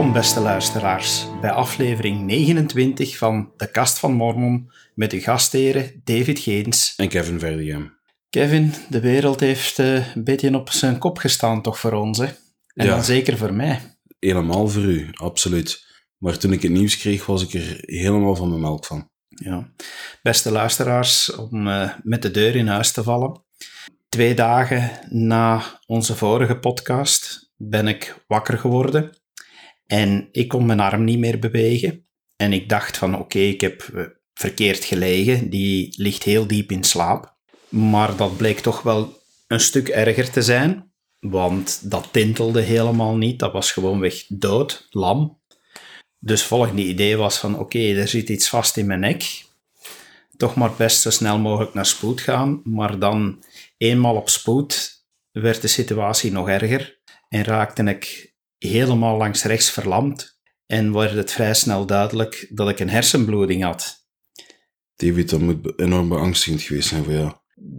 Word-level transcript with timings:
Welkom, 0.00 0.20
beste 0.20 0.40
luisteraars, 0.40 1.26
bij 1.40 1.50
aflevering 1.50 2.20
29 2.20 3.16
van 3.16 3.52
De 3.56 3.70
Kast 3.70 3.98
van 3.98 4.12
Mormon 4.12 4.72
met 4.94 5.12
uw 5.12 5.20
gastheren 5.20 6.00
David 6.04 6.38
Geens 6.38 6.94
en 6.96 7.08
Kevin 7.08 7.38
Verdiem. 7.38 7.96
Kevin, 8.30 8.72
de 8.88 9.00
wereld 9.00 9.40
heeft 9.40 9.78
uh, 9.78 10.14
een 10.14 10.24
beetje 10.24 10.54
op 10.54 10.70
zijn 10.70 10.98
kop 10.98 11.18
gestaan, 11.18 11.62
toch 11.62 11.78
voor 11.78 11.92
ons, 11.92 12.18
hè? 12.18 12.24
En 12.24 12.86
ja, 12.86 12.86
dan 12.86 13.04
zeker 13.04 13.36
voor 13.36 13.54
mij. 13.54 13.80
Helemaal 14.18 14.68
voor 14.68 14.82
u, 14.82 15.08
absoluut. 15.12 15.86
Maar 16.18 16.38
toen 16.38 16.52
ik 16.52 16.62
het 16.62 16.72
nieuws 16.72 16.98
kreeg, 16.98 17.26
was 17.26 17.42
ik 17.42 17.54
er 17.54 17.78
helemaal 17.80 18.36
van 18.36 18.48
mijn 18.48 18.60
melk 18.60 18.86
van. 18.86 19.08
Ja, 19.28 19.72
beste 20.22 20.50
luisteraars, 20.50 21.34
om 21.36 21.66
uh, 21.66 21.90
met 22.02 22.22
de 22.22 22.30
deur 22.30 22.56
in 22.56 22.66
huis 22.66 22.92
te 22.92 23.02
vallen. 23.02 23.44
Twee 24.08 24.34
dagen 24.34 24.90
na 25.08 25.62
onze 25.86 26.16
vorige 26.16 26.58
podcast 26.58 27.50
ben 27.56 27.88
ik 27.88 28.24
wakker 28.26 28.58
geworden 28.58 29.18
en 29.90 30.28
ik 30.32 30.48
kon 30.48 30.66
mijn 30.66 30.80
arm 30.80 31.04
niet 31.04 31.18
meer 31.18 31.38
bewegen. 31.38 32.06
En 32.36 32.52
ik 32.52 32.68
dacht 32.68 32.96
van 32.96 33.18
oké, 33.18 33.38
ik 33.38 33.60
heb 33.60 33.82
eh, 33.82 34.04
verkeerd 34.34 34.84
gelegen, 34.84 35.50
die 35.50 35.94
ligt 35.96 36.22
heel 36.22 36.46
diep 36.46 36.70
in 36.70 36.84
slaap. 36.84 37.36
Maar 37.68 38.16
dat 38.16 38.36
bleek 38.36 38.60
toch 38.60 38.82
wel 38.82 39.22
een 39.46 39.60
stuk 39.60 39.88
erger 39.88 40.30
te 40.30 40.42
zijn, 40.42 40.92
want 41.18 41.90
dat 41.90 42.08
tintelde 42.10 42.60
helemaal 42.60 43.16
niet. 43.16 43.38
Dat 43.38 43.52
was 43.52 43.72
gewoonweg 43.72 44.24
dood, 44.28 44.86
lam. 44.90 45.40
Dus 46.18 46.42
volgende 46.42 46.82
idee 46.82 47.16
was 47.16 47.38
van 47.38 47.58
oké, 47.58 47.94
er 47.94 48.08
zit 48.08 48.28
iets 48.28 48.48
vast 48.48 48.76
in 48.76 48.86
mijn 48.86 49.00
nek. 49.00 49.44
Toch 50.36 50.54
maar 50.54 50.72
best 50.76 51.00
zo 51.00 51.10
snel 51.10 51.38
mogelijk 51.38 51.74
naar 51.74 51.86
spoed 51.86 52.20
gaan. 52.20 52.60
Maar 52.64 52.98
dan 52.98 53.44
eenmaal 53.76 54.16
op 54.16 54.28
spoed 54.28 55.04
werd 55.30 55.62
de 55.62 55.68
situatie 55.68 56.32
nog 56.32 56.48
erger 56.48 56.98
en 57.28 57.44
raakte 57.44 57.82
ik 57.82 58.29
helemaal 58.68 59.16
langs 59.16 59.44
rechts 59.44 59.70
verlamd 59.70 60.38
en 60.66 60.92
werd 60.92 61.12
het 61.12 61.32
vrij 61.32 61.54
snel 61.54 61.86
duidelijk 61.86 62.46
dat 62.50 62.68
ik 62.68 62.80
een 62.80 62.90
hersenbloeding 62.90 63.62
had. 63.62 64.08
David, 64.96 65.30
dat 65.30 65.40
moet 65.40 65.72
enorm 65.78 66.08
beangstigend 66.08 66.62
geweest 66.62 66.88
zijn 66.88 67.04
voor 67.04 67.12
jou. 67.12 67.32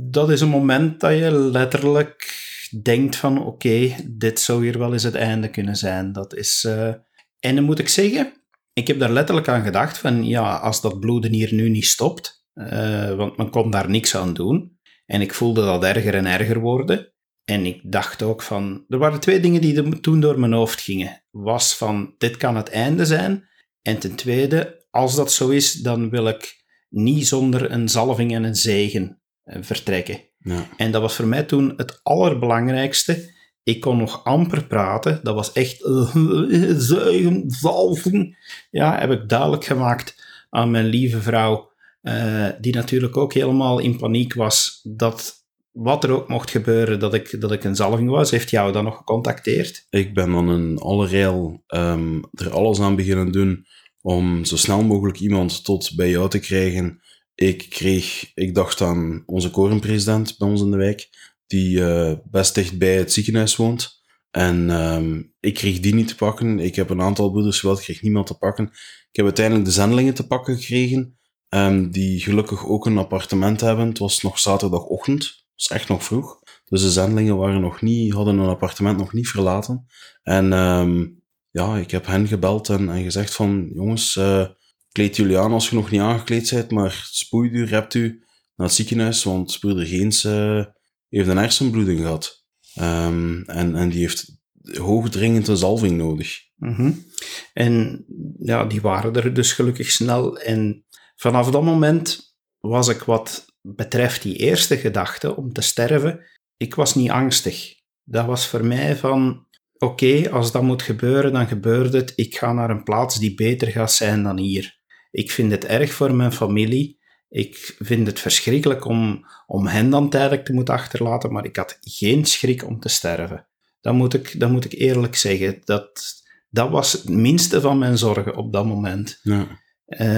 Dat 0.10 0.30
is 0.30 0.42
een 0.42 0.50
moment 0.50 1.00
dat 1.00 1.18
je 1.18 1.32
letterlijk 1.32 2.34
denkt 2.82 3.16
van 3.16 3.46
oké, 3.46 3.96
dit 4.06 4.40
zou 4.40 4.64
hier 4.64 4.80
wel 4.80 4.94
eens 4.94 5.04
het 5.04 5.16
einde 5.16 5.50
kunnen 5.50 5.76
zijn. 5.76 6.12
Dat 6.12 6.36
is... 6.36 6.64
Uh... 6.68 6.94
En 7.40 7.56
dan 7.56 7.64
moet 7.64 7.80
ik 7.80 7.88
zeggen, 7.88 8.34
ik 8.74 8.88
heb 8.88 9.00
daar 9.00 9.12
letterlijk 9.12 9.48
aan 9.48 9.64
gedacht 9.64 9.98
van 9.98 10.26
ja, 10.26 10.56
als 10.58 10.82
dat 10.82 11.00
bloeden 11.00 11.34
hier 11.34 11.54
nu 11.54 11.70
niet 11.70 11.86
stopt, 11.86 12.46
uh, 12.54 13.14
want 13.14 13.38
men 13.38 13.50
kon 13.50 13.72
daar 13.72 13.90
niks 13.90 14.16
aan 14.16 14.34
doen. 14.34 14.80
En 15.06 15.22
ik 15.22 15.34
voelde 15.34 15.62
dat 15.62 15.84
erger 15.84 16.16
en 16.16 16.26
erger 16.26 16.60
worden. 16.60 17.14
En 17.46 17.66
ik 17.66 17.82
dacht 17.84 18.22
ook 18.22 18.42
van, 18.42 18.86
er 18.90 18.98
waren 18.98 19.20
twee 19.20 19.40
dingen 19.40 19.62
die 19.62 20.00
toen 20.00 20.20
door 20.20 20.40
mijn 20.40 20.54
hoofd 20.54 20.82
gingen. 20.82 21.24
Was 21.32 21.76
van, 21.76 22.16
dit 22.18 22.38
kan 22.38 22.56
het 22.56 22.70
einde 22.70 23.06
zijn. 23.06 23.50
En 23.82 24.00
ten 24.00 24.16
tweede, 24.16 24.86
als 24.90 25.16
dat 25.16 25.32
zo 25.32 25.50
is, 25.50 25.74
dan 25.74 26.10
wil 26.10 26.28
ik 26.28 26.64
niet 26.90 27.28
zonder 27.28 27.72
een 27.72 27.90
zalving 27.90 28.34
en 28.34 28.44
een 28.44 28.56
zegen 28.56 29.22
eh, 29.44 29.58
vertrekken. 29.62 30.20
Ja. 30.38 30.68
En 30.78 30.92
dat 30.92 31.02
was 31.02 31.16
voor 31.16 31.28
mij 31.28 31.44
toen 31.44 31.74
het 31.78 32.00
allerbelangrijkste. 32.04 33.34
Ik 33.64 33.82
kon 33.82 33.98
nog 33.98 34.24
amper 34.24 34.66
praten. 34.66 35.20
Dat 35.24 35.36
was 35.36 35.52
echt 35.52 35.86
uh, 35.86 36.74
zegen, 36.78 37.44
zalving. 37.48 38.38
Ja, 38.72 39.00
heb 39.00 39.12
ik 39.12 39.30
duidelijk 39.30 39.66
gemaakt 39.66 40.24
aan 40.50 40.72
mijn 40.72 40.86
lieve 40.86 41.22
vrouw. 41.22 41.70
Uh, 42.02 42.50
die 42.60 42.76
natuurlijk 42.76 43.18
ook 43.18 43.34
helemaal 43.34 43.80
in 43.80 43.98
paniek 43.98 44.34
was 44.34 44.80
dat 44.84 45.41
wat 45.72 46.04
er 46.04 46.12
ook 46.12 46.28
mocht 46.28 46.50
gebeuren, 46.50 47.00
dat 47.00 47.14
ik, 47.14 47.42
dat 47.42 47.52
ik 47.52 47.64
een 47.64 47.76
zalving 47.76 48.10
was. 48.10 48.32
Heeft 48.32 48.50
jou 48.50 48.72
dan 48.72 48.84
nog 48.84 48.98
gecontacteerd? 48.98 49.86
Ik 49.90 50.14
ben 50.14 50.32
dan 50.32 50.52
in 50.52 50.78
alle 50.78 51.58
um, 51.68 52.24
er 52.32 52.52
alles 52.52 52.80
aan 52.80 52.96
beginnen 52.96 53.32
doen 53.32 53.66
om 54.02 54.46
zo 54.46 54.58
snel 54.58 54.84
mogelijk 54.84 55.20
iemand 55.20 55.64
tot 55.64 55.96
bij 55.96 56.10
jou 56.10 56.30
te 56.30 56.40
krijgen. 56.40 57.02
Ik 57.36 57.70
kreeg, 57.70 58.32
ik 58.34 58.56
dacht 58.56 58.82
aan 58.82 59.24
onze 59.26 59.50
korenpresident 59.50 60.38
bij 60.38 60.48
ons 60.48 60.62
in 60.62 60.72
de 60.72 60.78
wijk, 60.78 61.10
die 61.48 61.78
uh, 61.78 62.14
best 62.24 62.56
dicht 62.56 62.78
bij 62.78 62.98
het 62.98 63.14
ziekenhuis 63.14 63.56
woont. 63.56 64.00
En 64.32 64.70
um, 64.70 65.34
ik 65.40 65.54
kreeg 65.54 65.80
die 65.80 65.94
niet 65.94 66.08
te 66.08 66.16
pakken. 66.16 66.60
Ik 66.60 66.76
heb 66.76 66.90
een 66.90 67.02
aantal 67.02 67.32
broeders 67.32 67.60
geweld, 67.60 67.78
ik 67.78 67.84
kreeg 67.84 68.02
niemand 68.02 68.28
te 68.28 68.38
pakken. 68.38 68.66
Ik 69.12 69.18
heb 69.18 69.26
uiteindelijk 69.26 69.66
de 69.66 69.72
zendelingen 69.72 70.14
te 70.14 70.28
pakken 70.28 70.58
gekregen, 70.58 71.18
um, 71.50 71.92
die 71.92 72.20
gelukkig 72.20 72.66
ook 72.66 72.86
een 72.86 72.98
appartement 72.98 73.62
hebben. 73.62 73.88
Het 73.88 73.98
was 73.98 74.22
nog 74.22 74.40
zaterdagochtend 74.40 75.41
is 75.62 75.68
echt 75.68 75.88
nog 75.88 76.04
vroeg. 76.04 76.40
Dus 76.66 76.82
de 76.82 76.92
zendelingen 76.92 77.38
waren 77.38 77.62
nog 77.62 77.82
niet, 77.82 78.14
hadden 78.14 78.38
hun 78.38 78.50
appartement 78.50 78.98
nog 78.98 79.14
niet 79.14 79.28
verlaten. 79.28 79.86
En 80.24 80.54
um, 80.54 81.24
ja, 81.52 81.78
ik 81.78 81.92
heb 81.92 82.06
hen 82.06 82.28
gebeld 82.28 82.70
en, 82.70 83.04
gezegd 83.04 83.36
van, 83.36 83.70
jongens, 83.74 84.16
uh, 84.16 84.48
kleed 84.92 85.16
jullie 85.16 85.38
aan 85.38 85.52
als 85.52 85.70
je 85.70 85.76
nog 85.76 85.92
niet 85.92 86.02
aangekleed 86.02 86.50
bent, 86.50 86.72
maar 86.72 87.08
spoeit 87.12 87.52
u, 87.52 87.68
u 87.92 88.24
naar 88.56 88.68
het 88.68 88.74
ziekenhuis, 88.74 89.24
want 89.24 89.60
broeder 89.60 89.86
Geens 89.86 90.26
uh, 90.26 90.66
heeft 91.10 91.28
een 91.28 91.38
hersenbloeding 91.38 92.00
gehad. 92.00 92.46
Um, 92.80 93.44
en, 93.44 93.76
en 93.76 93.90
die 93.90 94.00
heeft 94.00 94.40
hoogdringend 94.78 95.48
een 95.48 95.58
zalving 95.58 95.98
nodig. 95.98 96.40
-hmm. 96.58 97.06
En 97.54 98.06
ja, 98.40 98.66
die 98.66 98.82
waren 98.82 99.16
er 99.16 99.34
dus 99.34 99.54
gelukkig 99.54 99.92
snel. 99.92 100.38
En 100.38 100.86
vanaf 101.16 101.52
dat 101.52 101.64
moment 101.64 102.36
was 102.60 102.88
ik 102.88 103.02
wat 103.02 103.51
betreft 103.62 104.22
die 104.22 104.36
eerste 104.36 104.78
gedachte 104.78 105.36
om 105.36 105.54
te 105.54 105.62
sterven, 105.62 106.26
ik 106.58 106.76
was 106.76 106.96
niet 106.96 107.10
angstig. 107.10 107.74
Dat 108.04 108.26
was 108.26 108.48
voor 108.48 108.66
mij 108.66 108.96
van, 108.96 109.48
oké, 109.78 110.30
als 110.32 110.52
dat 110.52 110.64
moet 110.64 110.82
gebeuren, 110.82 111.34
dan 111.34 111.48
gebeurt 111.48 111.94
het. 111.94 112.14
Ik 112.16 112.38
ga 112.38 112.54
naar 112.54 112.70
een 112.70 112.84
plaats 112.84 113.20
die 113.20 113.36
beter 113.36 113.68
gaat 113.68 113.92
zijn 113.92 114.24
dan 114.24 114.38
hier. 114.38 114.80
Ik 115.12 115.32
vind 115.32 115.52
het 115.52 115.66
erg 115.66 115.94
voor 115.94 116.16
mijn 116.16 116.32
familie. 116.32 117.00
Ik 117.30 117.76
vind 117.80 118.08
het 118.08 118.20
verschrikkelijk 118.20 118.86
om, 118.86 119.26
om 119.48 119.68
hen 119.68 119.90
dan 119.90 120.10
tijdelijk 120.10 120.46
te 120.46 120.54
moeten 120.54 120.74
achterlaten, 120.74 121.32
maar 121.32 121.46
ik 121.46 121.56
had 121.56 121.78
geen 121.80 122.26
schrik 122.26 122.66
om 122.66 122.80
te 122.80 122.90
sterven. 122.90 123.48
Dat 123.82 123.94
moet 123.94 124.14
ik, 124.14 124.40
dat 124.40 124.52
moet 124.52 124.66
ik 124.66 124.74
eerlijk 124.74 125.16
zeggen. 125.16 125.62
Dat, 125.64 126.14
dat 126.50 126.70
was 126.70 126.92
het 126.92 127.10
minste 127.10 127.62
van 127.62 127.78
mijn 127.78 127.98
zorgen 127.98 128.36
op 128.36 128.54
dat 128.54 128.66
moment. 128.66 129.20
Ja. 129.24 129.48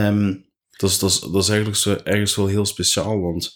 Um, 0.07 0.51
dat 0.83 0.91
is, 0.91 0.99
dat 0.99 1.09
is, 1.09 1.19
dat 1.19 1.43
is 1.43 1.49
eigenlijk 1.49 1.77
zo, 1.77 1.95
ergens 2.03 2.35
wel 2.35 2.47
heel 2.47 2.65
speciaal, 2.65 3.19
want 3.21 3.55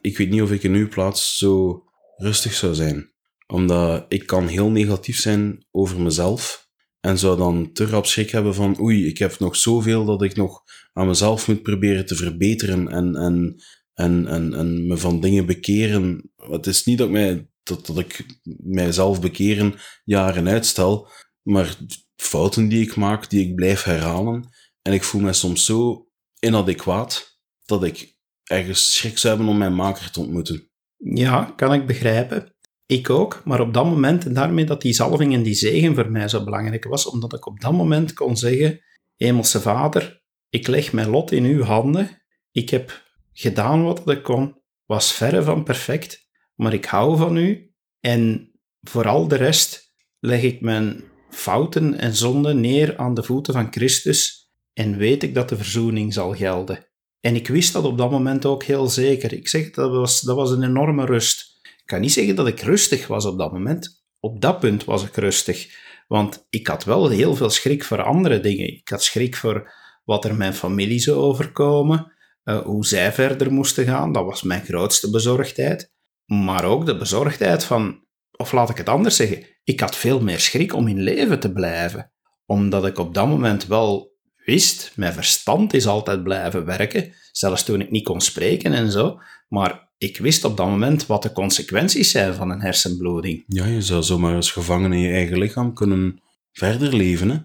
ik 0.00 0.18
weet 0.18 0.30
niet 0.30 0.42
of 0.42 0.50
ik 0.50 0.62
in 0.62 0.74
uw 0.74 0.88
plaats 0.88 1.38
zo 1.38 1.84
rustig 2.16 2.54
zou 2.54 2.74
zijn. 2.74 3.12
Omdat 3.46 4.04
ik 4.08 4.26
kan 4.26 4.46
heel 4.46 4.70
negatief 4.70 5.20
zijn 5.20 5.66
over 5.70 6.00
mezelf 6.00 6.68
en 7.00 7.18
zou 7.18 7.36
dan 7.36 7.72
te 7.72 7.86
rap 7.86 8.06
schrik 8.06 8.30
hebben 8.30 8.54
van 8.54 8.80
oei, 8.80 9.06
ik 9.06 9.18
heb 9.18 9.38
nog 9.38 9.56
zoveel 9.56 10.04
dat 10.04 10.22
ik 10.22 10.36
nog 10.36 10.62
aan 10.92 11.06
mezelf 11.06 11.48
moet 11.48 11.62
proberen 11.62 12.06
te 12.06 12.14
verbeteren 12.14 12.88
en, 12.88 13.16
en, 13.16 13.56
en, 13.94 14.26
en, 14.26 14.54
en 14.54 14.86
me 14.86 14.96
van 14.96 15.20
dingen 15.20 15.46
bekeren. 15.46 16.32
Het 16.36 16.66
is 16.66 16.84
niet 16.84 16.98
dat, 16.98 17.10
mij, 17.10 17.48
dat, 17.62 17.86
dat 17.86 17.98
ik 17.98 18.26
mijzelf 18.62 19.20
bekeren 19.20 19.74
jaren 20.04 20.48
uitstel, 20.48 21.08
maar 21.42 21.76
fouten 22.16 22.68
die 22.68 22.82
ik 22.82 22.96
maak, 22.96 23.30
die 23.30 23.48
ik 23.48 23.54
blijf 23.54 23.82
herhalen. 23.82 24.48
En 24.82 24.92
ik 24.92 25.04
voel 25.04 25.20
me 25.20 25.32
soms 25.32 25.64
zo 25.64 26.03
inadequaat 26.44 27.40
dat 27.64 27.84
ik 27.84 28.16
ergens 28.44 28.96
schrik 28.96 29.18
zou 29.18 29.34
hebben 29.34 29.52
om 29.52 29.58
mijn 29.58 29.74
maker 29.74 30.10
te 30.10 30.20
ontmoeten. 30.20 30.70
Ja, 30.96 31.52
kan 31.56 31.72
ik 31.72 31.86
begrijpen. 31.86 32.54
Ik 32.86 33.10
ook, 33.10 33.42
maar 33.44 33.60
op 33.60 33.74
dat 33.74 33.84
moment, 33.84 34.24
en 34.24 34.34
daarmee 34.34 34.64
dat 34.64 34.82
die 34.82 34.92
zalving 34.92 35.34
en 35.34 35.42
die 35.42 35.54
zegen 35.54 35.94
voor 35.94 36.10
mij 36.10 36.28
zo 36.28 36.44
belangrijk 36.44 36.84
was, 36.84 37.06
omdat 37.06 37.32
ik 37.32 37.46
op 37.46 37.60
dat 37.60 37.72
moment 37.72 38.12
kon 38.12 38.36
zeggen, 38.36 38.80
Hemelse 39.16 39.60
Vader, 39.60 40.22
ik 40.48 40.66
leg 40.66 40.92
mijn 40.92 41.08
lot 41.08 41.32
in 41.32 41.44
uw 41.44 41.62
handen, 41.62 42.22
ik 42.50 42.70
heb 42.70 43.02
gedaan 43.32 43.84
wat 43.84 44.10
ik 44.10 44.22
kon, 44.22 44.62
was 44.84 45.12
verre 45.12 45.42
van 45.42 45.64
perfect, 45.64 46.28
maar 46.54 46.72
ik 46.72 46.84
hou 46.84 47.16
van 47.16 47.36
u 47.36 47.72
en 48.00 48.52
vooral 48.80 49.28
de 49.28 49.36
rest 49.36 49.94
leg 50.18 50.42
ik 50.42 50.60
mijn 50.60 51.04
fouten 51.30 51.98
en 51.98 52.14
zonden 52.14 52.60
neer 52.60 52.96
aan 52.96 53.14
de 53.14 53.22
voeten 53.22 53.54
van 53.54 53.72
Christus 53.72 54.43
en 54.74 54.96
weet 54.96 55.22
ik 55.22 55.34
dat 55.34 55.48
de 55.48 55.56
verzoening 55.56 56.12
zal 56.12 56.34
gelden. 56.34 56.86
En 57.20 57.34
ik 57.34 57.48
wist 57.48 57.72
dat 57.72 57.84
op 57.84 57.98
dat 57.98 58.10
moment 58.10 58.46
ook 58.46 58.64
heel 58.64 58.88
zeker. 58.88 59.32
Ik 59.32 59.48
zeg, 59.48 59.70
dat 59.70 59.90
was, 59.90 60.20
dat 60.20 60.36
was 60.36 60.50
een 60.50 60.62
enorme 60.62 61.04
rust. 61.04 61.58
Ik 61.62 61.86
kan 61.86 62.00
niet 62.00 62.12
zeggen 62.12 62.36
dat 62.36 62.46
ik 62.46 62.60
rustig 62.60 63.06
was 63.06 63.24
op 63.24 63.38
dat 63.38 63.52
moment. 63.52 64.04
Op 64.20 64.40
dat 64.40 64.60
punt 64.60 64.84
was 64.84 65.04
ik 65.04 65.16
rustig. 65.16 65.68
Want 66.06 66.46
ik 66.50 66.66
had 66.66 66.84
wel 66.84 67.08
heel 67.08 67.36
veel 67.36 67.50
schrik 67.50 67.84
voor 67.84 68.02
andere 68.02 68.40
dingen. 68.40 68.66
Ik 68.66 68.88
had 68.88 69.02
schrik 69.02 69.36
voor 69.36 69.72
wat 70.04 70.24
er 70.24 70.34
mijn 70.34 70.54
familie 70.54 70.98
zou 70.98 71.16
overkomen, 71.16 72.12
uh, 72.44 72.58
hoe 72.58 72.86
zij 72.86 73.12
verder 73.12 73.52
moesten 73.52 73.84
gaan. 73.84 74.12
Dat 74.12 74.24
was 74.24 74.42
mijn 74.42 74.64
grootste 74.64 75.10
bezorgdheid. 75.10 75.92
Maar 76.24 76.64
ook 76.64 76.86
de 76.86 76.96
bezorgdheid 76.96 77.64
van, 77.64 78.04
of 78.30 78.52
laat 78.52 78.70
ik 78.70 78.76
het 78.76 78.88
anders 78.88 79.16
zeggen, 79.16 79.46
ik 79.64 79.80
had 79.80 79.96
veel 79.96 80.20
meer 80.20 80.40
schrik 80.40 80.74
om 80.74 80.88
in 80.88 81.02
leven 81.02 81.40
te 81.40 81.52
blijven. 81.52 82.12
Omdat 82.46 82.86
ik 82.86 82.98
op 82.98 83.14
dat 83.14 83.28
moment 83.28 83.66
wel 83.66 84.13
wist, 84.44 84.92
mijn 84.96 85.12
verstand 85.12 85.74
is 85.74 85.86
altijd 85.86 86.22
blijven 86.22 86.64
werken, 86.64 87.12
zelfs 87.32 87.64
toen 87.64 87.80
ik 87.80 87.90
niet 87.90 88.04
kon 88.04 88.20
spreken 88.20 88.72
en 88.72 88.90
zo. 88.90 89.20
Maar 89.48 89.92
ik 89.98 90.18
wist 90.18 90.44
op 90.44 90.56
dat 90.56 90.66
moment 90.66 91.06
wat 91.06 91.22
de 91.22 91.32
consequenties 91.32 92.10
zijn 92.10 92.34
van 92.34 92.50
een 92.50 92.60
hersenbloeding. 92.60 93.44
Ja, 93.46 93.66
je 93.66 93.82
zou 93.82 94.02
zomaar 94.02 94.34
als 94.34 94.50
gevangen 94.50 94.92
in 94.92 94.98
je 94.98 95.12
eigen 95.12 95.38
lichaam 95.38 95.74
kunnen 95.74 96.22
verder 96.52 96.94
leven, 96.94 97.30
hè? 97.30 97.38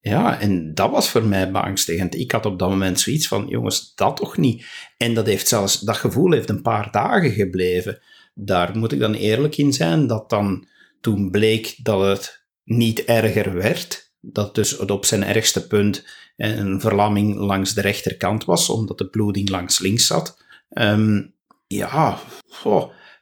Ja, 0.00 0.40
en 0.40 0.74
dat 0.74 0.90
was 0.90 1.08
voor 1.08 1.24
mij 1.24 1.50
beangstigend. 1.50 2.14
Ik 2.14 2.32
had 2.32 2.46
op 2.46 2.58
dat 2.58 2.68
moment 2.68 3.00
zoiets 3.00 3.28
van, 3.28 3.46
jongens, 3.48 3.94
dat 3.94 4.16
toch 4.16 4.36
niet. 4.36 4.66
En 4.96 5.14
dat, 5.14 5.26
heeft 5.26 5.48
zelfs, 5.48 5.80
dat 5.80 5.96
gevoel 5.96 6.32
heeft 6.32 6.48
een 6.48 6.62
paar 6.62 6.90
dagen 6.90 7.30
gebleven. 7.30 8.00
Daar 8.34 8.78
moet 8.78 8.92
ik 8.92 8.98
dan 8.98 9.14
eerlijk 9.14 9.56
in 9.56 9.72
zijn, 9.72 10.06
dat 10.06 10.30
dan 10.30 10.66
toen 11.00 11.30
bleek 11.30 11.76
dat 11.82 12.00
het 12.00 12.44
niet 12.64 13.04
erger 13.04 13.54
werd, 13.54 14.03
dat 14.32 14.54
dus 14.54 14.76
op 14.76 15.04
zijn 15.04 15.24
ergste 15.24 15.66
punt 15.66 16.04
een 16.36 16.80
verlamming 16.80 17.36
langs 17.36 17.74
de 17.74 17.80
rechterkant 17.80 18.44
was, 18.44 18.68
omdat 18.68 18.98
de 18.98 19.08
bloeding 19.08 19.48
langs 19.48 19.78
links 19.78 20.06
zat. 20.06 20.36
Ehm, 20.68 21.22
ja, 21.66 22.18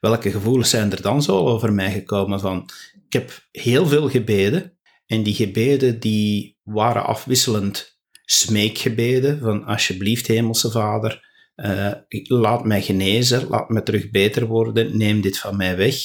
welke 0.00 0.31
gevoelens 0.31 0.70
zijn 0.70 0.93
er 0.93 1.02
dan 1.02 1.22
zo 1.22 1.38
over 1.38 1.72
mij 1.72 1.93
gekomen? 1.93 2.40
Van, 2.40 2.70
ik 3.06 3.12
heb 3.12 3.46
heel 3.50 3.87
veel 3.87 4.08
gebeden 4.08 4.78
en 5.06 5.22
die 5.22 5.34
gebeden 5.34 6.00
die 6.00 6.58
waren 6.62 7.04
afwisselend 7.04 8.00
smeekgebeden 8.25 9.38
van 9.38 9.64
alsjeblieft 9.64 10.26
hemelse 10.26 10.70
vader, 10.70 11.31
uh, 11.56 11.93
laat 12.22 12.64
mij 12.64 12.82
genezen, 12.82 13.49
laat 13.49 13.69
me 13.69 13.82
terug 13.82 14.10
beter 14.10 14.46
worden, 14.46 14.96
neem 14.96 15.20
dit 15.20 15.38
van 15.38 15.56
mij 15.56 15.76
weg, 15.76 15.96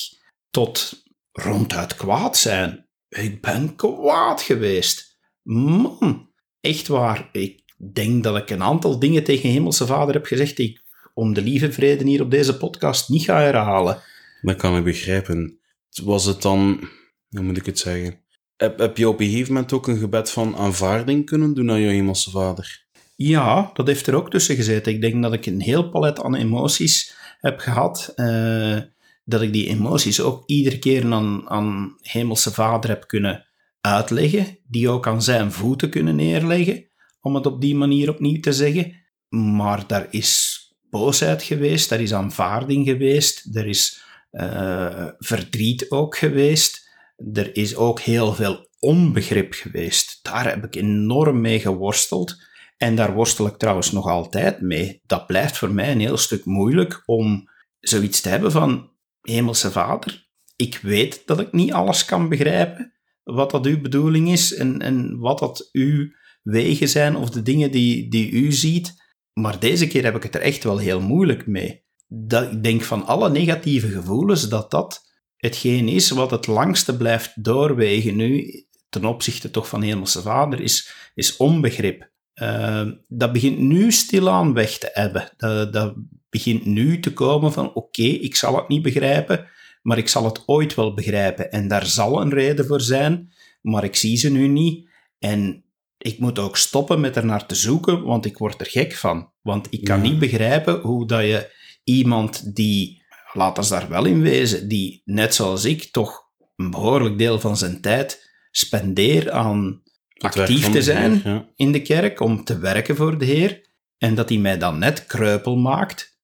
tot 0.50 1.04
ronduit 1.32 1.96
kwaad 1.96 2.38
zijn. 2.38 2.87
Ik 3.10 3.42
ben 3.42 3.76
kwaad 3.76 4.42
geweest. 4.42 5.18
Man, 5.42 6.30
echt 6.62 6.88
waar. 6.88 7.30
Ik 7.32 7.62
denk 7.94 8.24
dat 8.24 8.38
ik 8.38 8.50
een 8.50 8.64
aantal 8.64 9.00
dingen 9.00 9.24
tegen 9.24 9.50
Hemelse 9.50 9.86
Vader 9.86 10.14
heb 10.14 10.26
gezegd 10.26 10.58
die 10.58 10.70
ik 10.70 10.82
om 11.14 11.34
de 11.34 11.42
lieve 11.42 11.72
vrede 11.72 12.04
hier 12.04 12.22
op 12.22 12.32
deze 12.32 12.58
podcast 12.58 13.10
niet 13.10 13.24
ga 13.24 13.40
herhalen. 13.40 14.02
Dat 14.42 14.56
kan 14.56 14.78
ik 14.78 14.84
begrijpen. 14.84 15.60
Was 16.04 16.26
het 16.26 16.42
dan, 16.42 16.90
hoe 17.30 17.42
moet 17.42 17.58
ik 17.58 17.66
het 17.66 17.80
zeggen? 17.80 18.20
Heb, 18.56 18.80
heb 18.80 18.98
je 18.98 19.10
op 19.10 19.20
een 19.20 19.30
gegeven 19.30 19.54
moment 19.54 19.74
ook 19.74 19.88
een 19.88 19.98
gebed 19.98 20.32
van 20.32 20.56
aanvaarding 20.56 21.26
kunnen 21.26 21.54
doen 21.54 21.72
aan 21.72 21.80
je 21.80 21.90
Hemelse 21.90 22.30
Vader? 22.30 22.86
Ja, 23.16 23.72
dat 23.74 23.88
heeft 23.88 24.08
er 24.08 24.16
ook 24.16 24.30
tussen 24.30 24.56
gezeten. 24.56 24.94
Ik 24.94 25.02
denk 25.02 25.24
dat 25.24 25.34
ik 25.34 25.46
een 25.46 25.62
heel 25.62 25.90
palet 25.90 26.22
aan 26.22 26.36
emoties 26.36 27.16
heb 27.40 27.60
gehad. 27.60 28.14
Uh, 28.16 28.80
dat 29.28 29.42
ik 29.42 29.54
die 29.54 29.68
emoties 29.68 30.22
ook 30.22 30.44
iedere 30.46 30.80
keer 30.80 31.14
aan, 31.14 31.50
aan 31.50 31.98
Hemelse 32.02 32.54
Vader 32.54 32.90
heb 32.90 33.08
kunnen 33.08 33.48
uitleggen, 33.82 34.58
die 34.68 34.90
ook 34.90 35.08
aan 35.08 35.22
zijn 35.22 35.52
voeten 35.52 35.90
kunnen 35.90 36.16
neerleggen, 36.16 36.88
om 37.22 37.36
het 37.36 37.46
op 37.46 37.62
die 37.62 37.76
manier 37.76 38.10
opnieuw 38.10 38.40
te 38.40 38.54
zeggen. 38.54 38.96
Maar 39.30 39.88
daar 39.88 40.08
is 40.10 40.62
boosheid 40.90 41.44
geweest, 41.44 41.90
daar 41.90 42.02
is 42.02 42.14
aanvaarding 42.14 42.86
geweest, 42.86 43.56
er 43.56 43.68
is 43.68 44.04
uh, 44.32 45.08
verdriet 45.18 45.92
ook 45.92 46.18
geweest, 46.18 46.90
er 47.34 47.56
is 47.56 47.76
ook 47.76 48.00
heel 48.00 48.34
veel 48.34 48.70
onbegrip 48.80 49.54
geweest. 49.54 50.20
Daar 50.22 50.50
heb 50.50 50.64
ik 50.64 50.76
enorm 50.76 51.42
mee 51.42 51.60
geworsteld. 51.60 52.36
En 52.78 52.96
daar 52.96 53.14
worstel 53.14 53.48
ik 53.48 53.58
trouwens 53.58 53.92
nog 53.92 54.08
altijd 54.08 54.62
mee. 54.62 55.02
Dat 55.06 55.28
blijft 55.28 55.58
voor 55.58 55.72
mij 55.72 55.92
een 55.92 56.00
heel 56.00 56.18
stuk 56.18 56.46
moeilijk 56.46 57.04
om 57.06 57.50
zoiets 57.80 58.22
te 58.22 58.30
hebben 58.30 58.52
van 58.52 58.96
Hemelse 59.22 59.72
Vader, 59.72 60.28
ik 60.56 60.80
weet 60.82 61.22
dat 61.26 61.40
ik 61.40 61.52
niet 61.52 61.74
alles 61.74 62.06
kan 62.06 62.30
begrijpen, 62.30 62.94
wat 63.24 63.52
dat 63.52 63.66
uw 63.66 63.82
bedoeling 63.82 64.32
is 64.32 64.54
en, 64.54 64.82
en 64.82 65.18
wat 65.18 65.40
dat 65.40 65.70
uw 65.72 66.12
wegen 66.44 66.90
zijn 66.90 67.16
of 67.16 67.30
de 67.30 67.42
dingen 67.42 67.72
die, 67.72 68.10
die 68.10 68.32
u 68.32 68.52
ziet. 68.52 69.06
Maar 69.34 69.60
deze 69.60 69.88
keer 69.88 70.04
heb 70.04 70.16
ik 70.16 70.24
het 70.24 70.36
er 70.36 70.42
echt 70.42 70.64
wel 70.64 70.78
heel 70.78 71.02
moeilijk 71.02 71.48
mee. 71.48 71.86
Dat, 72.08 72.52
ik 72.52 72.64
denk 72.64 72.82
van 72.82 73.06
alle 73.06 73.30
negatieve 73.30 73.88
gevoelens 73.88 74.50
dat 74.50 74.72
dat 74.72 75.06
hetgeen 75.38 75.88
is 75.88 76.10
wat 76.10 76.32
het 76.32 76.48
langste 76.48 76.98
blijft 76.98 77.44
doorwegen 77.44 78.16
nu, 78.16 78.66
ten 78.90 79.06
opzichte 79.06 79.52
toch 79.52 79.68
van 79.68 79.82
Hemelse 79.82 80.22
Vader, 80.22 80.62
is, 80.62 80.94
is 81.14 81.38
onbegrip. 81.38 82.10
Uh, 82.36 82.88
dat 83.08 83.32
begint 83.32 83.58
nu 83.58 83.92
stilaan 83.92 84.54
weg 84.54 84.78
te 84.78 84.90
hebben. 84.94 85.30
Dat, 85.38 85.74
dat 85.74 85.96
begint 86.38 86.66
nu 86.66 87.00
te 87.00 87.14
komen 87.14 87.54
van 87.54 87.74
oké, 87.74 88.02
ik 88.02 88.36
zal 88.36 88.56
het 88.56 88.68
niet 88.68 88.82
begrijpen, 88.82 89.48
maar 89.82 89.98
ik 89.98 90.08
zal 90.08 90.26
het 90.26 90.44
ooit 90.46 90.76
wel 90.76 90.94
begrijpen. 90.94 91.52
En 91.52 91.68
daar 91.68 91.86
zal 91.86 92.22
een 92.22 92.34
reden 92.34 92.66
voor 92.66 92.82
zijn, 92.82 93.34
maar 93.62 93.84
ik 93.84 93.96
zie 93.96 94.18
ze 94.18 94.32
nu 94.32 94.48
niet. 94.48 94.90
En 95.20 95.64
ik 95.98 96.20
moet 96.20 96.40
ook 96.40 96.58
stoppen 96.58 97.00
met 97.00 97.16
er 97.16 97.26
naar 97.26 97.46
te 97.46 97.56
zoeken, 97.56 98.04
want 98.04 98.26
ik 98.26 98.38
word 98.38 98.62
er 98.62 98.68
gek 98.68 98.94
van. 98.94 99.32
Want 99.42 99.68
ik 99.70 99.84
kan 99.84 100.02
niet 100.02 100.20
begrijpen 100.20 100.80
hoe 100.80 101.08
dat 101.08 101.22
je 101.22 101.56
iemand 101.84 102.56
die, 102.56 103.04
laat 103.34 103.58
ons 103.58 103.70
daar 103.70 103.90
wel 103.90 104.06
in 104.06 104.22
wezen, 104.22 104.68
die 104.68 105.02
net 105.06 105.36
zoals 105.36 105.66
ik 105.66 105.84
toch 105.92 106.22
een 106.56 106.72
behoorlijk 106.72 107.18
deel 107.18 107.40
van 107.40 107.58
zijn 107.58 107.82
tijd 107.82 108.32
spendeert 108.52 109.30
aan 109.30 109.82
actief 110.18 110.70
te 110.70 110.82
zijn 110.82 111.46
in 111.56 111.72
de 111.72 111.82
kerk, 111.82 112.20
om 112.20 112.44
te 112.44 112.58
werken 112.60 112.96
voor 112.96 113.18
de 113.18 113.26
Heer, 113.26 113.70
en 113.98 114.16
dat 114.16 114.30
hij 114.30 114.38
mij 114.38 114.58
dan 114.58 114.80
net 114.80 115.06
kreupel 115.06 115.56
maakt 115.56 116.17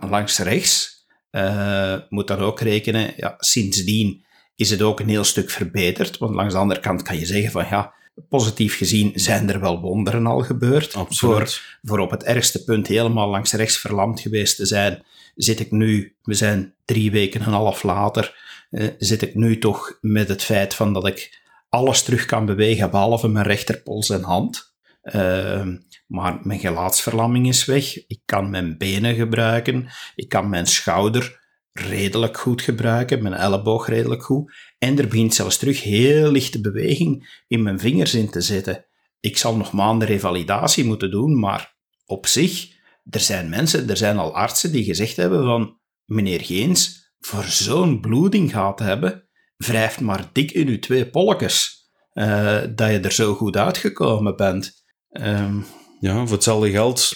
langs 0.00 0.38
rechts. 0.38 1.00
Uh, 1.30 1.96
moet 2.08 2.26
dan 2.26 2.38
ook 2.38 2.60
rekenen, 2.60 3.12
ja, 3.16 3.34
sindsdien 3.38 4.24
is 4.56 4.70
het 4.70 4.82
ook 4.82 5.00
een 5.00 5.08
heel 5.08 5.24
stuk 5.24 5.50
verbeterd. 5.50 6.18
Want 6.18 6.34
langs 6.34 6.52
de 6.52 6.58
andere 6.58 6.80
kant 6.80 7.02
kan 7.02 7.18
je 7.18 7.26
zeggen 7.26 7.50
van 7.50 7.66
ja, 7.70 7.94
positief 8.28 8.76
gezien 8.76 9.12
zijn 9.14 9.50
er 9.50 9.60
wel 9.60 9.80
wonderen 9.80 10.26
al 10.26 10.40
gebeurd. 10.40 10.94
Voor, 11.08 11.60
voor 11.82 11.98
op 11.98 12.10
het 12.10 12.22
ergste 12.22 12.64
punt 12.64 12.86
helemaal 12.86 13.28
langs 13.28 13.52
rechts 13.52 13.78
verlamd 13.78 14.20
geweest 14.20 14.56
te 14.56 14.66
zijn, 14.66 15.04
zit 15.34 15.60
ik 15.60 15.70
nu, 15.70 16.14
we 16.22 16.34
zijn 16.34 16.74
drie 16.84 17.10
weken 17.10 17.40
en 17.40 17.46
een 17.46 17.52
half 17.52 17.82
later, 17.82 18.36
uh, 18.70 18.88
zit 18.98 19.22
ik 19.22 19.34
nu 19.34 19.58
toch 19.58 19.98
met 20.00 20.28
het 20.28 20.42
feit 20.42 20.74
van 20.74 20.92
dat 20.92 21.06
ik 21.06 21.40
alles 21.68 22.02
terug 22.02 22.26
kan 22.26 22.46
bewegen, 22.46 22.90
behalve 22.90 23.28
mijn 23.28 23.46
rechterpols 23.46 24.10
en 24.10 24.22
hand. 24.22 24.71
Uh, 25.02 25.66
maar 26.06 26.38
mijn 26.42 26.60
gelaatsverlamming 26.60 27.48
is 27.48 27.64
weg. 27.64 28.06
Ik 28.06 28.20
kan 28.24 28.50
mijn 28.50 28.78
benen 28.78 29.14
gebruiken. 29.14 29.88
Ik 30.14 30.28
kan 30.28 30.48
mijn 30.48 30.66
schouder 30.66 31.40
redelijk 31.72 32.38
goed 32.38 32.62
gebruiken, 32.62 33.22
mijn 33.22 33.34
elleboog 33.34 33.88
redelijk 33.88 34.22
goed. 34.22 34.52
En 34.78 34.98
er 34.98 35.08
begint 35.08 35.34
zelfs 35.34 35.56
terug 35.56 35.82
heel 35.82 36.30
lichte 36.30 36.60
beweging 36.60 37.42
in 37.46 37.62
mijn 37.62 37.78
vingers 37.78 38.14
in 38.14 38.30
te 38.30 38.40
zitten. 38.40 38.86
Ik 39.20 39.36
zal 39.36 39.56
nog 39.56 39.72
maanden 39.72 40.08
revalidatie 40.08 40.84
moeten 40.84 41.10
doen, 41.10 41.38
maar 41.38 41.76
op 42.06 42.26
zich, 42.26 42.68
er 43.10 43.20
zijn 43.20 43.48
mensen, 43.48 43.88
er 43.88 43.96
zijn 43.96 44.18
al 44.18 44.34
artsen 44.34 44.72
die 44.72 44.84
gezegd 44.84 45.16
hebben 45.16 45.44
van, 45.44 45.78
meneer 46.04 46.40
Geens, 46.40 47.12
voor 47.20 47.44
zo'n 47.44 48.00
bloeding 48.00 48.50
gehad 48.50 48.78
hebben, 48.78 49.28
wrijft 49.56 50.00
maar 50.00 50.30
dik 50.32 50.50
in 50.50 50.68
uw 50.68 50.78
twee 50.78 51.10
polletjes, 51.10 51.90
uh, 52.14 52.60
dat 52.74 52.90
je 52.90 53.00
er 53.00 53.12
zo 53.12 53.34
goed 53.34 53.56
uitgekomen 53.56 54.36
bent. 54.36 54.81
Um, 55.12 55.64
ja, 56.00 56.26
voor 56.26 56.36
hetzelfde 56.36 56.70
geld, 56.70 57.12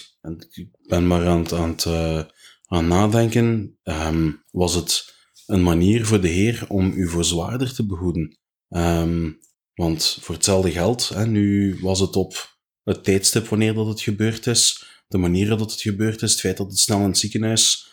ik 0.49 0.67
ben 0.87 1.07
maar 1.07 1.27
aan 1.27 1.39
het, 1.39 1.53
aan 1.53 1.69
het 1.69 1.85
uh, 1.85 2.23
aan 2.65 2.87
nadenken, 2.87 3.77
um, 3.83 4.43
was 4.51 4.73
het 4.73 5.15
een 5.45 5.63
manier 5.63 6.05
voor 6.05 6.21
de 6.21 6.27
Heer 6.27 6.65
om 6.67 6.91
u 6.95 7.09
voor 7.09 7.25
zwaarder 7.25 7.73
te 7.73 7.85
behoeden. 7.85 8.37
Um, 8.69 9.39
want 9.73 10.17
voor 10.21 10.35
hetzelfde 10.35 10.71
geld, 10.71 11.09
hè, 11.09 11.27
nu 11.27 11.77
was 11.81 11.99
het 11.99 12.15
op 12.15 12.57
het 12.83 13.03
tijdstip 13.03 13.47
wanneer 13.47 13.73
dat 13.73 13.87
het 13.87 14.01
gebeurd 14.01 14.47
is, 14.47 14.85
de 15.07 15.17
manier 15.17 15.47
dat 15.47 15.59
het 15.59 15.81
gebeurd 15.81 16.21
is, 16.21 16.31
het 16.31 16.39
feit 16.39 16.57
dat 16.57 16.67
het 16.67 16.79
snel 16.79 16.99
in 16.99 17.07
het 17.07 17.17
ziekenhuis 17.17 17.85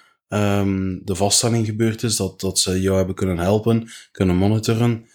de 1.03 1.15
vaststelling 1.15 1.67
gebeurd 1.67 2.03
is, 2.03 2.17
dat, 2.17 2.41
dat 2.41 2.59
ze 2.59 2.81
jou 2.81 2.97
hebben 2.97 3.15
kunnen 3.15 3.39
helpen, 3.39 3.91
kunnen 4.11 4.37
monitoren. 4.37 5.09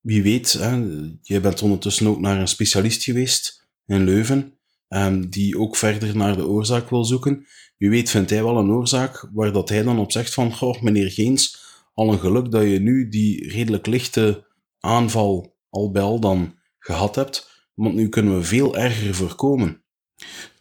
Wie 0.00 0.22
weet, 0.22 0.52
hè, 0.52 0.74
je 1.22 1.40
bent 1.40 1.62
ondertussen 1.62 2.06
ook 2.06 2.20
naar 2.20 2.40
een 2.40 2.48
specialist 2.48 3.02
geweest 3.02 3.59
in 3.90 4.04
Leuven, 4.04 4.54
um, 4.88 5.30
die 5.30 5.58
ook 5.58 5.76
verder 5.76 6.16
naar 6.16 6.36
de 6.36 6.46
oorzaak 6.46 6.90
wil 6.90 7.04
zoeken. 7.04 7.46
Wie 7.76 7.90
weet 7.90 8.10
vindt 8.10 8.30
hij 8.30 8.44
wel 8.44 8.56
een 8.56 8.70
oorzaak 8.70 9.28
waar 9.32 9.52
dat 9.52 9.68
hij 9.68 9.82
dan 9.82 9.98
op 9.98 10.12
zegt 10.12 10.34
van, 10.34 10.52
goh, 10.52 10.80
meneer 10.80 11.10
Geens, 11.10 11.58
al 11.94 12.12
een 12.12 12.18
geluk 12.18 12.50
dat 12.50 12.62
je 12.62 12.80
nu 12.80 13.08
die 13.08 13.48
redelijk 13.48 13.86
lichte 13.86 14.46
aanval 14.80 15.56
al 15.70 15.90
bij 15.90 16.02
al 16.02 16.20
dan 16.20 16.54
gehad 16.78 17.14
hebt, 17.14 17.68
want 17.74 17.94
nu 17.94 18.08
kunnen 18.08 18.36
we 18.36 18.42
veel 18.42 18.76
erger 18.76 19.14
voorkomen. 19.14 19.82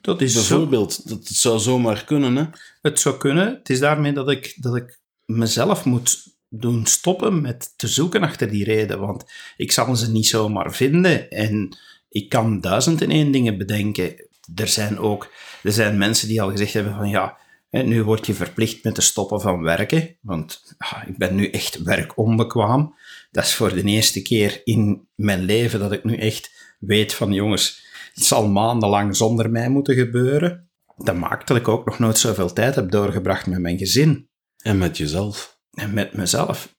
Dat 0.01 0.21
is 0.21 0.33
Bijvoorbeeld, 0.33 1.09
dat 1.09 1.27
het 1.27 1.37
zou 1.37 1.59
zomaar 1.59 2.05
kunnen, 2.05 2.35
hè? 2.35 2.45
Het 2.81 2.99
zou 2.99 3.17
kunnen. 3.17 3.47
Het 3.47 3.69
is 3.69 3.79
daarmee 3.79 4.13
dat 4.13 4.29
ik, 4.29 4.57
dat 4.61 4.75
ik 4.75 4.99
mezelf 5.25 5.85
moet 5.85 6.37
doen 6.49 6.85
stoppen 6.85 7.41
met 7.41 7.73
te 7.77 7.87
zoeken 7.87 8.21
achter 8.21 8.49
die 8.49 8.63
reden, 8.63 8.99
want 8.99 9.25
ik 9.57 9.71
zal 9.71 9.95
ze 9.95 10.11
niet 10.11 10.27
zomaar 10.27 10.73
vinden 10.73 11.29
en 11.29 11.77
ik 12.09 12.29
kan 12.29 12.61
duizend 12.61 13.01
en 13.01 13.11
één 13.11 13.31
dingen 13.31 13.57
bedenken. 13.57 14.27
Er 14.55 14.67
zijn 14.67 14.99
ook 14.99 15.31
er 15.63 15.71
zijn 15.71 15.97
mensen 15.97 16.27
die 16.27 16.41
al 16.41 16.51
gezegd 16.51 16.73
hebben 16.73 16.95
van 16.95 17.09
ja, 17.09 17.37
nu 17.69 18.03
word 18.03 18.25
je 18.25 18.33
verplicht 18.33 18.83
met 18.83 18.95
te 18.95 19.01
stoppen 19.01 19.41
van 19.41 19.61
werken, 19.61 20.17
want 20.21 20.75
ah, 20.77 21.03
ik 21.07 21.17
ben 21.17 21.35
nu 21.35 21.49
echt 21.49 21.81
werkonbekwaam. 21.83 22.95
Dat 23.31 23.43
is 23.43 23.53
voor 23.53 23.73
de 23.73 23.83
eerste 23.83 24.21
keer 24.21 24.61
in 24.63 25.07
mijn 25.15 25.41
leven 25.41 25.79
dat 25.79 25.91
ik 25.91 26.03
nu 26.03 26.15
echt 26.15 26.75
weet 26.79 27.13
van 27.13 27.33
jongens, 27.33 27.85
het 28.13 28.25
zal 28.25 28.47
maandenlang 28.47 29.15
zonder 29.15 29.49
mij 29.49 29.69
moeten 29.69 29.95
gebeuren. 29.95 30.69
Dat 30.97 31.15
maakt 31.15 31.47
dat 31.47 31.57
ik 31.57 31.67
ook 31.67 31.85
nog 31.85 31.99
nooit 31.99 32.17
zoveel 32.17 32.53
tijd 32.53 32.75
heb 32.75 32.91
doorgebracht 32.91 33.47
met 33.47 33.59
mijn 33.59 33.77
gezin. 33.77 34.29
En 34.57 34.77
met 34.77 34.97
jezelf. 34.97 35.59
En 35.73 35.93
met 35.93 36.13
mezelf. 36.13 36.75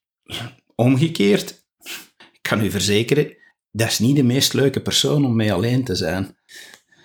Omgekeerd, 0.75 1.65
ik 2.33 2.39
kan 2.43 2.65
u 2.65 2.71
verzekeren, 2.71 3.37
dat 3.71 3.89
is 3.89 3.99
niet 3.99 4.17
de 4.17 4.23
meest 4.23 4.53
leuke 4.53 4.81
persoon 4.81 5.25
om 5.25 5.37
mee 5.37 5.53
alleen 5.53 5.85
te 5.85 5.95
zijn. 5.95 6.37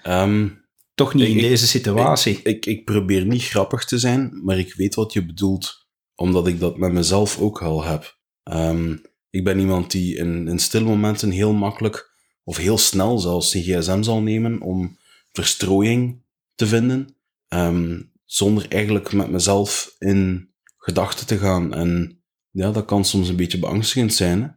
Ehm, 0.04 0.50
Toch 0.94 1.14
niet 1.14 1.28
in 1.28 1.38
deze 1.38 1.68
situatie. 1.68 2.40
ik, 2.44 2.66
ik 2.66 2.86
probeer 2.86 3.26
niet 3.26 3.44
grappig 3.44 3.86
te 3.86 3.98
zijn, 4.00 4.42
maar 4.44 4.58
ik 4.58 4.74
weet 4.74 4.96
wat 4.96 5.14
je 5.14 5.26
bedoelt, 5.26 5.88
omdat 6.16 6.48
ik 6.48 6.60
dat 6.60 6.78
met 6.78 6.92
mezelf 6.92 7.40
ook 7.40 7.62
al 7.62 7.84
heb. 7.84 8.18
Ehm, 8.44 8.96
ik 9.30 9.44
ben 9.44 9.60
iemand 9.60 9.92
die 9.92 10.16
in, 10.16 10.48
in 10.48 10.60
stille 10.60 10.86
momenten 10.86 11.32
heel 11.32 11.54
makkelijk, 11.54 12.14
of 12.44 12.58
heel 12.58 12.78
snel 12.78 13.20
zelfs, 13.20 13.52
gsm 13.54 14.02
zal 14.04 14.22
nemen 14.22 14.62
om 14.62 14.98
verstrooiing 15.32 16.24
te 16.56 16.68
vinden, 16.68 17.18
ehm, 17.48 18.02
zonder 18.26 18.66
eigenlijk 18.70 19.14
met 19.14 19.30
mezelf 19.30 19.96
in 20.00 20.50
gedachten 20.78 21.28
te 21.28 21.38
gaan. 21.38 21.74
En 21.74 22.24
ja, 22.52 22.72
dat 22.72 22.86
kan 22.86 23.06
soms 23.06 23.30
een 23.30 23.36
beetje 23.36 23.60
beangstigend 23.60 24.14
zijn, 24.14 24.42
hè? 24.42 24.48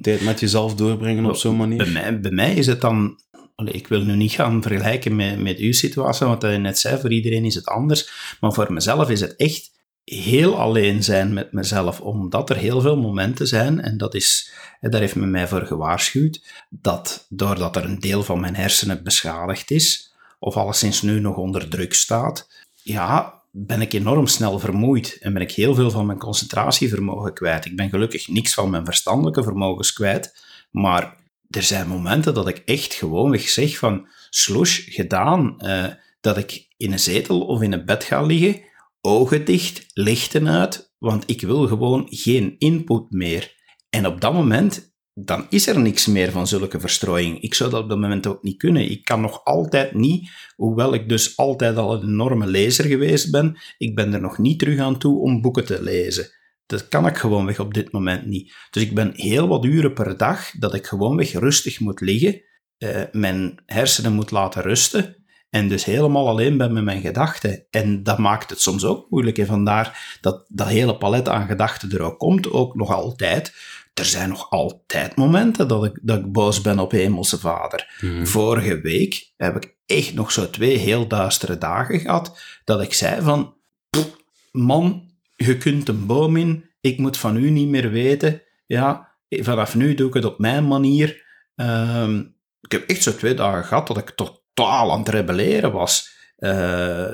Tijd 0.00 0.20
met 0.20 0.40
jezelf 0.40 0.74
doorbrengen 0.74 1.26
op 1.26 1.36
zo'n 1.36 1.56
manier. 1.56 1.76
Bij 1.76 1.92
mij, 1.92 2.20
bij 2.20 2.30
mij 2.30 2.54
is 2.54 2.66
het 2.66 2.80
dan... 2.80 3.20
Ik 3.64 3.88
wil 3.88 4.00
nu 4.00 4.16
niet 4.16 4.32
gaan 4.32 4.62
vergelijken 4.62 5.16
met, 5.16 5.40
met 5.40 5.58
uw 5.58 5.72
situatie, 5.72 6.26
want 6.26 6.42
wat 6.42 6.52
je 6.52 6.58
net 6.58 6.78
zei, 6.78 7.00
voor 7.00 7.12
iedereen 7.12 7.44
is 7.44 7.54
het 7.54 7.66
anders. 7.66 8.10
Maar 8.40 8.52
voor 8.52 8.72
mezelf 8.72 9.10
is 9.10 9.20
het 9.20 9.36
echt 9.36 9.70
heel 10.04 10.58
alleen 10.58 11.02
zijn 11.02 11.32
met 11.32 11.52
mezelf, 11.52 12.00
omdat 12.00 12.50
er 12.50 12.56
heel 12.56 12.80
veel 12.80 12.96
momenten 12.96 13.46
zijn, 13.46 13.80
en 13.80 13.98
dat 13.98 14.14
is, 14.14 14.52
daar 14.80 15.00
heeft 15.00 15.14
men 15.14 15.30
mij 15.30 15.48
voor 15.48 15.66
gewaarschuwd, 15.66 16.42
dat 16.70 17.26
doordat 17.28 17.76
er 17.76 17.84
een 17.84 18.00
deel 18.00 18.22
van 18.22 18.40
mijn 18.40 18.56
hersenen 18.56 19.02
beschadigd 19.02 19.70
is, 19.70 20.14
of 20.38 20.56
alleszins 20.56 21.02
nu 21.02 21.20
nog 21.20 21.36
onder 21.36 21.68
druk 21.68 21.94
staat, 21.94 22.48
ja, 22.82 23.41
ben 23.54 23.80
ik 23.80 23.92
enorm 23.92 24.26
snel 24.26 24.58
vermoeid 24.58 25.18
en 25.20 25.32
ben 25.32 25.42
ik 25.42 25.52
heel 25.52 25.74
veel 25.74 25.90
van 25.90 26.06
mijn 26.06 26.18
concentratievermogen 26.18 27.34
kwijt. 27.34 27.64
Ik 27.64 27.76
ben 27.76 27.88
gelukkig 27.88 28.28
niks 28.28 28.54
van 28.54 28.70
mijn 28.70 28.84
verstandelijke 28.84 29.42
vermogens 29.42 29.92
kwijt, 29.92 30.44
maar 30.70 31.16
er 31.50 31.62
zijn 31.62 31.88
momenten 31.88 32.34
dat 32.34 32.48
ik 32.48 32.62
echt 32.64 32.94
gewoonweg 32.94 33.48
zeg 33.48 33.78
van 33.78 34.08
sloes, 34.30 34.86
gedaan, 34.88 35.58
eh, 35.60 35.84
dat 36.20 36.36
ik 36.36 36.66
in 36.76 36.92
een 36.92 36.98
zetel 36.98 37.40
of 37.40 37.62
in 37.62 37.72
een 37.72 37.84
bed 37.84 38.04
ga 38.04 38.22
liggen, 38.22 38.62
ogen 39.00 39.44
dicht, 39.44 39.86
lichten 39.92 40.48
uit, 40.48 40.92
want 40.98 41.30
ik 41.30 41.40
wil 41.40 41.66
gewoon 41.66 42.06
geen 42.10 42.54
input 42.58 43.10
meer. 43.10 43.54
En 43.90 44.06
op 44.06 44.20
dat 44.20 44.32
moment, 44.32 44.91
dan 45.14 45.46
is 45.48 45.66
er 45.66 45.80
niks 45.80 46.06
meer 46.06 46.30
van 46.30 46.46
zulke 46.46 46.80
verstrooiing. 46.80 47.40
Ik 47.40 47.54
zou 47.54 47.70
dat 47.70 47.82
op 47.82 47.88
dat 47.88 47.98
moment 47.98 48.26
ook 48.26 48.42
niet 48.42 48.56
kunnen. 48.56 48.90
Ik 48.90 49.04
kan 49.04 49.20
nog 49.20 49.44
altijd 49.44 49.94
niet, 49.94 50.30
hoewel 50.56 50.94
ik 50.94 51.08
dus 51.08 51.36
altijd 51.36 51.76
al 51.76 51.94
een 51.94 52.08
enorme 52.08 52.46
lezer 52.46 52.84
geweest 52.84 53.30
ben, 53.30 53.58
ik 53.78 53.94
ben 53.94 54.14
er 54.14 54.20
nog 54.20 54.38
niet 54.38 54.58
terug 54.58 54.78
aan 54.78 54.98
toe 54.98 55.20
om 55.20 55.40
boeken 55.40 55.64
te 55.64 55.82
lezen. 55.82 56.30
Dat 56.66 56.88
kan 56.88 57.06
ik 57.06 57.16
gewoonweg 57.16 57.60
op 57.60 57.74
dit 57.74 57.92
moment 57.92 58.26
niet. 58.26 58.54
Dus 58.70 58.82
ik 58.82 58.94
ben 58.94 59.12
heel 59.14 59.48
wat 59.48 59.64
uren 59.64 59.92
per 59.92 60.16
dag 60.16 60.50
dat 60.50 60.74
ik 60.74 60.86
gewoonweg 60.86 61.32
rustig 61.32 61.80
moet 61.80 62.00
liggen, 62.00 62.42
eh, 62.78 63.02
mijn 63.12 63.62
hersenen 63.66 64.12
moet 64.12 64.30
laten 64.30 64.62
rusten 64.62 65.22
en 65.52 65.68
dus 65.68 65.84
helemaal 65.84 66.28
alleen 66.28 66.56
ben 66.56 66.72
met 66.72 66.84
mijn 66.84 67.00
gedachten. 67.00 67.66
En 67.70 68.02
dat 68.02 68.18
maakt 68.18 68.50
het 68.50 68.60
soms 68.60 68.84
ook 68.84 69.10
moeilijk. 69.10 69.38
En 69.38 69.46
vandaar 69.46 70.18
dat 70.20 70.44
dat 70.48 70.68
hele 70.68 70.96
palet 70.96 71.28
aan 71.28 71.46
gedachten 71.46 71.90
er 71.90 72.02
ook 72.02 72.18
komt, 72.18 72.50
ook 72.50 72.74
nog 72.74 72.90
altijd. 72.90 73.54
Er 73.94 74.04
zijn 74.04 74.28
nog 74.28 74.50
altijd 74.50 75.16
momenten 75.16 75.68
dat 75.68 75.84
ik, 75.84 75.98
dat 76.02 76.18
ik 76.18 76.32
boos 76.32 76.60
ben 76.60 76.78
op 76.78 76.90
Hemelse 76.90 77.38
Vader. 77.38 77.96
Mhm. 78.00 78.24
Vorige 78.26 78.80
week 78.80 79.32
heb 79.36 79.56
ik 79.56 79.74
echt 79.86 80.14
nog 80.14 80.32
zo 80.32 80.50
twee 80.50 80.76
heel 80.76 81.06
duistere 81.08 81.58
dagen 81.58 82.00
gehad, 82.00 82.40
dat 82.64 82.80
ik 82.82 82.92
zei 82.94 83.20
van, 83.22 83.54
"Pff, 83.90 84.16
man, 84.52 85.10
je 85.36 85.56
kunt 85.56 85.88
een 85.88 86.06
boom 86.06 86.36
in, 86.36 86.64
ik 86.80 86.98
moet 86.98 87.16
van 87.16 87.36
u 87.36 87.50
niet 87.50 87.68
meer 87.68 87.90
weten. 87.90 88.42
Ja, 88.66 89.08
vanaf 89.28 89.74
nu 89.74 89.94
doe 89.94 90.08
ik 90.08 90.14
het 90.14 90.24
op 90.24 90.38
mijn 90.38 90.68
manier. 90.68 91.24
Ehm, 91.56 92.18
ik 92.60 92.72
heb 92.72 92.88
echt 92.88 93.02
zo 93.02 93.14
twee 93.16 93.34
dagen 93.34 93.64
gehad 93.64 93.86
dat 93.86 93.98
ik 93.98 94.10
totaal 94.10 94.92
aan 94.92 94.98
het 94.98 95.08
rebelleren 95.08 95.72
was. 95.72 96.10
Eh, 96.36 97.06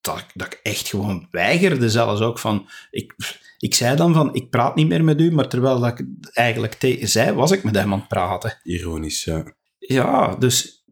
dat, 0.00 0.18
ik- 0.18 0.30
dat 0.34 0.46
ik 0.46 0.60
echt 0.62 0.88
gewoon 0.88 1.26
weigerde 1.30 1.90
zelfs 1.90 2.20
ook 2.20 2.38
van... 2.38 2.68
Ik, 2.90 3.14
ik 3.62 3.74
zei 3.74 3.96
dan 3.96 4.14
van, 4.14 4.34
ik 4.34 4.50
praat 4.50 4.74
niet 4.74 4.88
meer 4.88 5.04
met 5.04 5.20
u, 5.20 5.32
maar 5.32 5.48
terwijl 5.48 5.80
dat 5.80 5.98
ik 5.98 6.06
eigenlijk 6.32 6.74
tegen 6.74 7.08
zei, 7.08 7.32
was 7.32 7.50
ik 7.50 7.62
met 7.62 7.74
hem 7.74 7.92
aan 7.92 7.98
het 7.98 8.08
praten. 8.08 8.58
Ironisch, 8.62 9.24
ja. 9.24 9.54
Ja, 9.78 10.34
dus 10.34 10.84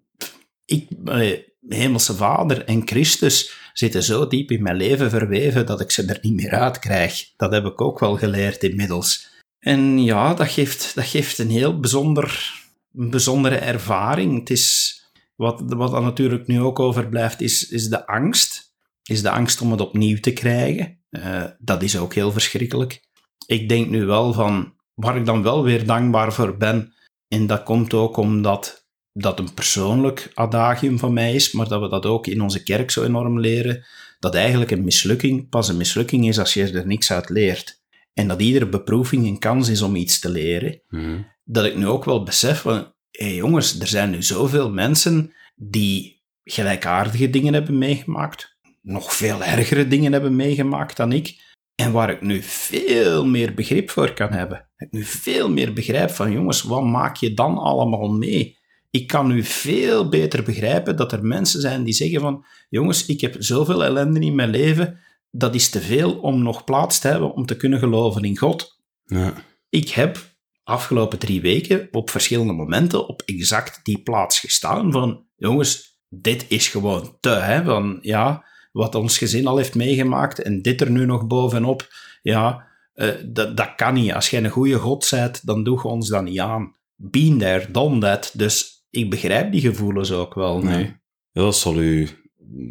ik, 0.65 0.89
allee, 1.05 1.55
Hemelse 1.69 2.15
Vader 2.15 2.65
en 2.65 2.87
Christus 2.87 3.55
zitten 3.73 4.03
zo 4.03 4.27
diep 4.27 4.51
in 4.51 4.63
mijn 4.63 4.77
leven 4.77 5.11
verweven 5.11 5.67
dat 5.67 5.81
ik 5.81 5.91
ze 5.91 6.05
er 6.05 6.19
niet 6.23 6.35
meer 6.35 6.51
uit 6.51 6.79
krijg. 6.79 7.33
Dat 7.37 7.53
heb 7.53 7.65
ik 7.65 7.81
ook 7.81 7.99
wel 7.99 8.17
geleerd 8.17 8.63
inmiddels. 8.63 9.29
En 9.59 10.03
ja, 10.03 10.35
dat 10.35 10.49
geeft, 10.49 10.95
dat 10.95 11.05
geeft 11.05 11.39
een 11.39 11.51
heel 11.51 11.81
bijzonder, 11.81 12.55
een 12.95 13.11
bijzondere 13.11 13.57
ervaring. 13.57 14.39
Het 14.39 14.51
is, 14.51 14.97
wat, 15.37 15.63
wat 15.67 15.93
er 15.93 16.03
natuurlijk 16.03 16.47
nu 16.47 16.61
ook 16.61 16.79
overblijft, 16.79 17.41
is, 17.41 17.69
is 17.69 17.89
de 17.89 18.07
angst. 18.07 18.70
Is 19.03 19.23
de 19.23 19.31
angst 19.31 19.61
om 19.61 19.71
het 19.71 19.81
opnieuw 19.81 20.21
te 20.21 20.33
krijgen. 20.33 20.99
Eh, 21.11 21.45
dat 21.59 21.83
is 21.83 21.99
ook 21.99 22.15
heel 22.15 22.33
verschrikkelijk. 22.33 23.01
Ik 23.47 23.69
denk 23.69 23.89
nu 23.89 24.05
wel 24.05 24.33
van, 24.33 24.75
waar 24.95 25.17
ik 25.17 25.27
dan 25.27 25.43
wel 25.43 25.63
weer 25.63 25.87
dankbaar 25.87 26.33
voor 26.33 26.57
ben, 26.57 26.95
en 27.29 27.47
dat 27.47 27.63
komt 27.63 27.95
ook 27.95 28.17
omdat 28.17 28.89
dat 29.13 29.39
een 29.39 29.55
persoonlijk 29.55 30.31
adagium 30.35 30.99
van 30.99 31.13
mij 31.13 31.35
is, 31.35 31.53
maar 31.53 31.69
dat 31.69 31.81
we 31.81 31.89
dat 31.89 32.07
ook 32.07 32.27
in 32.27 32.41
onze 32.41 32.63
kerk 32.63 32.91
zo 32.91 33.05
enorm 33.05 33.41
leren, 33.41 33.85
dat 34.19 34.35
eigenlijk 34.35 34.71
een 34.71 34.85
mislukking 34.85 35.49
pas 35.49 35.69
een 35.69 35.77
mislukking 35.77 36.29
is 36.29 36.39
als 36.39 36.55
je 36.55 36.71
er 36.71 36.87
niks 36.87 37.13
uit 37.13 37.29
leert. 37.29 37.83
En 38.13 38.29
dat 38.29 38.41
iedere 38.41 38.69
beproeving 38.69 39.27
een 39.27 39.39
kans 39.39 39.69
is 39.69 39.83
om 39.83 39.97
iets 39.97 40.19
te 40.19 40.29
leren. 40.29 40.83
Mhm. 40.89 41.23
Dat 41.45 41.65
ik 41.65 41.77
nu 41.77 41.87
ook 41.87 42.05
wel 42.05 42.23
besef 42.23 42.61
van, 42.61 42.93
hé 43.11 43.27
jongens, 43.27 43.81
er 43.81 43.87
zijn 43.87 44.11
nu 44.11 44.23
zoveel 44.23 44.71
mensen 44.71 45.35
die 45.57 46.23
gelijkaardige 46.45 47.31
dingen 47.31 47.53
hebben 47.55 47.79
meegemaakt, 47.79 48.50
nog 48.81 49.15
veel 49.15 49.45
ergere 49.45 49.89
dingen 49.89 50.13
hebben 50.13 50.37
meegemaakt 50.37 50.97
dan 50.97 51.13
ik, 51.13 51.49
en 51.75 51.93
waar 51.93 52.11
ik 52.11 52.21
nu 52.21 52.43
veel 52.43 53.27
meer 53.27 53.55
begrip 53.55 53.91
voor 53.91 54.13
kan 54.13 54.33
hebben. 54.33 54.69
Ik 54.77 54.91
nu 54.91 55.05
veel 55.05 55.51
meer 55.51 55.73
begrijp 55.73 56.11
van, 56.11 56.33
jongens, 56.33 56.63
wat 56.63 56.85
maak 56.85 57.17
je 57.17 57.35
dan 57.35 57.59
allemaal 57.59 58.09
mee? 58.09 58.59
Ik 58.91 59.07
kan 59.07 59.27
nu 59.27 59.43
veel 59.43 60.09
beter 60.09 60.43
begrijpen 60.43 60.97
dat 60.97 61.13
er 61.13 61.25
mensen 61.25 61.61
zijn 61.61 61.85
die 61.85 61.95
zeggen 61.95 62.21
van, 62.21 62.45
jongens, 62.69 63.07
ik 63.07 63.21
heb 63.21 63.37
zoveel 63.39 63.85
ellende 63.85 64.21
in 64.21 64.35
mijn 64.35 64.51
leven, 64.51 64.99
dat 65.31 65.55
is 65.55 65.69
te 65.69 65.81
veel 65.81 66.13
om 66.13 66.43
nog 66.43 66.65
plaats 66.65 66.99
te 66.99 67.09
hebben 67.09 67.35
om 67.35 67.47
te 67.47 67.57
kunnen 67.57 67.79
geloven 67.79 68.23
in 68.23 68.39
God. 68.39 68.81
Ja. 69.05 69.35
Ik 69.69 69.89
heb 69.89 70.19
afgelopen 70.63 71.19
drie 71.19 71.41
weken 71.41 71.89
op 71.91 72.11
verschillende 72.11 72.53
momenten 72.53 73.09
op 73.09 73.23
exact 73.25 73.81
die 73.83 74.03
plaats 74.03 74.41
gestaan 74.41 74.93
van, 74.93 75.27
jongens, 75.37 75.99
dit 76.09 76.45
is 76.49 76.69
gewoon 76.69 77.17
te, 77.21 77.29
hè, 77.29 77.65
van, 77.65 77.99
ja, 78.01 78.45
wat 78.73 78.95
ons 78.95 79.19
gezin 79.19 79.47
al 79.47 79.57
heeft 79.57 79.75
meegemaakt 79.75 80.43
en 80.43 80.63
dit 80.63 80.81
er 80.81 80.91
nu 80.91 81.07
nog 81.07 81.27
bovenop, 81.27 81.89
ja, 82.23 82.69
eh, 82.93 83.09
dat, 83.27 83.57
dat 83.57 83.75
kan 83.75 83.95
niet. 83.95 84.13
Als 84.13 84.31
jij 84.31 84.45
een 84.45 84.51
goede 84.51 84.79
God 84.79 85.09
bent, 85.11 85.47
dan 85.47 85.65
doe 85.65 85.77
je 85.77 85.89
ons 85.89 86.09
dat 86.09 86.23
niet 86.23 86.39
aan. 86.39 86.77
Been 86.97 87.39
there, 87.39 87.71
done 87.71 88.01
that. 88.01 88.33
Dus 88.35 88.87
ik 88.91 89.11
begrijp 89.11 89.53
die 89.53 89.61
gevoelens 89.61 90.13
ook 90.13 90.35
wel. 90.35 90.69
Ja, 90.69 91.01
dat 91.33 91.57
zal 91.57 91.81
u 91.81 92.09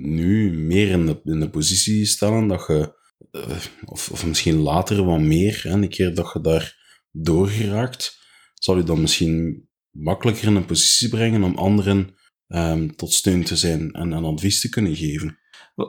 nu 0.02 0.52
meer 0.58 0.90
in 0.90 1.06
de, 1.06 1.22
in 1.24 1.40
de 1.40 1.50
positie 1.50 2.06
stellen 2.06 2.48
dat 2.48 2.66
je, 2.68 2.96
eh, 3.32 3.58
of, 3.86 4.10
of 4.12 4.26
misschien 4.26 4.56
later 4.56 5.04
wat 5.04 5.20
meer, 5.20 5.60
hè, 5.64 5.70
een 5.70 5.90
keer 5.90 6.16
dat 6.16 6.32
je 6.34 6.42
daar 6.42 6.78
doorgeraakt, 7.12 8.18
zal 8.54 8.78
u 8.78 8.84
dan 8.84 9.02
misschien 9.02 9.68
makkelijker 9.90 10.48
in 10.48 10.56
een 10.56 10.66
positie 10.66 11.10
brengen 11.10 11.44
om 11.44 11.58
anderen 11.58 12.16
ehm, 12.48 12.88
tot 12.88 13.14
steun 13.14 13.44
te 13.44 13.56
zijn 13.56 13.92
en, 13.92 14.14
en 14.14 14.24
advies 14.24 14.62
te 14.62 14.70
kunnen 14.70 14.96
geven. 14.96 15.39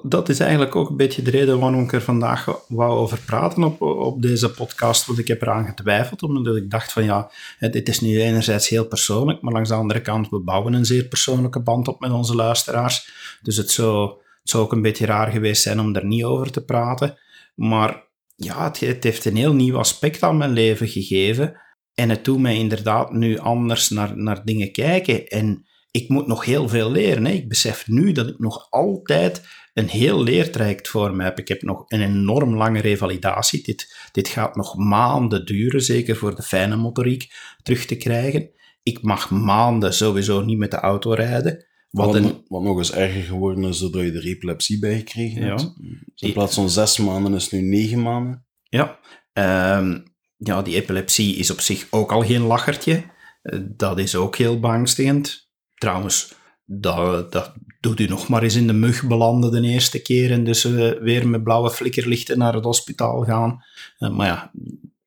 Dat 0.02 0.28
is 0.28 0.40
eigenlijk 0.40 0.76
ook 0.76 0.88
een 0.88 0.96
beetje 0.96 1.22
de 1.22 1.30
reden 1.30 1.58
waarom 1.58 1.82
ik 1.82 1.92
er 1.92 2.02
vandaag 2.02 2.64
wou 2.68 2.98
over 2.98 3.20
praten 3.26 3.64
op, 3.64 3.82
op 3.82 4.22
deze 4.22 4.50
podcast. 4.50 5.06
Want 5.06 5.18
ik 5.18 5.28
heb 5.28 5.42
eraan 5.42 5.66
getwijfeld, 5.66 6.22
omdat 6.22 6.56
ik 6.56 6.70
dacht 6.70 6.92
van 6.92 7.04
ja, 7.04 7.30
dit 7.58 7.88
is 7.88 8.00
nu 8.00 8.20
enerzijds 8.20 8.68
heel 8.68 8.86
persoonlijk, 8.86 9.40
maar 9.40 9.52
langs 9.52 9.68
de 9.68 9.74
andere 9.74 10.00
kant, 10.00 10.28
we 10.28 10.38
bouwen 10.38 10.72
een 10.72 10.84
zeer 10.84 11.04
persoonlijke 11.04 11.60
band 11.60 11.88
op 11.88 12.00
met 12.00 12.10
onze 12.10 12.34
luisteraars. 12.34 13.10
Dus 13.42 13.56
het 13.56 13.70
zou, 13.70 14.08
het 14.40 14.50
zou 14.50 14.62
ook 14.62 14.72
een 14.72 14.82
beetje 14.82 15.06
raar 15.06 15.30
geweest 15.30 15.62
zijn 15.62 15.80
om 15.80 15.94
er 15.94 16.06
niet 16.06 16.24
over 16.24 16.50
te 16.50 16.64
praten. 16.64 17.18
Maar 17.54 18.08
ja, 18.36 18.64
het, 18.64 18.80
het 18.80 19.04
heeft 19.04 19.24
een 19.24 19.36
heel 19.36 19.54
nieuw 19.54 19.78
aspect 19.78 20.22
aan 20.22 20.36
mijn 20.36 20.52
leven 20.52 20.88
gegeven. 20.88 21.60
En 21.94 22.08
het 22.08 22.24
doet 22.24 22.40
mij 22.40 22.56
inderdaad 22.56 23.12
nu 23.12 23.38
anders 23.38 23.88
naar, 23.88 24.16
naar 24.16 24.44
dingen 24.44 24.72
kijken. 24.72 25.26
En 25.26 25.64
ik 25.90 26.08
moet 26.08 26.26
nog 26.26 26.44
heel 26.44 26.68
veel 26.68 26.90
leren. 26.90 27.24
Hè. 27.24 27.32
Ik 27.32 27.48
besef 27.48 27.88
nu 27.88 28.12
dat 28.12 28.28
ik 28.28 28.38
nog 28.38 28.66
altijd 28.70 29.42
een 29.74 29.88
heel 29.88 30.22
leertraject 30.22 30.88
voor 30.88 31.16
me 31.16 31.22
heb. 31.24 31.38
Ik 31.38 31.48
heb 31.48 31.62
nog 31.62 31.84
een 31.86 32.00
enorm 32.00 32.56
lange 32.56 32.80
revalidatie. 32.80 33.62
Dit, 33.62 34.08
dit 34.12 34.28
gaat 34.28 34.56
nog 34.56 34.76
maanden 34.76 35.46
duren, 35.46 35.82
zeker 35.82 36.16
voor 36.16 36.34
de 36.34 36.42
fijne 36.42 36.76
motoriek 36.76 37.32
terug 37.62 37.84
te 37.86 37.96
krijgen. 37.96 38.50
Ik 38.82 39.02
mag 39.02 39.30
maanden 39.30 39.94
sowieso 39.94 40.40
niet 40.44 40.58
met 40.58 40.70
de 40.70 40.76
auto 40.76 41.12
rijden. 41.12 41.64
Wat 41.90 42.06
Wat, 42.06 42.14
een, 42.14 42.44
wat 42.48 42.62
nog 42.62 42.78
eens 42.78 42.92
erger 42.92 43.22
geworden 43.22 43.64
is 43.64 43.78
doordat 43.78 44.02
je 44.02 44.12
er 44.12 44.24
epilepsie 44.26 44.78
bij 44.78 44.96
gekregen 44.98 45.42
Ja. 45.42 45.48
hebt. 45.48 45.72
Dus 46.14 46.20
in 46.28 46.32
plaats 46.32 46.54
van 46.54 46.70
zes 46.70 46.98
maanden 46.98 47.34
is 47.34 47.42
het 47.42 47.52
nu 47.52 47.60
negen 47.60 48.02
maanden. 48.02 48.44
Ja, 48.62 48.98
ehm, 49.32 49.98
ja, 50.36 50.62
die 50.62 50.74
epilepsie 50.74 51.36
is 51.36 51.50
op 51.50 51.60
zich 51.60 51.86
ook 51.90 52.12
al 52.12 52.22
geen 52.22 52.42
lachertje. 52.42 53.02
Eh, 53.42 53.58
dat 53.62 53.98
is 53.98 54.14
ook 54.14 54.36
heel 54.36 54.60
beangstigend. 54.60 55.48
Trouwens, 55.74 56.34
dat, 56.64 57.32
dat 57.32 57.52
doet 57.80 58.00
u 58.00 58.06
nog 58.06 58.28
maar 58.28 58.42
eens 58.42 58.54
in 58.54 58.66
de 58.66 58.72
mug 58.72 59.06
belanden 59.06 59.62
de 59.62 59.68
eerste 59.68 60.02
keer 60.02 60.30
en 60.30 60.44
dus 60.44 60.64
uh, 60.64 60.92
weer 61.00 61.28
met 61.28 61.42
blauwe 61.42 61.70
flikkerlichten 61.70 62.38
naar 62.38 62.54
het 62.54 62.64
hospitaal 62.64 63.24
gaan. 63.24 63.64
Uh, 63.98 64.10
maar 64.10 64.26
ja, 64.26 64.50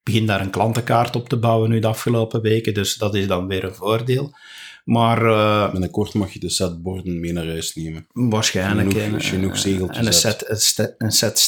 begin 0.04 0.26
daar 0.26 0.42
een 0.42 0.50
klantenkaart 0.50 1.16
op 1.16 1.30
te 1.30 1.38
bouwen 1.38 1.70
nu 1.70 1.80
de 1.80 1.88
afgelopen 1.88 2.42
weken, 2.42 2.74
dus 2.74 2.96
dat 2.96 3.16
is 3.16 3.28
dan 3.28 3.48
weer 3.48 3.64
een 3.64 3.76
voordeel. 3.76 4.36
Maar... 4.84 5.24
Uh, 5.24 5.72
Binnenkort 5.72 6.14
mag 6.14 6.34
je 6.34 6.40
de 6.40 6.50
set 6.50 6.82
borden 6.82 7.20
mee 7.20 7.34
naar 7.34 7.48
huis 7.48 7.76
nemen. 7.76 8.08
Waarschijnlijk. 8.12 8.92
Genoeg, 8.92 9.14
en, 9.14 9.22
genoeg 9.22 9.58
zegeltjes 9.58 9.98
en 9.98 10.06
een 10.06 10.14
set, 10.14 10.50
een 10.50 10.58
set, 10.58 10.96
een 10.98 11.12
set 11.12 11.40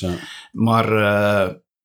ja. 0.00 0.14
Maar 0.52 0.88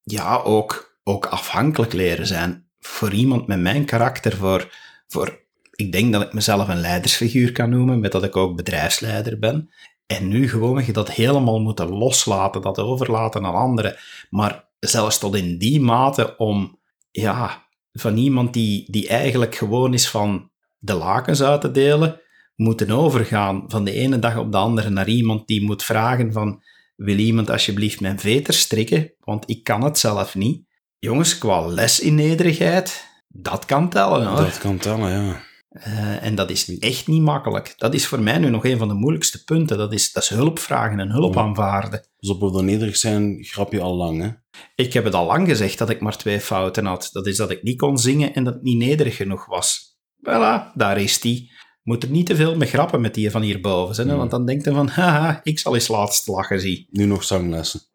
ja, 0.03 0.41
ook, 0.43 1.00
ook 1.03 1.25
afhankelijk 1.25 1.93
leren 1.93 2.27
zijn. 2.27 2.67
Voor 2.79 3.13
iemand 3.13 3.48
met 3.48 3.59
mijn 3.59 3.86
karakter, 3.86 4.36
voor, 4.36 4.74
voor 5.07 5.48
ik 5.79 5.91
denk 5.91 6.13
dat 6.13 6.21
ik 6.21 6.33
mezelf 6.33 6.67
een 6.67 6.81
leidersfiguur 6.81 7.51
kan 7.51 7.69
noemen, 7.69 8.00
met 8.00 8.12
dat 8.12 8.24
ik 8.24 8.36
ook 8.36 8.55
bedrijfsleider 8.55 9.39
ben. 9.39 9.69
En 10.05 10.27
nu 10.27 10.50
gewoon 10.50 10.83
dat 10.91 11.12
helemaal 11.12 11.59
moeten 11.59 11.89
loslaten, 11.89 12.62
dat 12.62 12.77
overlaten 12.77 13.45
aan 13.45 13.53
anderen. 13.53 13.95
Maar 14.29 14.67
zelfs 14.79 15.19
tot 15.19 15.36
in 15.36 15.57
die 15.57 15.81
mate 15.81 16.38
om, 16.38 16.79
ja, 17.12 17.67
van 17.91 18.17
iemand 18.17 18.53
die, 18.53 18.91
die 18.91 19.07
eigenlijk 19.07 19.55
gewoon 19.55 19.93
is 19.93 20.09
van 20.09 20.51
de 20.77 20.93
lakens 20.93 21.41
uit 21.41 21.62
te 21.62 21.71
delen, 21.71 22.21
moeten 22.55 22.91
overgaan 22.91 23.63
van 23.67 23.83
de 23.83 23.91
ene 23.91 24.19
dag 24.19 24.38
op 24.38 24.51
de 24.51 24.57
andere 24.57 24.89
naar 24.89 25.07
iemand 25.07 25.48
die 25.48 25.62
moet 25.62 25.83
vragen 25.83 26.33
van, 26.33 26.63
wil 26.95 27.17
iemand 27.17 27.50
alsjeblieft 27.50 28.01
mijn 28.01 28.19
veter 28.19 28.53
strikken, 28.53 29.12
want 29.19 29.50
ik 29.50 29.63
kan 29.63 29.83
het 29.83 29.98
zelf 29.98 30.36
niet. 30.36 30.63
Jongens, 30.98 31.38
qua 31.38 31.65
les 31.65 32.00
in 32.00 32.15
nederigheid, 32.15 33.07
dat 33.27 33.65
kan 33.65 33.89
tellen 33.89 34.27
hoor. 34.27 34.38
Dat 34.38 34.57
kan 34.57 34.77
tellen, 34.77 35.09
ja. 35.09 35.48
Uh, 35.69 36.23
en 36.23 36.35
dat 36.35 36.49
is 36.49 36.79
echt 36.79 37.07
niet 37.07 37.21
makkelijk. 37.21 37.73
Dat 37.77 37.93
is 37.93 38.07
voor 38.07 38.19
mij 38.19 38.38
nu 38.38 38.49
nog 38.49 38.65
een 38.65 38.77
van 38.77 38.88
de 38.88 38.93
moeilijkste 38.93 39.43
punten. 39.43 39.77
Dat 39.77 39.93
is, 39.93 40.11
dat 40.11 40.23
is 40.23 40.29
hulp 40.29 40.59
vragen 40.59 40.99
en 40.99 41.11
hulp 41.11 41.33
ja. 41.33 41.41
aanvaarden. 41.41 42.07
Dus 42.19 42.29
op 42.29 42.53
we 42.53 42.61
nederig 42.61 42.97
zijn, 42.97 43.38
grap 43.43 43.71
je 43.71 43.81
al 43.81 43.95
lang, 43.95 44.21
hè? 44.21 44.29
Ik 44.75 44.93
heb 44.93 45.03
het 45.03 45.13
al 45.13 45.25
lang 45.25 45.47
gezegd 45.47 45.77
dat 45.77 45.89
ik 45.89 46.01
maar 46.01 46.17
twee 46.17 46.39
fouten 46.39 46.85
had. 46.85 47.09
Dat 47.11 47.27
is 47.27 47.38
dat 47.38 47.51
ik 47.51 47.63
niet 47.63 47.77
kon 47.77 47.97
zingen 47.97 48.33
en 48.33 48.43
dat 48.43 48.55
ik 48.55 48.61
niet 48.61 48.77
nederig 48.77 49.15
genoeg 49.15 49.45
was. 49.45 49.97
Voilà, 50.27 50.73
daar 50.73 51.01
is 51.01 51.19
die. 51.19 51.51
Moet 51.83 52.03
er 52.03 52.09
niet 52.09 52.25
te 52.25 52.35
veel 52.35 52.55
mee 52.55 52.67
grappen 52.67 53.01
met 53.01 53.13
die 53.13 53.31
van 53.31 53.41
hierboven 53.41 53.95
zijn, 53.95 54.07
ja. 54.07 54.15
want 54.15 54.31
dan 54.31 54.45
denkt 54.45 54.65
hij 54.65 54.73
van, 54.73 54.88
haha, 54.88 55.39
ik 55.43 55.59
zal 55.59 55.73
eens 55.73 55.88
laatst 55.88 56.27
lachen 56.27 56.59
zien. 56.59 56.88
Nu 56.89 57.05
nog 57.05 57.23
zanglessen 57.23 57.88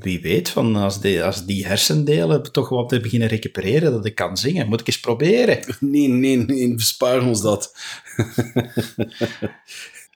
wie 0.00 0.20
weet, 0.20 0.48
van 0.48 0.76
als, 0.76 1.00
die, 1.00 1.24
als 1.24 1.46
die 1.46 1.66
hersendelen 1.66 2.52
toch 2.52 2.68
wat 2.68 2.88
beginnen 2.88 3.28
recupereren, 3.28 3.92
dat 3.92 4.06
ik 4.06 4.14
kan 4.14 4.36
zingen. 4.36 4.68
Moet 4.68 4.80
ik 4.80 4.86
eens 4.86 5.00
proberen? 5.00 5.58
Nee, 5.80 6.08
nee, 6.08 6.36
nee, 6.36 6.74
bespaar 6.74 7.26
ons 7.26 7.42
dat. 7.42 7.76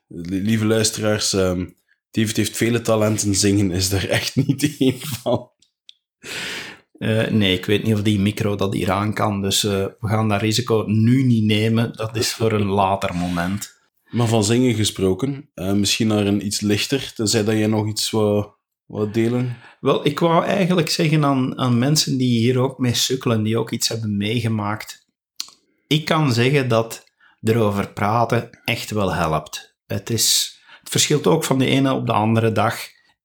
Lieve 0.09 0.65
luisteraars, 0.65 1.33
um, 1.33 1.75
David 2.11 2.37
heeft 2.37 2.57
vele 2.57 2.81
talenten, 2.81 3.35
zingen 3.35 3.71
is 3.71 3.93
er 3.93 4.09
echt 4.09 4.37
niet 4.37 4.77
één 4.79 5.01
van. 5.01 5.51
Uh, 6.99 7.29
nee, 7.29 7.57
ik 7.57 7.67
weet 7.67 7.83
niet 7.83 7.95
of 7.95 8.03
die 8.03 8.19
micro 8.19 8.57
dat 8.57 8.75
hier 8.75 8.91
aan 8.91 9.15
kan, 9.15 9.43
dus 9.43 9.65
uh, 9.65 9.73
we 9.73 10.09
gaan 10.09 10.29
dat 10.29 10.41
risico 10.41 10.85
nu 10.87 11.23
niet 11.23 11.45
nemen. 11.45 11.97
Dat 11.97 12.17
is 12.17 12.33
voor 12.33 12.53
een 12.53 12.67
later 12.67 13.15
moment. 13.15 13.75
Maar 14.11 14.27
van 14.27 14.45
zingen 14.45 14.75
gesproken, 14.75 15.51
uh, 15.55 15.73
misschien 15.73 16.07
naar 16.07 16.27
een 16.27 16.47
iets 16.47 16.61
lichter, 16.61 17.13
tenzij 17.15 17.45
dat 17.45 17.59
je 17.59 17.67
nog 17.67 17.89
iets 17.89 18.11
wat 18.11 18.56
wat 18.87 19.15
delen? 19.15 19.57
Wel, 19.81 20.07
ik 20.07 20.19
wou 20.19 20.45
eigenlijk 20.45 20.91
zeggen 20.91 21.25
aan, 21.25 21.59
aan 21.59 21.79
mensen 21.79 22.17
die 22.17 22.39
hier 22.39 22.59
ook 22.59 22.79
mee 22.79 22.95
sukkelen, 22.95 23.43
die 23.43 23.59
ook 23.59 23.71
iets 23.71 23.89
hebben 23.89 24.17
meegemaakt. 24.17 25.07
Ik 25.87 26.05
kan 26.05 26.33
zeggen 26.33 26.69
dat 26.69 27.05
erover 27.43 27.93
praten 27.93 28.51
echt 28.65 28.91
wel 28.91 29.15
helpt. 29.15 29.77
Het, 29.87 30.11
is, 30.11 30.59
het 30.81 30.89
verschilt 30.89 31.27
ook 31.27 31.45
van 31.45 31.59
de 31.59 31.67
ene 31.67 31.93
op 31.93 32.07
de 32.07 32.13
andere 32.13 32.53
dag. 32.53 32.77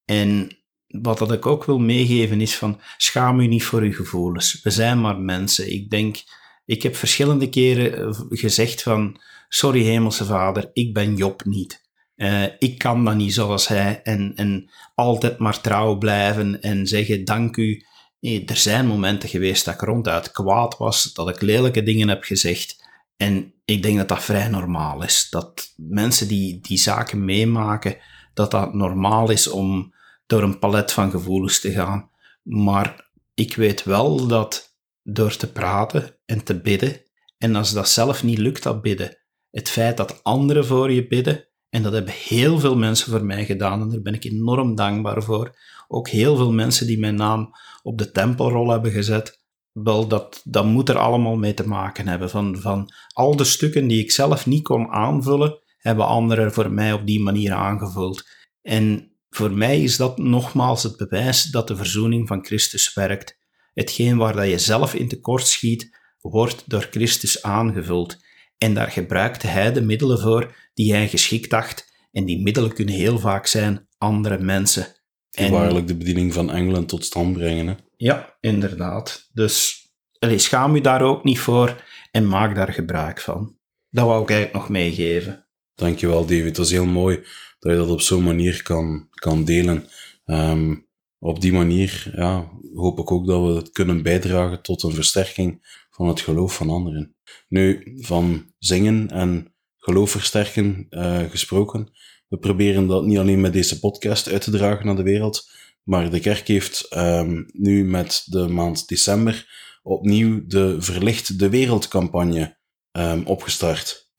En 0.06 0.58
wat 0.88 1.18
dat 1.18 1.32
ik 1.32 1.46
ook 1.46 1.64
wil 1.64 1.80
meegeven 1.80 2.42
is 2.42 2.56
van, 2.58 2.80
schaam 2.98 3.40
u 3.40 3.48
niet 3.48 3.64
voor 3.64 3.82
uw 3.82 3.94
gevoelens. 3.94 4.62
We 4.64 4.70
zijn 4.70 5.02
maar 5.02 5.18
mensen. 5.18 5.72
Ik 5.72 5.90
denk, 5.90 6.24
ik 6.66 6.84
heb 6.84 6.96
verschillende 6.96 7.50
keren 7.50 8.16
gezegd 8.30 8.82
van, 8.82 9.22
sorry 9.50 9.82
hemelse 9.82 10.26
vader, 10.26 10.70
ik 10.74 10.94
ben 10.94 11.16
Job 11.16 11.46
niet. 11.46 11.81
Uh, 12.22 12.44
ik 12.60 12.78
kan 12.78 13.06
dat 13.06 13.16
niet 13.16 13.34
zoals 13.34 13.68
hij. 13.68 14.02
En, 14.04 14.34
en 14.36 14.70
altijd 14.96 15.38
maar 15.38 15.62
trouw 15.62 15.98
blijven 15.98 16.62
en 16.62 16.88
zeggen 16.88 17.26
dank 17.26 17.58
u. 17.58 17.86
Nee, 18.20 18.46
er 18.46 18.56
zijn 18.56 18.88
momenten 18.88 19.30
geweest 19.30 19.66
dat 19.66 19.74
ik 19.74 19.82
ronduit 19.82 20.32
kwaad 20.32 20.78
was, 20.78 21.14
dat 21.14 21.30
ik 21.30 21.42
lelijke 21.42 21.84
dingen 21.84 22.08
heb 22.08 22.24
gezegd. 22.24 22.84
En 23.18 23.54
ik 23.66 23.84
denk 23.84 23.98
dat 23.98 24.08
dat 24.08 24.24
vrij 24.24 24.48
normaal 24.48 25.04
is. 25.04 25.28
Dat 25.30 25.74
mensen 25.78 26.28
die 26.28 26.60
die 26.60 26.78
zaken 26.78 27.26
meemaken, 27.26 27.98
dat 28.34 28.52
dat 28.52 28.74
normaal 28.74 29.30
is 29.30 29.48
om 29.48 29.94
door 30.26 30.44
een 30.44 30.60
palet 30.60 30.92
van 30.92 31.12
gevoelens 31.12 31.60
te 31.60 31.72
gaan. 31.72 32.10
Maar 32.44 33.10
ik 33.34 33.56
weet 33.56 33.84
wel 33.84 34.28
dat 34.28 34.76
door 35.04 35.36
te 35.36 35.52
praten 35.52 36.16
en 36.26 36.44
te 36.44 36.62
bidden, 36.62 37.02
en 37.38 37.56
als 37.56 37.74
dat 37.74 37.90
zelf 37.90 38.24
niet 38.24 38.38
lukt, 38.38 38.64
dat 38.64 38.82
bidden, 38.82 39.18
het 39.52 39.70
feit 39.70 39.98
dat 39.98 40.24
anderen 40.24 40.66
voor 40.66 40.92
je 40.92 41.08
bidden, 41.08 41.50
en 41.72 41.84
dat 41.84 41.94
hebben 41.94 42.14
heel 42.14 42.60
veel 42.60 42.76
mensen 42.76 43.12
voor 43.12 43.26
mij 43.26 43.46
gedaan 43.46 43.82
en 43.82 43.90
daar 43.90 44.02
ben 44.02 44.14
ik 44.14 44.24
enorm 44.24 44.76
dankbaar 44.76 45.24
voor. 45.24 45.58
Ook 45.88 46.10
heel 46.10 46.36
veel 46.36 46.52
mensen 46.52 46.88
die 46.88 47.00
mijn 47.00 47.16
naam 47.16 47.52
op 47.84 47.98
de 47.98 48.12
tempelrol 48.12 48.70
hebben 48.70 48.92
gezet. 48.92 49.40
Wel, 49.72 50.08
dat, 50.08 50.42
dat 50.44 50.66
moet 50.66 50.90
er 50.90 50.98
allemaal 50.98 51.36
mee 51.36 51.54
te 51.54 51.68
maken 51.68 52.08
hebben. 52.08 52.30
Van, 52.30 52.58
van 52.58 52.94
al 53.14 53.36
de 53.36 53.44
stukken 53.44 53.88
die 53.88 54.04
ik 54.04 54.12
zelf 54.12 54.46
niet 54.46 54.64
kon 54.64 54.90
aanvullen, 54.90 55.60
hebben 55.78 56.06
anderen 56.06 56.54
voor 56.54 56.72
mij 56.72 56.94
op 56.94 57.06
die 57.06 57.20
manier 57.20 57.54
aangevuld. 57.54 58.30
En 58.62 59.12
voor 59.30 59.52
mij 59.52 59.82
is 59.82 59.98
dat 59.98 60.18
nogmaals 60.18 60.84
het 60.84 60.98
bewijs 60.98 61.44
dat 61.44 61.68
de 61.68 61.76
verzoening 61.76 62.28
van 62.28 62.46
Christus 62.46 62.94
werkt. 62.94 63.38
Hetgeen 63.74 64.18
waar 64.18 64.36
dat 64.36 64.50
je 64.50 64.58
zelf 64.58 64.94
in 64.94 65.08
tekort 65.08 65.48
schiet, 65.48 65.98
wordt 66.22 66.64
door 66.70 66.88
Christus 66.92 67.44
aangevuld. 67.44 68.18
En 68.58 68.74
daar 68.74 68.92
gebruikte 68.92 69.48
hij 69.48 69.72
de 69.72 69.82
middelen 69.82 70.20
voor 70.20 70.56
die 70.74 70.94
hij 70.94 71.08
geschikt 71.08 71.50
dacht. 71.50 71.90
En 72.12 72.26
die 72.26 72.42
middelen 72.42 72.74
kunnen 72.74 72.96
heel 72.96 73.20
vaak 73.20 73.46
zijn 73.46 73.88
andere 73.98 74.40
mensen. 74.40 74.88
En 75.32 75.52
waarlijk 75.52 75.88
de 75.88 75.96
bediening 75.96 76.34
van 76.34 76.52
Engeland 76.52 76.88
tot 76.88 77.06
stand 77.06 77.34
brengen. 77.34 77.68
Hè? 77.68 77.74
Ja, 77.98 78.38
inderdaad. 78.40 79.30
Dus 79.34 79.86
allez, 80.20 80.44
schaam 80.44 80.76
u 80.76 80.82
daar 80.82 81.02
ook 81.02 81.24
niet 81.24 81.40
voor 81.40 81.84
en 82.12 82.28
maak 82.28 82.56
daar 82.56 82.74
gebruik 82.74 83.20
van. 83.20 83.58
Dat 83.90 84.06
wou 84.06 84.24
ik 84.24 84.30
eigenlijk 84.30 84.60
nog 84.60 84.70
meegeven. 84.70 85.48
Dankjewel, 85.76 86.26
David. 86.26 86.56
Dat 86.56 86.66
is 86.66 86.72
heel 86.72 86.86
mooi 86.86 87.16
dat 87.60 87.72
je 87.72 87.78
dat 87.78 87.90
op 87.90 88.02
zo'n 88.02 88.24
manier 88.24 88.64
kan, 88.64 89.08
kan 89.10 89.44
delen. 89.46 89.88
Um, 90.26 90.90
op 91.20 91.42
die 91.42 91.54
manier 91.54 92.12
ja, 92.16 92.52
hoop 92.74 93.00
ik 93.00 93.12
ook 93.12 93.28
dat 93.28 93.48
we 93.48 93.54
het 93.54 93.72
kunnen 93.72 94.04
bijdragen 94.04 94.62
tot 94.62 94.84
een 94.84 94.94
versterking 94.94 95.80
van 95.90 96.08
het 96.08 96.22
geloof 96.22 96.56
van 96.56 96.70
anderen. 96.70 97.16
Nu, 97.48 97.94
van 98.00 98.54
zingen 98.58 99.10
en 99.10 99.51
geloof 99.82 100.12
versterken 100.12 100.88
uh, 100.90 101.20
gesproken. 101.30 101.92
We 102.28 102.38
proberen 102.38 102.88
dat 102.88 103.06
niet 103.06 103.18
alleen 103.18 103.42
met 103.42 103.54
deze 103.54 103.80
podcast 103.80 104.30
uit 104.30 104.42
te 104.42 104.52
dragen 104.52 104.86
naar 104.86 104.96
de 104.96 105.04
wereld, 105.04 105.50
maar 105.84 106.10
de 106.10 106.20
kerk 106.20 106.48
heeft 106.48 106.96
um, 106.96 107.46
nu 107.54 107.86
met 107.86 108.24
de 108.26 108.48
maand 108.48 108.88
december 108.88 109.60
opnieuw 109.84 110.42
de 110.48 110.82
Verlicht 110.82 111.40
de 111.40 111.50
Wereld 111.50 111.88
campagne 111.88 112.58
um, 112.92 113.26
opgestart. 113.26 114.12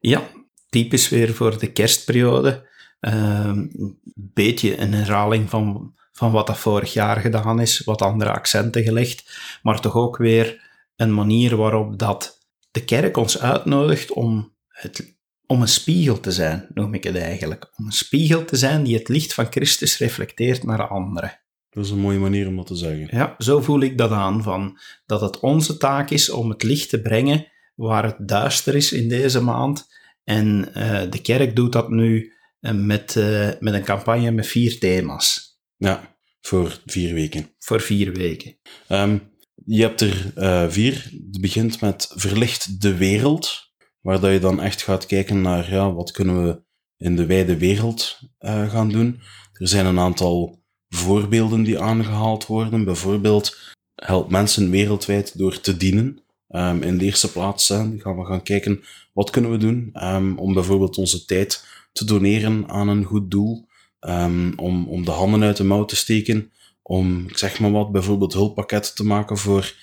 Ja, 0.00 0.28
typisch 0.68 1.08
weer 1.08 1.34
voor 1.34 1.58
de 1.58 1.72
kerstperiode. 1.72 2.68
Een 3.00 3.46
um, 3.46 3.98
beetje 4.14 4.78
een 4.78 4.94
herhaling 4.94 5.50
van, 5.50 5.94
van 6.12 6.32
wat 6.32 6.46
dat 6.46 6.58
vorig 6.58 6.92
jaar 6.92 7.16
gedaan 7.16 7.60
is, 7.60 7.80
wat 7.84 8.02
andere 8.02 8.30
accenten 8.32 8.82
gelegd, 8.82 9.38
maar 9.62 9.80
toch 9.80 9.94
ook 9.94 10.16
weer 10.16 10.64
een 10.96 11.14
manier 11.14 11.56
waarop 11.56 11.98
dat 11.98 12.46
de 12.70 12.84
kerk 12.84 13.16
ons 13.16 13.40
uitnodigt 13.40 14.12
om, 14.12 14.55
het, 14.76 15.16
om 15.46 15.60
een 15.60 15.68
spiegel 15.68 16.20
te 16.20 16.32
zijn, 16.32 16.66
noem 16.74 16.94
ik 16.94 17.04
het 17.04 17.16
eigenlijk. 17.16 17.72
Om 17.76 17.86
een 17.86 17.92
spiegel 17.92 18.44
te 18.44 18.56
zijn 18.56 18.84
die 18.84 18.96
het 18.96 19.08
licht 19.08 19.34
van 19.34 19.46
Christus 19.50 19.98
reflecteert 19.98 20.64
naar 20.64 20.88
anderen. 20.88 21.40
Dat 21.70 21.84
is 21.84 21.90
een 21.90 21.98
mooie 21.98 22.18
manier 22.18 22.46
om 22.46 22.56
dat 22.56 22.66
te 22.66 22.76
zeggen. 22.76 23.08
Ja, 23.10 23.34
zo 23.38 23.60
voel 23.60 23.80
ik 23.80 23.98
dat 23.98 24.10
aan, 24.10 24.42
van 24.42 24.78
dat 25.06 25.20
het 25.20 25.40
onze 25.40 25.76
taak 25.76 26.10
is 26.10 26.30
om 26.30 26.50
het 26.50 26.62
licht 26.62 26.88
te 26.88 27.00
brengen 27.00 27.46
waar 27.74 28.04
het 28.04 28.28
duister 28.28 28.74
is 28.74 28.92
in 28.92 29.08
deze 29.08 29.40
maand. 29.40 29.86
En 30.24 30.68
uh, 30.74 31.02
de 31.10 31.20
kerk 31.22 31.56
doet 31.56 31.72
dat 31.72 31.90
nu 31.90 32.32
uh, 32.60 32.72
met, 32.72 33.14
uh, 33.14 33.50
met 33.58 33.74
een 33.74 33.84
campagne 33.84 34.30
met 34.30 34.46
vier 34.46 34.78
thema's. 34.78 35.58
Ja, 35.76 36.16
voor 36.40 36.80
vier 36.86 37.14
weken. 37.14 37.50
Voor 37.58 37.80
vier 37.80 38.12
weken. 38.12 38.56
Um, 38.88 39.34
je 39.64 39.82
hebt 39.82 40.00
er 40.00 40.32
vier. 40.72 41.10
Het 41.32 41.40
begint 41.40 41.80
met 41.80 42.12
Verlicht 42.14 42.80
de 42.80 42.96
Wereld, 42.96 43.65
waar 44.06 44.20
dat 44.20 44.32
je 44.32 44.38
dan 44.38 44.60
echt 44.60 44.82
gaat 44.82 45.06
kijken 45.06 45.40
naar 45.40 45.70
ja, 45.70 45.92
wat 45.92 46.10
kunnen 46.10 46.44
we 46.44 46.62
in 46.96 47.16
de 47.16 47.26
wijde 47.26 47.56
wereld 47.56 48.20
uh, 48.40 48.70
gaan 48.70 48.88
doen. 48.88 49.20
Er 49.52 49.68
zijn 49.68 49.86
een 49.86 49.98
aantal 49.98 50.62
voorbeelden 50.88 51.62
die 51.62 51.80
aangehaald 51.80 52.46
worden. 52.46 52.84
Bijvoorbeeld, 52.84 53.74
help 53.94 54.30
mensen 54.30 54.70
wereldwijd 54.70 55.38
door 55.38 55.60
te 55.60 55.76
dienen. 55.76 56.20
Um, 56.48 56.82
in 56.82 56.98
de 56.98 57.04
eerste 57.04 57.32
plaats 57.32 57.66
gaan 57.66 58.16
we 58.16 58.24
gaan 58.24 58.42
kijken 58.42 58.82
wat 59.12 59.30
kunnen 59.30 59.50
we 59.50 59.56
doen 59.56 59.90
um, 59.94 60.38
om 60.38 60.54
bijvoorbeeld 60.54 60.98
onze 60.98 61.24
tijd 61.24 61.66
te 61.92 62.04
doneren 62.04 62.68
aan 62.68 62.88
een 62.88 63.04
goed 63.04 63.30
doel, 63.30 63.66
um, 64.00 64.52
om, 64.56 64.88
om 64.88 65.04
de 65.04 65.10
handen 65.10 65.42
uit 65.42 65.56
de 65.56 65.64
mouw 65.64 65.84
te 65.84 65.96
steken, 65.96 66.52
om, 66.82 67.24
ik 67.28 67.38
zeg 67.38 67.60
maar 67.60 67.70
wat, 67.70 67.92
bijvoorbeeld 67.92 68.32
hulppakketten 68.32 68.94
te 68.94 69.04
maken 69.04 69.36
voor 69.36 69.74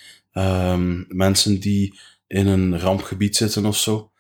mensen 1.08 1.60
die 1.60 2.00
in 2.28 2.48
een 2.48 2.80
rampgebied 2.80 3.36
zitten 3.36 3.66
of 3.66 3.78
zo. 3.78 4.12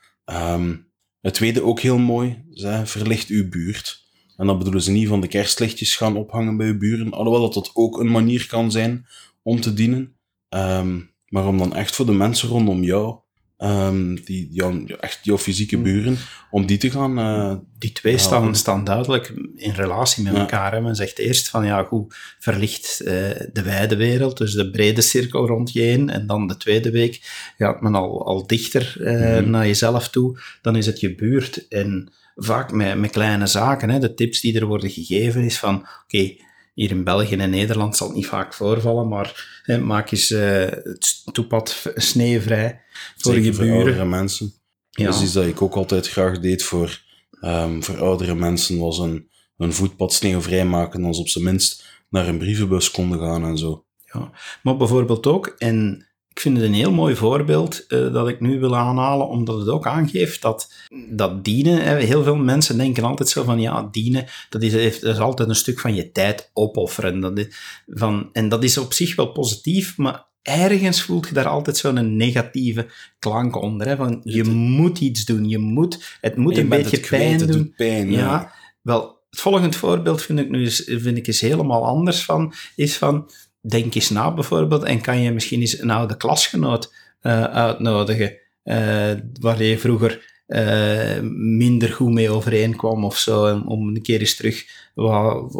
Het 1.21 1.33
tweede 1.33 1.63
ook 1.63 1.79
heel 1.79 1.97
mooi, 1.97 2.43
verlicht 2.83 3.29
uw 3.29 3.49
buurt. 3.49 4.01
En 4.37 4.47
dat 4.47 4.57
bedoelen 4.57 4.81
ze 4.81 4.91
niet 4.91 5.07
van 5.07 5.21
de 5.21 5.27
kerstlichtjes 5.27 5.95
gaan 5.95 6.17
ophangen 6.17 6.57
bij 6.57 6.67
uw 6.67 6.77
buren, 6.77 7.11
alhoewel 7.11 7.41
dat 7.41 7.53
dat 7.53 7.71
ook 7.73 7.99
een 7.99 8.11
manier 8.11 8.47
kan 8.47 8.71
zijn 8.71 9.07
om 9.41 9.61
te 9.61 9.73
dienen. 9.73 10.15
Um, 10.49 11.11
maar 11.27 11.47
om 11.47 11.57
dan 11.57 11.75
echt 11.75 11.95
voor 11.95 12.05
de 12.05 12.11
mensen 12.11 12.49
rondom 12.49 12.83
jou, 12.83 13.19
um, 13.63 14.23
die, 14.25 14.63
echt 14.99 15.19
jouw 15.21 15.37
fysieke 15.37 15.77
mm. 15.77 15.83
buren, 15.83 16.17
om 16.51 16.65
die 16.65 16.77
te 16.77 16.91
gaan. 16.91 17.19
Uh, 17.19 17.55
die 17.77 17.91
twee 17.91 18.17
staan, 18.17 18.55
staan 18.55 18.83
duidelijk 18.83 19.33
in 19.55 19.71
relatie 19.71 20.23
met 20.23 20.33
elkaar. 20.33 20.71
Hè. 20.71 20.81
Men 20.81 20.95
zegt 20.95 21.17
eerst 21.17 21.49
van 21.49 21.65
ja, 21.65 21.83
goed, 21.83 22.15
verlicht 22.39 23.01
uh, 23.01 23.07
de 23.53 23.61
wijde 23.63 23.95
wereld, 23.95 24.37
dus 24.37 24.53
de 24.53 24.69
brede 24.69 25.01
cirkel 25.01 25.47
rond 25.47 25.73
je 25.73 25.81
heen. 25.81 26.09
En 26.09 26.27
dan 26.27 26.47
de 26.47 26.57
tweede 26.57 26.91
week 26.91 27.21
gaat 27.57 27.81
men 27.81 27.95
al, 27.95 28.25
al 28.25 28.47
dichter 28.47 28.95
uh, 28.99 29.39
mm. 29.39 29.49
naar 29.49 29.65
jezelf 29.65 30.09
toe. 30.09 30.39
Dan 30.61 30.75
is 30.75 30.85
het 30.85 30.99
je 30.99 31.15
buurt. 31.15 31.67
En 31.67 32.11
vaak 32.35 32.71
met, 32.71 32.97
met 32.97 33.11
kleine 33.11 33.47
zaken, 33.47 33.89
hè, 33.89 33.99
de 33.99 34.13
tips 34.13 34.41
die 34.41 34.59
er 34.59 34.65
worden 34.65 34.89
gegeven, 34.89 35.43
is 35.43 35.59
van 35.59 35.87
oké. 36.03 36.35
Hier 36.73 36.89
in 36.89 37.03
België 37.03 37.35
en 37.35 37.49
Nederland 37.49 37.97
zal 37.97 38.07
het 38.07 38.15
niet 38.15 38.27
vaak 38.27 38.53
voorvallen, 38.53 39.07
maar 39.07 39.61
hè, 39.63 39.77
maak 39.77 40.11
eens 40.11 40.31
uh, 40.31 40.39
het 40.69 41.21
toepad 41.31 41.85
sneeuwvrij 41.95 42.81
voor 43.17 43.39
je 43.39 43.51
buren. 43.51 43.67
Voor 43.67 43.75
oudere 43.75 44.05
mensen. 44.05 44.53
Ja. 44.89 45.09
Is 45.09 45.21
iets 45.21 45.33
dat 45.33 45.45
ik 45.45 45.61
ook 45.61 45.75
altijd 45.75 46.09
graag 46.09 46.39
deed 46.39 46.63
voor, 46.63 47.01
um, 47.41 47.83
voor 47.83 47.97
oudere 47.97 48.35
mensen, 48.35 48.79
was 48.79 48.99
een, 48.99 49.29
een 49.57 49.73
voetpad 49.73 50.13
sneeuwvrij 50.13 50.65
maken, 50.65 51.03
als 51.03 51.19
op 51.19 51.27
zijn 51.27 51.43
minst 51.43 51.85
naar 52.09 52.27
een 52.27 52.37
brievenbus 52.37 52.91
konden 52.91 53.19
gaan 53.19 53.45
en 53.45 53.57
zo. 53.57 53.85
Ja, 54.13 54.31
maar 54.63 54.77
bijvoorbeeld 54.77 55.27
ook, 55.27 55.47
en 55.47 56.07
ik 56.33 56.39
vind 56.39 56.57
het 56.57 56.65
een 56.65 56.73
heel 56.73 56.91
mooi 56.91 57.15
voorbeeld 57.15 57.85
uh, 57.87 58.13
dat 58.13 58.27
ik 58.27 58.39
nu 58.39 58.59
wil 58.59 58.75
aanhalen, 58.75 59.27
omdat 59.27 59.59
het 59.59 59.67
ook 59.67 59.87
aangeeft 59.87 60.41
dat, 60.41 60.73
dat 61.09 61.43
dienen, 61.43 61.97
heel 61.97 62.23
veel 62.23 62.35
mensen 62.35 62.77
denken 62.77 63.03
altijd 63.03 63.29
zo 63.29 63.43
van, 63.43 63.59
ja, 63.59 63.87
dienen, 63.91 64.25
dat 64.49 64.61
is, 64.61 64.99
dat 64.99 65.13
is 65.13 65.19
altijd 65.19 65.49
een 65.49 65.55
stuk 65.55 65.79
van 65.79 65.95
je 65.95 66.11
tijd 66.11 66.49
opofferen. 66.53 67.19
Dat 67.19 67.37
is, 67.37 67.47
van, 67.87 68.29
en 68.31 68.49
dat 68.49 68.63
is 68.63 68.77
op 68.77 68.93
zich 68.93 69.15
wel 69.15 69.31
positief, 69.31 69.97
maar 69.97 70.25
ergens 70.41 71.01
voelt 71.01 71.27
je 71.27 71.33
daar 71.33 71.47
altijd 71.47 71.77
zo'n 71.77 72.15
negatieve 72.15 72.87
klank 73.19 73.61
onder. 73.61 73.87
Hè, 73.87 73.95
van, 73.95 74.21
je 74.23 74.43
moet 74.43 74.99
iets 74.99 75.25
doen, 75.25 75.49
je 75.49 75.59
moet, 75.59 76.17
het 76.21 76.35
moet 76.35 76.57
een 76.57 76.69
beetje 76.69 76.99
pijn 76.99 77.47
doen. 77.47 77.73
Pijn, 77.75 78.11
ja. 78.11 78.19
ja. 78.19 78.53
Wel, 78.81 79.21
het 79.29 79.39
volgende 79.39 79.77
voorbeeld 79.77 80.21
vind 80.21 80.39
ik 80.39 80.49
nu 80.49 80.71
vind 80.71 81.17
ik 81.17 81.27
is 81.27 81.41
helemaal 81.41 81.85
anders 81.85 82.23
van, 82.23 82.53
is 82.75 82.97
van, 82.97 83.29
denk 83.69 83.95
eens 83.95 84.09
na 84.09 84.33
bijvoorbeeld 84.33 84.83
en 84.83 85.01
kan 85.01 85.21
je 85.21 85.31
misschien 85.31 85.59
eens 85.59 85.79
een 85.79 85.89
oude 85.89 86.17
klasgenoot 86.17 86.93
uh, 87.21 87.43
uitnodigen, 87.43 88.37
uh, 88.63 89.11
waar 89.39 89.63
je 89.63 89.79
vroeger 89.79 90.31
uh, 90.47 91.19
minder 91.37 91.89
goed 91.89 92.13
mee 92.13 92.29
overeenkwam 92.29 93.05
of 93.05 93.17
zo, 93.17 93.63
om 93.65 93.87
een 93.87 94.01
keer 94.01 94.19
eens 94.19 94.35
terug 94.35 94.65
wat, 94.93 95.55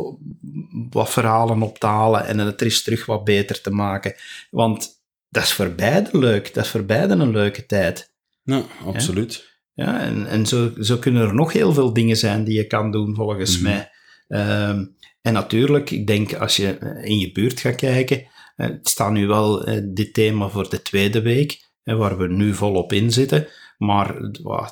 wat 0.89 1.09
verhalen 1.09 1.61
op 1.61 1.79
te 1.79 1.85
halen 1.85 2.25
en 2.25 2.37
het 2.37 2.59
er 2.59 2.65
eens 2.65 2.83
terug 2.83 3.05
wat 3.05 3.23
beter 3.23 3.61
te 3.61 3.71
maken. 3.71 4.15
Want 4.51 4.89
dat 5.29 5.43
is 5.43 5.53
voor 5.53 5.69
beide 5.69 6.17
leuk, 6.17 6.53
dat 6.53 6.63
is 6.63 6.69
voor 6.69 6.85
beide 6.85 7.13
een 7.13 7.31
leuke 7.31 7.65
tijd. 7.65 8.11
Ja, 8.43 8.63
absoluut. 8.85 9.51
Ja, 9.73 9.99
en, 9.99 10.27
en 10.27 10.45
zo, 10.45 10.71
zo 10.79 10.97
kunnen 10.97 11.27
er 11.27 11.35
nog 11.35 11.53
heel 11.53 11.73
veel 11.73 11.93
dingen 11.93 12.17
zijn 12.17 12.43
die 12.43 12.55
je 12.55 12.67
kan 12.67 12.91
doen, 12.91 13.15
volgens 13.15 13.57
mm 13.57 13.63
mij. 13.63 13.89
Um, 14.27 14.95
en 15.23 15.33
natuurlijk, 15.33 15.91
ik 15.91 16.07
denk 16.07 16.33
als 16.33 16.55
je 16.55 16.77
eh, 16.77 17.09
in 17.09 17.19
je 17.19 17.31
buurt 17.31 17.59
gaat 17.59 17.75
kijken, 17.75 18.27
eh, 18.55 18.67
het 18.67 18.89
staat 18.89 19.11
nu 19.11 19.27
wel 19.27 19.63
eh, 19.63 19.81
dit 19.85 20.13
thema 20.13 20.49
voor 20.49 20.69
de 20.69 20.81
tweede 20.81 21.21
week, 21.21 21.71
waar 21.83 22.17
we 22.17 22.27
nu 22.27 22.53
volop 22.53 22.93
in 22.93 23.11
zitten. 23.11 23.47
Maar 23.77 24.15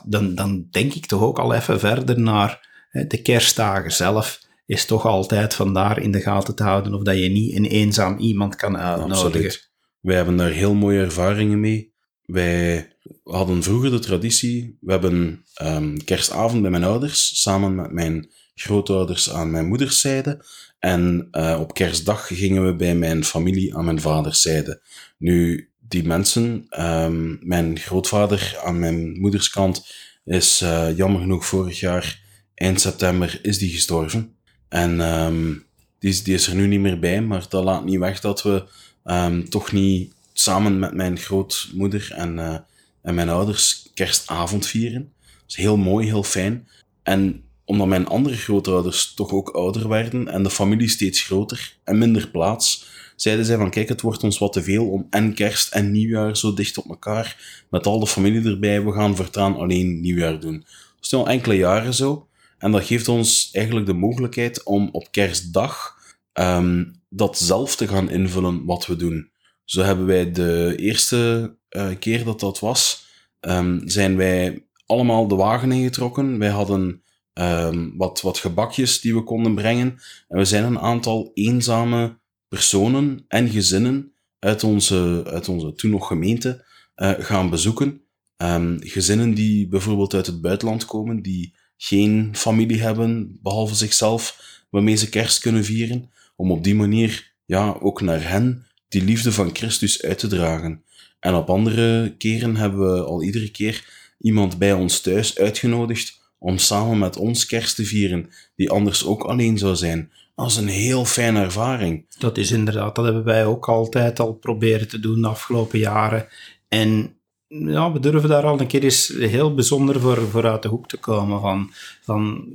dan, 0.05 0.35
dan 0.35 0.67
denk 0.71 0.93
ik 0.93 1.05
toch 1.05 1.21
ook 1.21 1.39
al 1.39 1.53
even 1.53 1.79
verder 1.79 2.19
naar 2.19 2.69
de 3.07 3.21
kerstdagen 3.21 3.91
zelf. 3.91 4.39
Is 4.65 4.85
toch 4.85 5.05
altijd 5.05 5.53
vandaar 5.53 6.01
in 6.01 6.11
de 6.11 6.21
gaten 6.21 6.55
te 6.55 6.63
houden 6.63 6.93
of 6.93 7.03
dat 7.03 7.17
je 7.17 7.29
niet 7.29 7.55
een 7.55 7.65
eenzaam 7.65 8.17
iemand 8.17 8.55
kan 8.55 8.77
uitnodigen. 8.77 9.59
Wij 9.99 10.15
hebben 10.15 10.37
daar 10.37 10.51
heel 10.51 10.73
mooie 10.73 10.99
ervaringen 10.99 11.59
mee. 11.59 11.93
Wij 12.25 12.87
hadden 13.23 13.63
vroeger 13.63 13.91
de 13.91 13.99
traditie, 13.99 14.77
we 14.81 14.91
hebben 14.91 15.45
um, 15.61 16.03
kerstavond 16.03 16.61
bij 16.61 16.71
mijn 16.71 16.83
ouders, 16.83 17.41
samen 17.41 17.75
met 17.75 17.91
mijn 17.91 18.29
grootouders 18.55 19.31
aan 19.31 19.51
mijn 19.51 19.67
moederszijde. 19.67 20.45
En 20.79 21.27
uh, 21.31 21.57
op 21.59 21.73
kerstdag 21.73 22.27
gingen 22.27 22.65
we 22.65 22.75
bij 22.75 22.95
mijn 22.95 23.23
familie 23.23 23.75
aan 23.75 23.85
mijn 23.85 24.01
vaderszijde. 24.01 24.81
Nu, 25.17 25.69
die 25.79 26.03
mensen, 26.03 26.65
um, 26.79 27.39
mijn 27.41 27.79
grootvader 27.79 28.59
aan 28.63 28.79
mijn 28.79 29.19
moederskant 29.19 29.93
is 30.25 30.61
uh, 30.61 30.97
jammer 30.97 31.21
genoeg 31.21 31.45
vorig 31.45 31.79
jaar, 31.79 32.21
eind 32.55 32.81
september, 32.81 33.39
is 33.41 33.57
die 33.57 33.71
gestorven. 33.71 34.35
En 34.69 34.99
um, 34.99 35.65
die, 35.99 36.09
is, 36.09 36.23
die 36.23 36.33
is 36.33 36.47
er 36.47 36.55
nu 36.55 36.67
niet 36.67 36.79
meer 36.79 36.99
bij, 36.99 37.21
maar 37.21 37.45
dat 37.49 37.63
laat 37.63 37.85
niet 37.85 37.99
weg 37.99 38.19
dat 38.19 38.43
we 38.43 38.63
um, 39.05 39.49
toch 39.49 39.71
niet 39.71 40.13
samen 40.33 40.79
met 40.79 40.93
mijn 40.93 41.17
grootmoeder 41.17 42.11
en, 42.15 42.37
uh, 42.37 42.57
en 43.01 43.15
mijn 43.15 43.29
ouders 43.29 43.89
kerstavond 43.93 44.67
vieren. 44.67 45.13
Dat 45.21 45.43
is 45.47 45.55
heel 45.55 45.77
mooi, 45.77 46.07
heel 46.07 46.23
fijn. 46.23 46.67
En 47.03 47.43
omdat 47.71 47.87
mijn 47.87 48.07
andere 48.07 48.35
grootouders 48.35 49.13
toch 49.13 49.31
ook 49.31 49.49
ouder 49.49 49.87
werden 49.87 50.27
en 50.27 50.43
de 50.43 50.49
familie 50.49 50.87
steeds 50.87 51.21
groter 51.21 51.77
en 51.83 51.97
minder 51.97 52.29
plaats, 52.29 52.85
zeiden 53.15 53.45
zij 53.45 53.57
van 53.57 53.69
kijk, 53.69 53.89
het 53.89 54.01
wordt 54.01 54.23
ons 54.23 54.37
wat 54.37 54.53
te 54.53 54.63
veel 54.63 54.89
om 54.89 55.07
en 55.09 55.33
kerst 55.33 55.73
en 55.73 55.91
nieuwjaar 55.91 56.37
zo 56.37 56.53
dicht 56.53 56.77
op 56.77 56.89
elkaar, 56.89 57.63
met 57.69 57.85
al 57.85 57.99
de 57.99 58.07
familie 58.07 58.45
erbij, 58.45 58.83
we 58.83 58.91
gaan 58.91 59.15
voortaan 59.15 59.55
alleen 59.55 60.01
nieuwjaar 60.01 60.39
doen. 60.39 60.59
Dat 60.95 61.05
is 61.05 61.13
al 61.13 61.27
enkele 61.27 61.55
jaren 61.55 61.93
zo. 61.93 62.27
En 62.57 62.71
dat 62.71 62.85
geeft 62.85 63.07
ons 63.07 63.49
eigenlijk 63.51 63.85
de 63.85 63.93
mogelijkheid 63.93 64.63
om 64.63 64.89
op 64.91 65.11
kerstdag 65.11 65.97
um, 66.33 67.01
dat 67.09 67.37
zelf 67.37 67.75
te 67.75 67.87
gaan 67.87 68.09
invullen 68.09 68.65
wat 68.65 68.85
we 68.85 68.95
doen. 68.95 69.29
Zo 69.65 69.81
hebben 69.81 70.05
wij 70.05 70.31
de 70.31 70.73
eerste 70.77 71.53
uh, 71.69 71.87
keer 71.99 72.23
dat 72.23 72.39
dat 72.39 72.59
was, 72.59 73.05
um, 73.39 73.81
zijn 73.85 74.15
wij 74.17 74.63
allemaal 74.85 75.27
de 75.27 75.35
wagen 75.35 75.71
ingetrokken. 75.71 76.39
Wij 76.39 76.49
hadden 76.49 77.01
um, 77.33 77.97
wat, 77.97 78.21
wat 78.21 78.37
gebakjes 78.37 79.01
die 79.01 79.13
we 79.13 79.23
konden 79.23 79.55
brengen. 79.55 79.99
En 80.27 80.37
we 80.37 80.45
zijn 80.45 80.63
een 80.63 80.79
aantal 80.79 81.31
eenzame 81.33 82.19
personen 82.47 83.25
en 83.27 83.49
gezinnen 83.49 84.13
uit 84.39 84.63
onze, 84.63 85.23
uit 85.25 85.49
onze 85.49 85.73
toen 85.73 85.91
nog 85.91 86.07
gemeente 86.07 86.65
uh, 86.95 87.11
gaan 87.17 87.49
bezoeken. 87.49 88.01
Um, 88.37 88.77
gezinnen 88.79 89.33
die 89.33 89.67
bijvoorbeeld 89.67 90.13
uit 90.13 90.25
het 90.25 90.41
buitenland 90.41 90.85
komen, 90.85 91.21
die 91.21 91.53
geen 91.77 92.29
familie 92.35 92.81
hebben, 92.81 93.39
behalve 93.41 93.75
zichzelf, 93.75 94.41
waarmee 94.69 94.95
ze 94.95 95.09
kerst 95.09 95.39
kunnen 95.39 95.63
vieren, 95.63 96.11
om 96.35 96.51
op 96.51 96.63
die 96.63 96.75
manier 96.75 97.33
ja, 97.45 97.77
ook 97.79 98.01
naar 98.01 98.29
hen 98.29 98.65
die 98.87 99.03
liefde 99.03 99.31
van 99.31 99.55
Christus 99.55 100.03
uit 100.03 100.19
te 100.19 100.27
dragen. 100.27 100.83
En 101.19 101.33
op 101.33 101.49
andere 101.49 102.15
keren 102.17 102.55
hebben 102.55 102.93
we 102.93 103.03
al 103.03 103.23
iedere 103.23 103.51
keer 103.51 103.85
iemand 104.19 104.57
bij 104.57 104.73
ons 104.73 105.01
thuis 105.01 105.37
uitgenodigd 105.37 106.20
om 106.43 106.57
samen 106.57 106.97
met 106.97 107.17
ons 107.17 107.45
kerst 107.45 107.75
te 107.75 107.85
vieren, 107.85 108.29
die 108.55 108.69
anders 108.69 109.05
ook 109.05 109.23
alleen 109.23 109.57
zou 109.57 109.75
zijn. 109.75 110.11
Dat 110.35 110.49
is 110.49 110.55
een 110.55 110.67
heel 110.67 111.05
fijne 111.05 111.41
ervaring. 111.41 112.05
Dat 112.17 112.37
is 112.37 112.51
inderdaad, 112.51 112.95
dat 112.95 113.05
hebben 113.05 113.23
wij 113.23 113.45
ook 113.45 113.69
altijd 113.69 114.19
al 114.19 114.33
proberen 114.33 114.87
te 114.87 114.99
doen 114.99 115.21
de 115.21 115.27
afgelopen 115.27 115.79
jaren. 115.79 116.27
En 116.67 117.15
ja, 117.47 117.91
we 117.91 117.99
durven 117.99 118.29
daar 118.29 118.43
al 118.43 118.59
een 118.59 118.67
keer 118.67 118.83
eens 118.83 119.07
heel 119.07 119.53
bijzonder 119.53 119.99
voor, 119.99 120.17
voor 120.17 120.47
uit 120.47 120.61
de 120.61 120.67
hoek 120.67 120.87
te 120.87 120.97
komen. 120.97 121.41
Van, 121.41 121.71
van, 122.01 122.45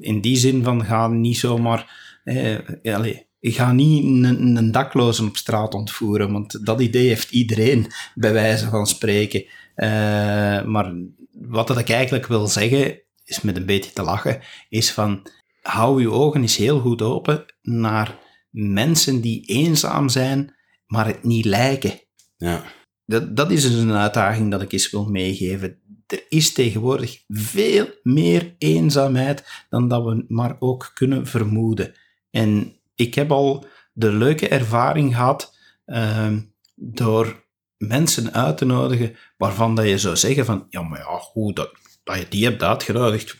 in 0.00 0.20
die 0.20 0.36
zin 0.36 0.64
van 0.64 0.84
ga 0.84 1.08
niet 1.08 1.38
zomaar... 1.38 1.90
Eh, 2.24 2.58
allez, 2.82 3.18
ik 3.38 3.56
ga 3.56 3.72
niet 3.72 4.04
een, 4.04 4.56
een 4.56 4.72
daklozen 4.72 5.26
op 5.26 5.36
straat 5.36 5.74
ontvoeren, 5.74 6.32
want 6.32 6.66
dat 6.66 6.80
idee 6.80 7.08
heeft 7.08 7.30
iedereen, 7.30 7.86
bij 8.14 8.32
wijze 8.32 8.68
van 8.68 8.86
spreken. 8.86 9.44
Uh, 9.76 10.64
maar 10.64 10.94
wat 11.32 11.66
dat 11.66 11.78
ik 11.78 11.88
eigenlijk 11.88 12.26
wil 12.26 12.46
zeggen, 12.46 13.02
is 13.30 13.40
met 13.40 13.56
een 13.56 13.66
beetje 13.66 13.92
te 13.92 14.02
lachen, 14.02 14.40
is 14.68 14.92
van 14.92 15.26
hou 15.60 16.00
je 16.00 16.10
ogen 16.10 16.40
eens 16.40 16.56
heel 16.56 16.80
goed 16.80 17.02
open 17.02 17.44
naar 17.62 18.18
mensen 18.50 19.20
die 19.20 19.44
eenzaam 19.46 20.08
zijn, 20.08 20.54
maar 20.86 21.06
het 21.06 21.24
niet 21.24 21.44
lijken. 21.44 22.00
Ja. 22.36 22.64
Dat, 23.04 23.36
dat 23.36 23.50
is 23.50 23.62
dus 23.62 23.74
een 23.74 23.92
uitdaging 23.92 24.50
dat 24.50 24.62
ik 24.62 24.72
eens 24.72 24.90
wil 24.90 25.04
meegeven. 25.04 25.78
Er 26.06 26.24
is 26.28 26.52
tegenwoordig 26.52 27.24
veel 27.28 27.88
meer 28.02 28.54
eenzaamheid 28.58 29.66
dan 29.68 29.88
dat 29.88 30.04
we 30.04 30.24
maar 30.28 30.56
ook 30.58 30.90
kunnen 30.94 31.26
vermoeden. 31.26 31.94
En 32.30 32.76
ik 32.94 33.14
heb 33.14 33.30
al 33.30 33.64
de 33.92 34.12
leuke 34.12 34.48
ervaring 34.48 35.14
gehad 35.14 35.56
uh, 35.86 36.36
door 36.74 37.44
mensen 37.76 38.32
uit 38.32 38.56
te 38.56 38.64
nodigen 38.64 39.16
waarvan 39.36 39.74
dat 39.74 39.86
je 39.86 39.98
zou 39.98 40.16
zeggen 40.16 40.44
van, 40.44 40.66
ja, 40.68 40.82
maar 40.82 40.98
ja, 40.98 41.18
goed, 41.18 41.56
dat, 41.56 41.70
dat 42.04 42.26
die 42.28 42.44
hebt 42.44 42.62
uitgenodigd, 42.62 43.36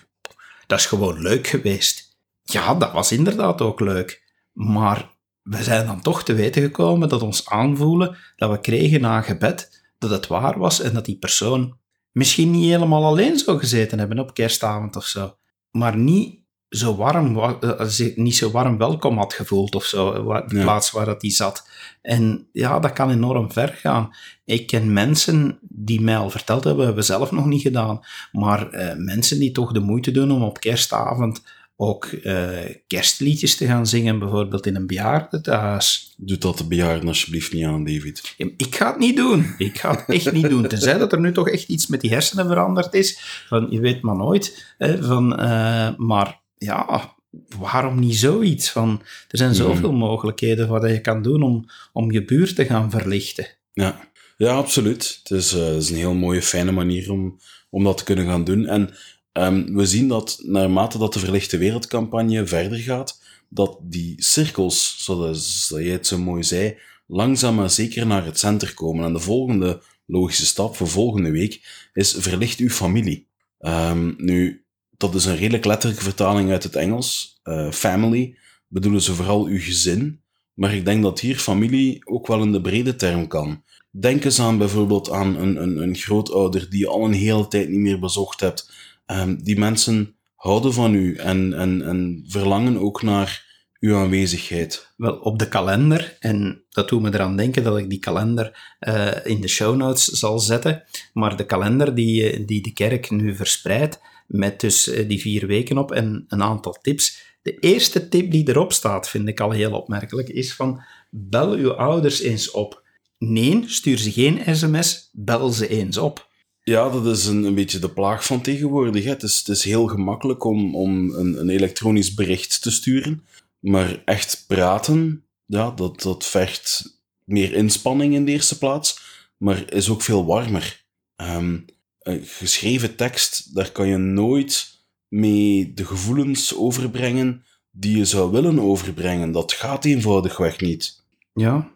dat 0.67 0.79
is 0.79 0.87
gewoon 0.87 1.21
leuk 1.21 1.47
geweest. 1.47 2.19
Ja, 2.43 2.75
dat 2.75 2.93
was 2.93 3.13
inderdaad 3.13 3.61
ook 3.61 3.81
leuk. 3.81 4.23
Maar 4.53 5.11
we 5.43 5.63
zijn 5.63 5.87
dan 5.87 6.01
toch 6.01 6.23
te 6.23 6.35
weten 6.35 6.63
gekomen 6.63 7.09
dat 7.09 7.23
ons 7.23 7.49
aanvoelen 7.49 8.17
dat 8.37 8.51
we 8.51 8.61
kregen 8.61 9.01
na 9.01 9.21
gebed, 9.21 9.85
dat 9.99 10.11
het 10.11 10.27
waar 10.27 10.59
was 10.59 10.81
en 10.81 10.95
dat 10.95 11.05
die 11.05 11.19
persoon 11.19 11.79
misschien 12.13 12.51
niet 12.51 12.71
helemaal 12.71 13.05
alleen 13.05 13.39
zou 13.39 13.59
gezeten 13.59 13.99
hebben 13.99 14.19
op 14.19 14.35
kerstavond 14.35 14.97
of 14.97 15.05
zo, 15.05 15.37
maar 15.71 15.97
niet 15.97 16.40
zo 16.71 16.97
warm, 16.97 17.37
uh, 17.37 18.15
niet 18.15 18.37
zo 18.37 18.51
warm 18.51 18.79
welkom 18.79 19.19
had 19.19 19.33
gevoeld 19.33 19.75
of 19.75 19.85
zo, 19.85 20.13
de 20.13 20.57
ja. 20.57 20.63
plaats 20.63 20.91
waar 20.91 21.05
dat 21.05 21.21
die 21.21 21.31
zat. 21.31 21.69
En 22.03 22.49
ja, 22.53 22.79
dat 22.79 22.93
kan 22.93 23.11
enorm 23.11 23.53
ver 23.53 23.69
gaan. 23.69 24.11
Ik 24.45 24.67
ken 24.67 24.93
mensen 24.93 25.59
die 25.61 26.01
mij 26.01 26.17
al 26.17 26.31
verteld 26.31 26.65
hebben, 26.65 26.85
hebben 26.85 27.03
we 27.03 27.09
zelf 27.09 27.31
nog 27.31 27.47
niet 27.47 27.63
gedaan, 27.63 28.01
maar 28.33 28.75
uh, 28.75 28.93
mensen 28.97 29.39
die 29.39 29.53
toch 29.53 29.73
de 29.73 29.81
moeite 29.81 30.11
doen 30.11 30.31
om 30.31 30.43
op 30.43 30.61
kerstavond 30.61 31.43
ook 31.83 32.09
uh, 32.23 32.49
kerstliedjes 32.87 33.57
te 33.57 33.67
gaan 33.67 33.87
zingen, 33.87 34.19
bijvoorbeeld 34.19 34.67
in 34.67 34.77
een 34.77 34.87
bejaardentehuis. 34.87 36.15
Doe 36.17 36.39
dat 36.39 36.59
de 36.59 36.67
bejaarden 36.67 37.09
alsjeblieft 37.09 37.53
niet 37.53 37.65
aan, 37.65 37.85
David. 37.85 38.35
Ik 38.37 38.75
ga 38.75 38.87
het 38.87 38.99
niet 38.99 39.17
doen. 39.17 39.55
Ik 39.59 39.79
ga 39.79 39.91
het 39.91 40.05
echt 40.07 40.33
niet 40.33 40.49
doen. 40.49 40.69
Tenzij 40.69 40.99
dat 40.99 41.13
er 41.13 41.21
nu 41.21 41.33
toch 41.33 41.49
echt 41.49 41.69
iets 41.69 41.87
met 41.87 42.01
die 42.01 42.11
hersenen 42.11 42.47
veranderd 42.47 42.95
is. 42.95 43.21
Van, 43.49 43.67
je 43.71 43.81
weet 43.81 44.03
maar 44.03 44.17
nooit. 44.17 44.75
Hè, 44.79 45.03
van, 45.03 45.41
uh, 45.41 45.89
maar 45.97 46.40
ja, 46.61 47.15
waarom 47.59 47.99
niet 47.99 48.17
zoiets? 48.17 48.71
Van, 48.71 49.03
er 49.29 49.39
zijn 49.39 49.55
zoveel 49.55 49.93
mogelijkheden 49.93 50.69
wat 50.69 50.83
je 50.83 51.01
kan 51.01 51.23
doen 51.23 51.43
om, 51.43 51.65
om 51.93 52.13
je 52.13 52.25
buurt 52.25 52.55
te 52.55 52.65
gaan 52.65 52.91
verlichten. 52.91 53.47
Ja, 53.73 54.11
ja 54.37 54.55
absoluut. 54.55 55.21
Het 55.23 55.31
is, 55.39 55.55
uh, 55.55 55.65
het 55.65 55.83
is 55.83 55.91
een 55.91 55.97
heel 55.97 56.15
mooie, 56.15 56.43
fijne 56.43 56.73
manier 56.73 57.11
om, 57.11 57.39
om 57.71 57.85
dat 57.85 57.97
te 57.97 58.05
kunnen 58.05 58.27
gaan 58.27 58.45
doen. 58.45 58.67
En 58.67 58.95
Um, 59.33 59.75
we 59.75 59.87
zien 59.87 60.09
dat 60.09 60.41
naarmate 60.43 60.99
dat 60.99 61.13
de 61.13 61.19
Verlichte 61.19 61.59
Wereldcampagne 61.59 62.47
verder 62.47 62.79
gaat, 62.79 63.23
dat 63.49 63.79
die 63.83 64.15
cirkels, 64.23 65.05
zoals 65.05 65.69
jij 65.69 65.93
het 65.93 66.07
zo 66.07 66.19
mooi 66.19 66.43
zei, 66.43 66.79
langzaam 67.07 67.55
maar 67.55 67.71
zeker 67.71 68.07
naar 68.07 68.25
het 68.25 68.39
centrum 68.39 68.75
komen. 68.75 69.05
En 69.05 69.13
de 69.13 69.19
volgende 69.19 69.83
logische 70.07 70.47
stap 70.47 70.77
voor 70.77 70.89
volgende 70.89 71.31
week 71.31 71.89
is 71.93 72.15
verlicht 72.19 72.59
uw 72.59 72.69
familie. 72.69 73.29
Um, 73.59 74.15
nu, 74.19 74.65
dat 75.01 75.15
is 75.15 75.25
een 75.25 75.37
redelijk 75.37 75.65
letterlijke 75.65 76.05
vertaling 76.05 76.51
uit 76.51 76.63
het 76.63 76.77
Engels. 76.77 77.41
Uh, 77.45 77.71
family 77.71 78.37
bedoelen 78.69 79.03
ze 79.03 79.15
vooral 79.15 79.45
uw 79.45 79.61
gezin. 79.61 80.21
Maar 80.55 80.75
ik 80.75 80.85
denk 80.85 81.03
dat 81.03 81.21
hier 81.21 81.37
familie 81.37 82.07
ook 82.07 82.27
wel 82.27 82.43
in 82.43 82.53
de 82.53 82.61
brede 82.61 82.97
term 82.97 83.27
kan. 83.27 83.63
Denk 83.91 84.25
eens 84.25 84.41
aan 84.41 84.59
bijvoorbeeld 84.59 85.11
aan 85.11 85.37
een, 85.37 85.63
een, 85.63 85.83
een 85.83 85.97
grootouder 85.97 86.71
die 86.71 86.79
je 86.79 86.89
al 86.89 87.05
een 87.05 87.13
hele 87.13 87.49
tijd 87.49 87.69
niet 87.69 87.79
meer 87.79 87.99
bezocht 87.99 88.41
hebt 88.41 88.73
um, 89.07 89.43
die 89.43 89.59
mensen 89.59 90.15
houden 90.35 90.73
van 90.73 90.95
u 90.95 91.17
en, 91.17 91.55
en, 91.55 91.83
en 91.83 92.25
verlangen 92.29 92.79
ook 92.79 93.03
naar 93.03 93.49
uw 93.81 93.97
aanwezigheid? 93.97 94.93
Wel, 94.97 95.17
op 95.17 95.39
de 95.39 95.49
kalender, 95.49 96.17
en 96.19 96.65
dat 96.71 96.89
doet 96.89 97.03
me 97.03 97.15
eraan 97.15 97.37
denken 97.37 97.65
dat 97.65 97.79
ik 97.79 97.91
die 97.91 97.99
kalender 97.99 98.77
uh, 98.81 99.11
in 99.25 99.41
de 99.41 99.49
show 99.49 99.77
notes 99.77 100.05
zal 100.05 100.39
zetten, 100.39 100.83
maar 101.13 101.37
de 101.37 101.47
kalender 101.47 101.95
die, 101.95 102.31
eh, 102.31 102.47
die 102.47 102.63
de 102.63 102.73
kerk 102.73 103.11
nu 103.11 103.37
verspreidt, 103.37 104.01
met 104.31 104.61
dus 104.61 104.89
eh, 104.89 105.09
die 105.09 105.21
vier 105.21 105.47
weken 105.47 105.79
op 105.79 105.93
en 105.93 106.25
een 106.29 106.43
aantal 106.43 106.79
tips. 106.83 107.23
De 107.43 107.59
eerste 107.59 108.09
tip 108.09 108.31
die 108.31 108.49
erop 108.49 108.73
staat, 108.73 109.09
vind 109.09 109.29
ik 109.29 109.41
al 109.41 109.51
heel 109.51 109.73
opmerkelijk, 109.73 110.29
is 110.29 110.55
van 110.55 110.83
bel 111.11 111.53
uw 111.53 111.73
ouders 111.73 112.21
eens 112.21 112.51
op. 112.51 112.83
Nee, 113.19 113.63
stuur 113.67 113.99
ze 113.99 114.13
geen 114.13 114.57
sms, 114.57 115.11
bel 115.13 115.51
ze 115.51 115.69
eens 115.69 115.97
op. 115.97 116.29
Ja, 116.63 116.91
dat 116.91 117.07
is 117.07 117.27
een, 117.27 117.45
een 117.45 117.55
beetje 117.55 117.79
de 117.79 117.91
plaag 117.91 118.27
van 118.27 118.41
tegenwoordig. 118.41 119.05
Hè. 119.05 119.11
Het, 119.11 119.23
is, 119.23 119.39
het 119.39 119.49
is 119.49 119.65
heel 119.65 119.87
gemakkelijk 119.87 120.45
om, 120.45 120.75
om 120.75 121.15
een, 121.15 121.41
een 121.41 121.49
elektronisch 121.49 122.15
bericht 122.15 122.63
te 122.63 122.71
sturen. 122.71 123.25
Maar 123.59 124.03
echt 124.05 124.45
praten, 124.47 125.25
ja, 125.47 125.71
dat, 125.71 126.03
dat 126.03 126.27
vergt 126.27 126.99
meer 127.25 127.53
inspanning 127.53 128.15
in 128.15 128.25
de 128.25 128.33
eerste 128.33 128.59
plaats. 128.59 129.01
Maar 129.37 129.73
is 129.73 129.89
ook 129.89 130.03
veel 130.03 130.27
warmer. 130.27 130.85
Um, 131.17 131.65
een 132.01 132.23
geschreven 132.25 132.97
tekst, 132.97 133.55
daar 133.55 133.71
kan 133.71 133.89
je 133.89 133.97
nooit 133.97 134.79
mee 135.09 135.73
de 135.75 135.85
gevoelens 135.85 136.57
overbrengen 136.57 137.45
die 137.71 137.97
je 137.97 138.05
zou 138.05 138.31
willen 138.31 138.61
overbrengen. 138.61 139.33
Dat 139.33 139.53
gaat 139.53 139.85
eenvoudigweg 139.85 140.61
niet. 140.61 141.03
Ja, 141.33 141.71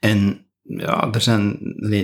en 0.00 0.46
ja, 0.62 1.12
er 1.12 1.20
zijn 1.20 1.58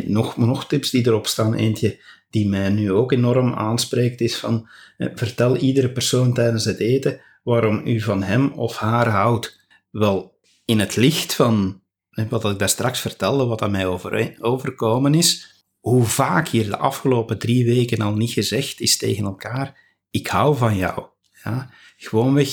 nog, 0.06 0.36
nog 0.36 0.66
tips 0.66 0.90
die 0.90 1.06
erop 1.06 1.26
staan. 1.26 1.54
Eentje 1.54 2.00
die 2.30 2.48
mij 2.48 2.68
nu 2.68 2.92
ook 2.92 3.12
enorm 3.12 3.54
aanspreekt 3.54 4.20
is 4.20 4.36
van 4.36 4.68
eh, 4.96 5.08
vertel 5.14 5.56
iedere 5.56 5.90
persoon 5.90 6.34
tijdens 6.34 6.64
het 6.64 6.78
eten 6.78 7.20
waarom 7.42 7.86
u 7.86 8.00
van 8.00 8.22
hem 8.22 8.52
of 8.52 8.76
haar 8.76 9.08
houdt. 9.08 9.58
Wel, 9.90 10.38
in 10.64 10.78
het 10.78 10.96
licht 10.96 11.34
van 11.34 11.80
wat 12.28 12.44
ik 12.44 12.58
daar 12.58 12.68
straks 12.68 13.00
vertelde, 13.00 13.44
wat 13.44 13.62
aan 13.62 13.70
mij 13.70 13.86
over, 13.86 14.36
overkomen 14.38 15.14
is, 15.14 15.57
hoe 15.80 16.04
vaak 16.04 16.48
hier 16.48 16.64
de 16.64 16.78
afgelopen 16.78 17.38
drie 17.38 17.64
weken 17.64 18.00
al 18.00 18.14
niet 18.14 18.32
gezegd 18.32 18.80
is 18.80 18.96
tegen 18.96 19.24
elkaar, 19.24 19.80
ik 20.10 20.26
hou 20.26 20.56
van 20.56 20.76
jou. 20.76 21.06
Ja? 21.44 21.70
Gewoonweg 21.96 22.48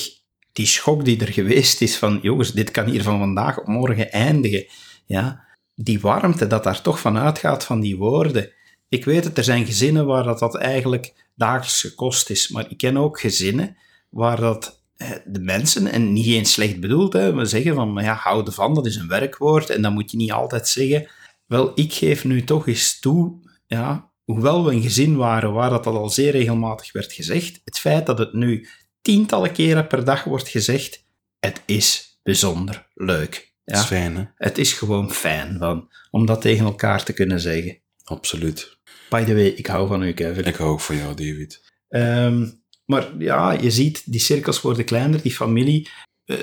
die 0.52 0.66
schok 0.66 1.04
die 1.04 1.20
er 1.20 1.32
geweest 1.32 1.80
is 1.80 1.96
van, 1.96 2.18
jongens, 2.22 2.52
dit 2.52 2.70
kan 2.70 2.86
hier 2.86 3.02
van 3.02 3.18
vandaag 3.18 3.58
op 3.58 3.66
morgen 3.66 4.12
eindigen. 4.12 4.66
Ja? 5.06 5.46
die 5.76 6.00
warmte 6.00 6.46
dat 6.46 6.64
daar 6.64 6.82
toch 6.82 7.00
van 7.00 7.18
uitgaat 7.18 7.64
van 7.64 7.80
die 7.80 7.96
woorden. 7.96 8.50
Ik 8.88 9.04
weet 9.04 9.24
het, 9.24 9.38
er 9.38 9.44
zijn 9.44 9.66
gezinnen 9.66 10.06
waar 10.06 10.24
dat, 10.24 10.38
dat 10.38 10.56
eigenlijk 10.56 11.14
dagelijks 11.34 11.94
kost 11.94 12.30
is, 12.30 12.48
maar 12.48 12.70
ik 12.70 12.76
ken 12.76 12.96
ook 12.96 13.20
gezinnen 13.20 13.76
waar 14.08 14.40
dat 14.40 14.82
eh, 14.96 15.10
de 15.24 15.40
mensen, 15.40 15.86
en 15.86 16.12
niet 16.12 16.26
eens 16.26 16.52
slecht 16.52 16.80
bedoeld, 16.80 17.12
hè, 17.12 17.34
we 17.34 17.44
zeggen 17.44 17.74
van, 17.74 17.94
ja, 17.94 18.14
houden 18.14 18.52
van, 18.52 18.74
dat 18.74 18.86
is 18.86 18.96
een 18.96 19.08
werkwoord 19.08 19.70
en 19.70 19.82
dat 19.82 19.92
moet 19.92 20.10
je 20.10 20.16
niet 20.16 20.32
altijd 20.32 20.68
zeggen. 20.68 21.08
Wel, 21.46 21.72
ik 21.74 21.92
geef 21.92 22.24
nu 22.24 22.44
toch 22.44 22.68
eens 22.68 22.98
toe, 22.98 23.40
ja, 23.66 24.12
hoewel 24.24 24.64
we 24.64 24.72
een 24.72 24.82
gezin 24.82 25.16
waren 25.16 25.52
waar 25.52 25.70
dat, 25.70 25.86
al 25.86 26.10
zeer 26.10 26.30
regelmatig 26.30 26.92
werd 26.92 27.12
gezegd, 27.12 27.60
het 27.64 27.78
feit 27.78 28.06
dat 28.06 28.18
het 28.18 28.32
nu 28.32 28.68
tientallen 29.02 29.52
keren 29.52 29.86
per 29.86 30.04
dag 30.04 30.24
wordt 30.24 30.48
gezegd, 30.48 31.04
het 31.38 31.62
is 31.66 32.18
bijzonder 32.22 32.86
leuk. 32.94 33.54
Ja? 33.64 33.74
Het 33.74 33.82
is 33.82 33.86
fijn, 33.86 34.16
hè? 34.16 34.24
Het 34.36 34.58
is 34.58 34.72
gewoon 34.72 35.12
fijn 35.12 35.58
van, 35.58 35.88
om 36.10 36.26
dat 36.26 36.40
tegen 36.40 36.64
elkaar 36.64 37.04
te 37.04 37.12
kunnen 37.12 37.40
zeggen. 37.40 37.78
Absoluut. 38.04 38.78
By 39.10 39.24
the 39.24 39.34
way, 39.34 39.46
ik 39.46 39.66
hou 39.66 39.88
van 39.88 40.02
u, 40.02 40.12
Kevin. 40.12 40.44
Ik 40.44 40.56
hou 40.56 40.70
ook 40.70 40.80
van 40.80 40.96
jou, 40.96 41.14
David. 41.14 41.72
Um, 41.88 42.64
maar 42.84 43.18
ja, 43.18 43.52
je 43.52 43.70
ziet, 43.70 44.12
die 44.12 44.20
cirkels 44.20 44.60
worden 44.60 44.84
kleiner, 44.84 45.22
die 45.22 45.34
familie. 45.34 45.88
Uh, 46.26 46.36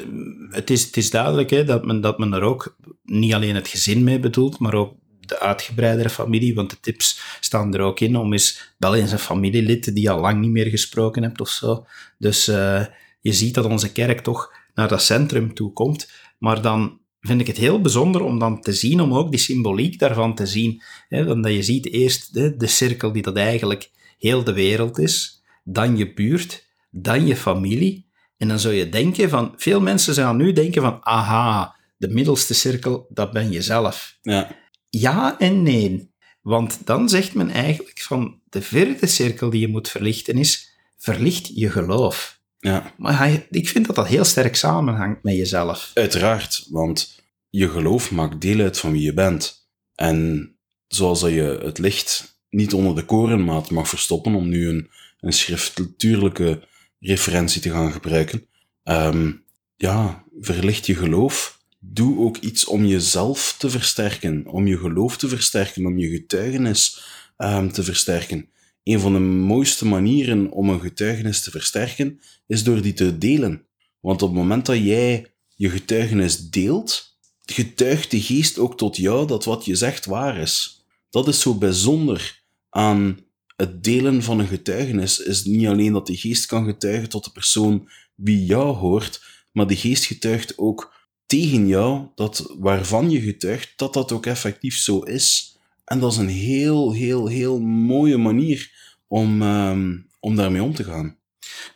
het, 0.49 0.69
is, 0.69 0.85
het 0.85 0.97
is 0.97 1.09
duidelijk 1.09 1.49
hè, 1.49 1.63
dat, 1.63 1.85
men, 1.85 2.01
dat 2.01 2.17
men 2.17 2.33
er 2.33 2.41
ook 2.41 2.77
niet 3.03 3.33
alleen 3.33 3.55
het 3.55 3.67
gezin 3.67 4.03
mee 4.03 4.19
bedoelt, 4.19 4.59
maar 4.59 4.73
ook 4.73 4.93
de 5.19 5.39
uitgebreidere 5.39 6.09
familie, 6.09 6.55
want 6.55 6.69
de 6.69 6.79
tips 6.81 7.37
staan 7.39 7.73
er 7.73 7.81
ook 7.81 7.99
in 7.99 8.15
om 8.15 8.31
eens 8.31 8.73
wel 8.77 8.95
eens 8.95 9.11
een 9.11 9.19
familielid 9.19 9.95
die 9.95 10.09
al 10.09 10.19
lang 10.19 10.39
niet 10.39 10.51
meer 10.51 10.69
gesproken 10.69 11.23
hebt 11.23 11.41
of 11.41 11.49
zo. 11.49 11.85
Dus 12.17 12.47
uh, 12.47 12.85
je 13.21 13.33
ziet 13.33 13.53
dat 13.53 13.65
onze 13.65 13.91
kerk 13.91 14.19
toch 14.19 14.53
naar 14.73 14.87
dat 14.87 15.01
centrum 15.01 15.53
toe 15.53 15.73
komt, 15.73 16.11
maar 16.37 16.61
dan 16.61 16.99
vind 17.19 17.41
ik 17.41 17.47
het 17.47 17.57
heel 17.57 17.81
bijzonder 17.81 18.21
om 18.21 18.39
dan 18.39 18.61
te 18.61 18.73
zien, 18.73 19.01
om 19.01 19.13
ook 19.13 19.31
die 19.31 19.39
symboliek 19.39 19.99
daarvan 19.99 20.35
te 20.35 20.45
zien. 20.45 20.81
Hè, 21.07 21.25
dat 21.25 21.53
je 21.53 21.63
ziet 21.63 21.85
eerst 21.91 22.33
de 22.33 22.67
cirkel 22.67 23.11
die 23.11 23.21
dat 23.21 23.35
eigenlijk 23.35 23.91
heel 24.17 24.43
de 24.43 24.53
wereld 24.53 24.99
is, 24.99 25.43
dan 25.63 25.97
je 25.97 26.13
buurt, 26.13 26.67
dan 26.89 27.27
je 27.27 27.35
familie. 27.35 28.02
En 28.43 28.49
dan 28.49 28.59
zou 28.59 28.73
je 28.73 28.89
denken 28.89 29.29
van, 29.29 29.53
veel 29.57 29.81
mensen 29.81 30.13
gaan 30.13 30.37
nu 30.37 30.53
denken 30.53 30.81
van, 30.81 30.99
aha, 31.01 31.75
de 31.97 32.07
middelste 32.07 32.53
cirkel, 32.53 33.07
dat 33.09 33.31
ben 33.31 33.51
je 33.51 33.61
zelf. 33.61 34.17
Ja. 34.21 34.55
ja 34.89 35.39
en 35.39 35.63
nee. 35.63 36.11
Want 36.41 36.79
dan 36.85 37.09
zegt 37.09 37.33
men 37.33 37.49
eigenlijk 37.49 38.01
van, 38.01 38.41
de 38.49 38.61
vierde 38.61 39.07
cirkel 39.07 39.49
die 39.49 39.59
je 39.59 39.67
moet 39.67 39.89
verlichten 39.89 40.37
is, 40.37 40.77
verlicht 40.97 41.51
je 41.55 41.69
geloof. 41.69 42.39
Ja. 42.59 42.93
Maar 42.97 43.17
hij, 43.17 43.47
ik 43.49 43.69
vind 43.69 43.85
dat 43.85 43.95
dat 43.95 44.07
heel 44.07 44.25
sterk 44.25 44.55
samenhangt 44.55 45.23
met 45.23 45.35
jezelf. 45.35 45.91
Uiteraard, 45.93 46.67
want 46.69 47.21
je 47.49 47.69
geloof 47.69 48.11
maakt 48.11 48.41
deel 48.41 48.59
uit 48.59 48.79
van 48.79 48.91
wie 48.91 49.01
je 49.01 49.13
bent. 49.13 49.67
En 49.95 50.49
zoals 50.87 51.19
dat 51.19 51.31
je 51.31 51.59
het 51.63 51.77
licht 51.77 52.39
niet 52.49 52.73
onder 52.73 52.95
de 52.95 53.05
korenmaat 53.05 53.71
mag 53.71 53.89
verstoppen, 53.89 54.35
om 54.35 54.49
nu 54.49 54.69
een, 54.69 54.89
een 55.19 55.33
schriftuurlijke 55.33 56.71
referentie 57.03 57.61
te 57.61 57.69
gaan 57.69 57.91
gebruiken, 57.91 58.47
um, 58.83 59.43
ja, 59.75 60.23
verlicht 60.39 60.85
je 60.85 60.95
geloof. 60.95 61.61
Doe 61.79 62.19
ook 62.19 62.37
iets 62.37 62.65
om 62.65 62.85
jezelf 62.85 63.55
te 63.57 63.69
versterken, 63.69 64.47
om 64.47 64.67
je 64.67 64.77
geloof 64.77 65.17
te 65.17 65.27
versterken, 65.27 65.85
om 65.85 65.97
je 65.97 66.09
getuigenis 66.09 67.03
um, 67.37 67.71
te 67.71 67.83
versterken 67.83 68.51
een 68.83 68.99
van 68.99 69.13
de 69.13 69.19
mooiste 69.19 69.85
manieren 69.85 70.51
om 70.51 70.69
een 70.69 70.79
getuigenis 70.79 71.41
te 71.41 71.51
versterken, 71.51 72.19
is 72.47 72.63
door 72.63 72.81
die 72.81 72.93
te 72.93 73.17
delen. 73.17 73.65
Want 73.99 74.21
op 74.21 74.29
het 74.29 74.37
moment 74.37 74.65
dat 74.65 74.77
jij 74.77 75.31
je 75.55 75.69
getuigenis 75.69 76.49
deelt, 76.49 77.17
getuigt 77.45 78.11
de 78.11 78.21
geest 78.21 78.59
ook 78.59 78.77
tot 78.77 78.97
jou 78.97 79.27
dat 79.27 79.45
wat 79.45 79.65
je 79.65 79.75
zegt 79.75 80.05
waar 80.05 80.37
is. 80.37 80.81
dat 81.09 81.27
is 81.27 81.41
zo 81.41 81.55
bijzonder 81.55 82.43
aan 82.69 83.19
het 83.55 83.83
delen 83.83 84.23
van 84.23 84.39
een 84.39 84.47
getuigenis. 84.47 85.19
Is 85.19 85.43
niet 85.45 85.67
alleen 85.67 85.93
dat 85.93 86.07
de 86.07 86.17
geest 86.17 86.45
kan 86.45 86.65
getuigen 86.65 87.09
tot 87.09 87.23
de 87.23 87.31
persoon 87.31 87.89
wie 88.15 88.45
jou 88.45 88.75
hoort, 88.75 89.23
maar 89.51 89.67
de 89.67 89.75
geest 89.75 90.05
getuigt 90.05 90.57
ook 90.57 90.93
tegen 91.25 91.67
jou, 91.67 92.07
dat 92.15 92.55
waarvan 92.59 93.09
je 93.09 93.21
getuigt, 93.21 93.73
dat 93.75 93.93
dat 93.93 94.11
ook 94.11 94.25
effectief 94.25 94.77
zo 94.77 94.99
is. 94.99 95.57
En 95.85 95.99
dat 95.99 96.11
is 96.11 96.17
een 96.17 96.27
heel, 96.27 96.93
heel, 96.93 97.27
heel 97.27 97.59
mooie 97.59 98.17
manier 98.17 98.71
om, 99.07 99.41
ehm, 99.41 99.97
om 100.19 100.35
daarmee 100.35 100.63
om 100.63 100.73
te 100.73 100.83
gaan. 100.83 101.17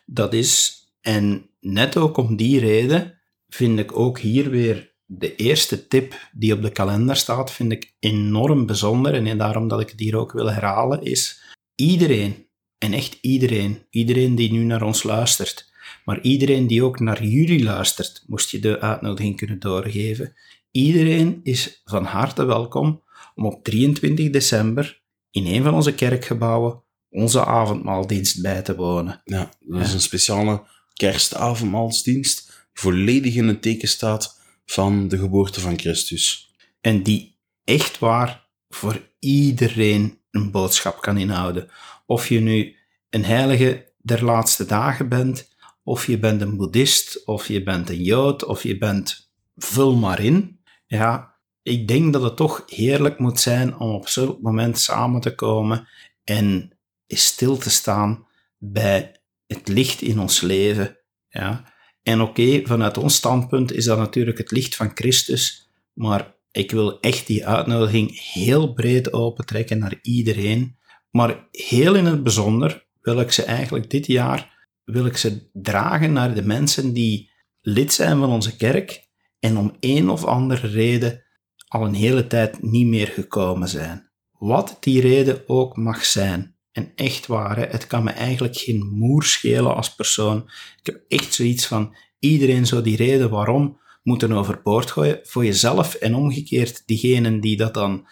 Dat 0.05 0.33
is, 0.33 0.81
en 1.01 1.49
net 1.59 1.97
ook 1.97 2.17
om 2.17 2.35
die 2.35 2.59
reden, 2.59 3.19
vind 3.49 3.79
ik 3.79 3.97
ook 3.97 4.19
hier 4.19 4.49
weer 4.49 4.95
de 5.05 5.35
eerste 5.35 5.87
tip 5.87 6.29
die 6.31 6.53
op 6.53 6.61
de 6.61 6.71
kalender 6.71 7.15
staat, 7.15 7.51
vind 7.51 7.71
ik 7.71 7.95
enorm 7.99 8.65
bijzonder. 8.65 9.13
En 9.13 9.37
daarom 9.37 9.67
dat 9.67 9.79
ik 9.79 9.89
het 9.89 9.99
hier 9.99 10.15
ook 10.15 10.31
wil 10.31 10.51
herhalen, 10.51 11.03
is 11.03 11.41
iedereen, 11.77 12.47
en 12.77 12.93
echt 12.93 13.17
iedereen, 13.21 13.85
iedereen 13.89 14.35
die 14.35 14.51
nu 14.51 14.63
naar 14.63 14.81
ons 14.81 15.03
luistert, 15.03 15.71
maar 16.05 16.21
iedereen 16.21 16.67
die 16.67 16.83
ook 16.83 16.99
naar 16.99 17.23
jullie 17.23 17.63
luistert, 17.63 18.23
moest 18.27 18.49
je 18.49 18.59
de 18.59 18.79
uitnodiging 18.79 19.37
kunnen 19.37 19.59
doorgeven. 19.59 20.33
Iedereen 20.71 21.39
is 21.43 21.81
van 21.85 22.03
harte 22.03 22.45
welkom 22.45 23.03
om 23.35 23.45
op 23.45 23.63
23 23.63 24.29
december 24.29 25.01
in 25.31 25.45
een 25.45 25.63
van 25.63 25.73
onze 25.73 25.93
kerkgebouwen 25.93 26.83
onze 27.09 27.45
avondmaaldienst 27.45 28.41
bij 28.41 28.61
te 28.61 28.75
wonen. 28.75 29.21
Ja, 29.23 29.49
dat 29.59 29.81
is 29.81 29.93
een 29.93 30.01
speciale 30.01 30.63
kerstavondmaalsdienst, 30.93 32.67
volledig 32.73 33.35
in 33.35 33.47
het 33.47 33.61
teken 33.61 33.87
staat 33.87 34.41
van 34.65 35.07
de 35.07 35.17
geboorte 35.17 35.59
van 35.59 35.79
Christus. 35.79 36.53
En 36.81 37.03
die 37.03 37.37
echt 37.63 37.99
waar 37.99 38.47
voor 38.69 39.09
iedereen 39.19 40.16
een 40.31 40.51
boodschap 40.51 41.01
kan 41.01 41.17
inhouden. 41.17 41.69
Of 42.05 42.29
je 42.29 42.39
nu 42.39 42.75
een 43.09 43.25
heilige 43.25 43.93
der 43.97 44.23
laatste 44.23 44.65
dagen 44.65 45.09
bent, 45.09 45.55
of 45.83 46.07
je 46.07 46.19
bent 46.19 46.41
een 46.41 46.57
boeddhist, 46.57 47.25
of 47.25 47.47
je 47.47 47.63
bent 47.63 47.89
een 47.89 48.03
jood, 48.03 48.45
of 48.45 48.63
je 48.63 48.77
bent 48.77 49.31
vul 49.55 49.95
maar 49.95 50.23
in. 50.23 50.59
Ja, 50.87 51.35
ik 51.61 51.87
denk 51.87 52.13
dat 52.13 52.21
het 52.21 52.35
toch 52.35 52.63
heerlijk 52.65 53.19
moet 53.19 53.39
zijn 53.39 53.77
om 53.77 53.89
op 53.89 54.07
zo'n 54.07 54.37
moment 54.41 54.79
samen 54.79 55.21
te 55.21 55.35
komen 55.35 55.87
en 56.23 56.77
stil 57.07 57.57
te 57.57 57.69
staan 57.69 58.27
bij 58.57 59.21
het 59.47 59.67
licht 59.67 60.01
in 60.01 60.19
ons 60.19 60.41
leven. 60.41 60.97
Ja. 61.29 61.73
En 62.03 62.21
oké, 62.21 62.61
vanuit 62.63 62.97
ons 62.97 63.15
standpunt 63.15 63.71
is 63.71 63.85
dat 63.85 63.97
natuurlijk 63.97 64.37
het 64.37 64.51
licht 64.51 64.75
van 64.75 64.91
Christus, 64.93 65.69
maar 65.93 66.35
ik 66.51 66.71
wil 66.71 66.99
echt 66.99 67.27
die 67.27 67.47
uitnodiging 67.47 68.31
heel 68.33 68.73
breed 68.73 69.13
opentrekken 69.13 69.79
naar 69.79 69.99
iedereen. 70.01 70.77
Maar 71.11 71.47
heel 71.51 71.95
in 71.95 72.05
het 72.05 72.23
bijzonder 72.23 72.85
wil 73.01 73.19
ik 73.19 73.31
ze 73.31 73.43
eigenlijk 73.43 73.89
dit 73.89 74.05
jaar 74.05 74.55
wil 74.83 75.05
ik 75.05 75.17
ze 75.17 75.49
dragen 75.53 76.13
naar 76.13 76.35
de 76.35 76.45
mensen 76.45 76.93
die 76.93 77.31
lid 77.61 77.93
zijn 77.93 78.19
van 78.19 78.29
onze 78.29 78.55
kerk 78.55 79.07
en 79.39 79.57
om 79.57 79.75
een 79.79 80.09
of 80.09 80.25
andere 80.25 80.67
reden 80.67 81.23
al 81.67 81.85
een 81.85 81.93
hele 81.93 82.27
tijd 82.27 82.61
niet 82.61 82.87
meer 82.87 83.07
gekomen 83.07 83.67
zijn. 83.67 84.09
Wat 84.31 84.77
die 84.79 85.01
reden 85.01 85.43
ook 85.47 85.77
mag 85.77 86.05
zijn. 86.05 86.55
En 86.71 86.91
echt 86.95 87.27
waar, 87.27 87.57
het 87.57 87.87
kan 87.87 88.03
me 88.03 88.11
eigenlijk 88.11 88.57
geen 88.57 88.85
moer 88.85 89.23
schelen 89.23 89.75
als 89.75 89.95
persoon. 89.95 90.49
Ik 90.79 90.85
heb 90.85 91.03
echt 91.07 91.33
zoiets 91.33 91.65
van, 91.65 91.95
iedereen 92.19 92.65
zou 92.65 92.83
die 92.83 92.97
reden 92.97 93.29
waarom 93.29 93.79
moeten 94.07 94.31
overboord 94.31 94.91
gooien 94.91 95.19
voor 95.23 95.45
jezelf 95.45 95.93
en 95.93 96.15
omgekeerd 96.15 96.83
diegenen 96.85 97.39
die 97.39 97.57
dat 97.57 97.73
dan, 97.73 98.07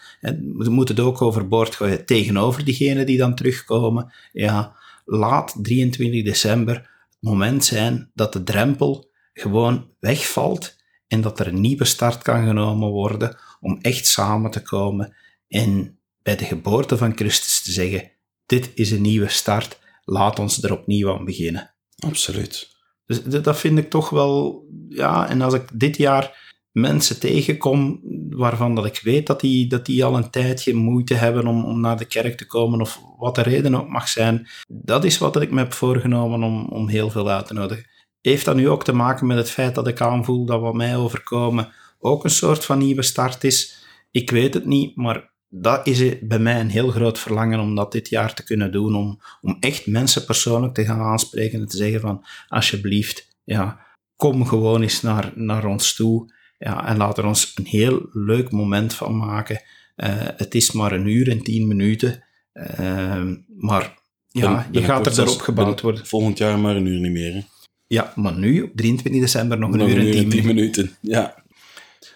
we 0.56 0.70
moeten 0.70 0.96
het 0.96 1.04
ook 1.04 1.22
overboord 1.22 1.74
gooien 1.74 2.04
tegenover 2.04 2.64
diegenen 2.64 3.06
die 3.06 3.18
dan 3.18 3.34
terugkomen. 3.34 4.12
Ja, 4.32 4.76
laat 5.04 5.56
23 5.62 6.24
december 6.24 6.74
het 6.74 7.16
moment 7.20 7.64
zijn 7.64 8.10
dat 8.14 8.32
de 8.32 8.42
drempel 8.42 9.10
gewoon 9.32 9.90
wegvalt 10.00 10.76
en 11.08 11.20
dat 11.20 11.40
er 11.40 11.46
een 11.46 11.60
nieuwe 11.60 11.84
start 11.84 12.22
kan 12.22 12.46
genomen 12.46 12.88
worden 12.88 13.36
om 13.60 13.78
echt 13.80 14.06
samen 14.06 14.50
te 14.50 14.62
komen 14.62 15.16
en 15.48 15.98
bij 16.22 16.36
de 16.36 16.44
geboorte 16.44 16.96
van 16.96 17.16
Christus 17.16 17.62
te 17.62 17.72
zeggen, 17.72 18.10
dit 18.46 18.70
is 18.74 18.90
een 18.90 19.02
nieuwe 19.02 19.28
start, 19.28 19.78
laat 20.04 20.38
ons 20.38 20.62
er 20.62 20.72
opnieuw 20.72 21.12
aan 21.12 21.24
beginnen. 21.24 21.74
Absoluut. 21.98 22.75
Dus 23.06 23.22
dat 23.24 23.58
vind 23.58 23.78
ik 23.78 23.90
toch 23.90 24.10
wel, 24.10 24.66
ja, 24.88 25.28
en 25.28 25.40
als 25.42 25.54
ik 25.54 25.68
dit 25.72 25.96
jaar 25.96 26.44
mensen 26.72 27.20
tegenkom 27.20 28.00
waarvan 28.30 28.74
dat 28.74 28.86
ik 28.86 29.00
weet 29.02 29.26
dat 29.26 29.40
die, 29.40 29.66
dat 29.66 29.86
die 29.86 30.04
al 30.04 30.16
een 30.16 30.30
tijdje 30.30 30.74
moeite 30.74 31.14
hebben 31.14 31.46
om, 31.46 31.64
om 31.64 31.80
naar 31.80 31.96
de 31.96 32.04
kerk 32.04 32.36
te 32.36 32.46
komen, 32.46 32.80
of 32.80 33.00
wat 33.18 33.34
de 33.34 33.42
reden 33.42 33.74
ook 33.74 33.88
mag 33.88 34.08
zijn, 34.08 34.48
dat 34.68 35.04
is 35.04 35.18
wat 35.18 35.42
ik 35.42 35.50
me 35.50 35.58
heb 35.58 35.72
voorgenomen 35.72 36.42
om, 36.42 36.66
om 36.68 36.88
heel 36.88 37.10
veel 37.10 37.28
uit 37.28 37.46
te 37.46 37.54
nodigen. 37.54 37.86
Heeft 38.20 38.44
dat 38.44 38.56
nu 38.56 38.68
ook 38.68 38.84
te 38.84 38.92
maken 38.92 39.26
met 39.26 39.36
het 39.36 39.50
feit 39.50 39.74
dat 39.74 39.86
ik 39.86 40.00
aanvoel 40.00 40.44
dat 40.44 40.60
wat 40.60 40.74
mij 40.74 40.96
overkomen 40.96 41.72
ook 41.98 42.24
een 42.24 42.30
soort 42.30 42.64
van 42.64 42.78
nieuwe 42.78 43.02
start 43.02 43.44
is? 43.44 43.84
Ik 44.10 44.30
weet 44.30 44.54
het 44.54 44.64
niet, 44.64 44.96
maar 44.96 45.32
dat 45.48 45.86
is 45.86 46.18
bij 46.20 46.38
mij 46.38 46.60
een 46.60 46.70
heel 46.70 46.88
groot 46.88 47.18
verlangen 47.18 47.60
om 47.60 47.74
dat 47.74 47.92
dit 47.92 48.08
jaar 48.08 48.34
te 48.34 48.44
kunnen 48.44 48.72
doen, 48.72 48.94
om, 48.94 49.20
om 49.40 49.56
echt 49.60 49.86
mensen 49.86 50.24
persoonlijk 50.24 50.74
te 50.74 50.84
gaan 50.84 51.00
aanspreken 51.00 51.60
en 51.60 51.66
te 51.66 51.76
zeggen 51.76 52.00
van, 52.00 52.24
alsjeblieft, 52.48 53.38
ja, 53.44 53.86
kom 54.16 54.46
gewoon 54.46 54.82
eens 54.82 55.02
naar, 55.02 55.32
naar 55.34 55.64
ons 55.64 55.94
toe 55.94 56.34
ja, 56.58 56.86
en 56.86 56.96
laat 56.96 57.18
er 57.18 57.26
ons 57.26 57.52
een 57.54 57.66
heel 57.66 58.08
leuk 58.12 58.50
moment 58.50 58.94
van 58.94 59.16
maken. 59.16 59.62
Uh, 59.96 60.08
het 60.36 60.54
is 60.54 60.72
maar 60.72 60.92
een 60.92 61.06
uur 61.06 61.30
en 61.30 61.42
tien 61.42 61.66
minuten, 61.66 62.24
uh, 62.54 63.22
maar 63.56 63.98
ja, 64.28 64.68
je 64.70 64.82
gaat 64.82 65.06
er 65.06 65.20
erop 65.20 65.40
gebouwd 65.40 65.80
worden. 65.80 66.06
Volgend 66.06 66.38
jaar 66.38 66.58
maar 66.58 66.76
een 66.76 66.86
uur 66.86 67.00
niet 67.00 67.12
meer. 67.12 67.34
Hè? 67.34 67.40
Ja, 67.86 68.12
maar 68.14 68.38
nu, 68.38 68.62
op 68.62 68.70
23 68.74 69.22
december, 69.22 69.58
nog 69.58 69.72
een 69.72 69.88
uur 69.88 70.16
en 70.16 70.28
tien, 70.28 70.46
minuten. 70.46 70.96
Ja. 71.00 71.44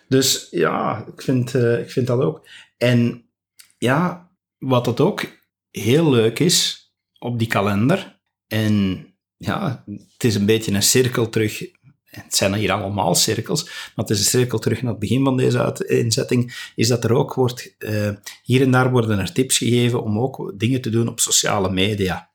Dus 0.08 0.48
ja, 0.50 1.04
ik 1.14 1.22
vind, 1.22 1.54
uh, 1.54 1.78
ik 1.78 1.90
vind 1.90 2.06
dat 2.06 2.20
ook. 2.20 2.48
En 2.82 3.30
ja, 3.78 4.30
wat 4.58 4.86
het 4.86 5.00
ook 5.00 5.24
heel 5.70 6.10
leuk 6.10 6.38
is 6.38 6.88
op 7.18 7.38
die 7.38 7.48
kalender, 7.48 8.20
en 8.46 9.06
ja, 9.36 9.84
het 9.86 10.24
is 10.24 10.34
een 10.34 10.46
beetje 10.46 10.72
een 10.72 10.82
cirkel 10.82 11.28
terug 11.28 11.70
het 12.10 12.36
zijn 12.36 12.54
hier 12.54 12.72
allemaal 12.72 13.14
cirkels, 13.14 13.64
maar 13.64 14.04
het 14.04 14.10
is 14.10 14.18
een 14.18 14.40
cirkel 14.40 14.58
terug 14.58 14.82
naar 14.82 14.90
het 14.90 15.00
begin 15.00 15.24
van 15.24 15.36
deze 15.36 15.84
inzetting, 15.86 16.70
is 16.74 16.88
dat 16.88 17.04
er 17.04 17.12
ook 17.12 17.34
wordt, 17.34 17.74
uh, 17.78 18.10
hier 18.42 18.62
en 18.62 18.70
daar 18.70 18.90
worden 18.90 19.18
er 19.18 19.32
tips 19.32 19.58
gegeven 19.58 20.02
om 20.02 20.18
ook 20.18 20.52
dingen 20.56 20.80
te 20.80 20.90
doen 20.90 21.08
op 21.08 21.20
sociale 21.20 21.70
media. 21.70 22.30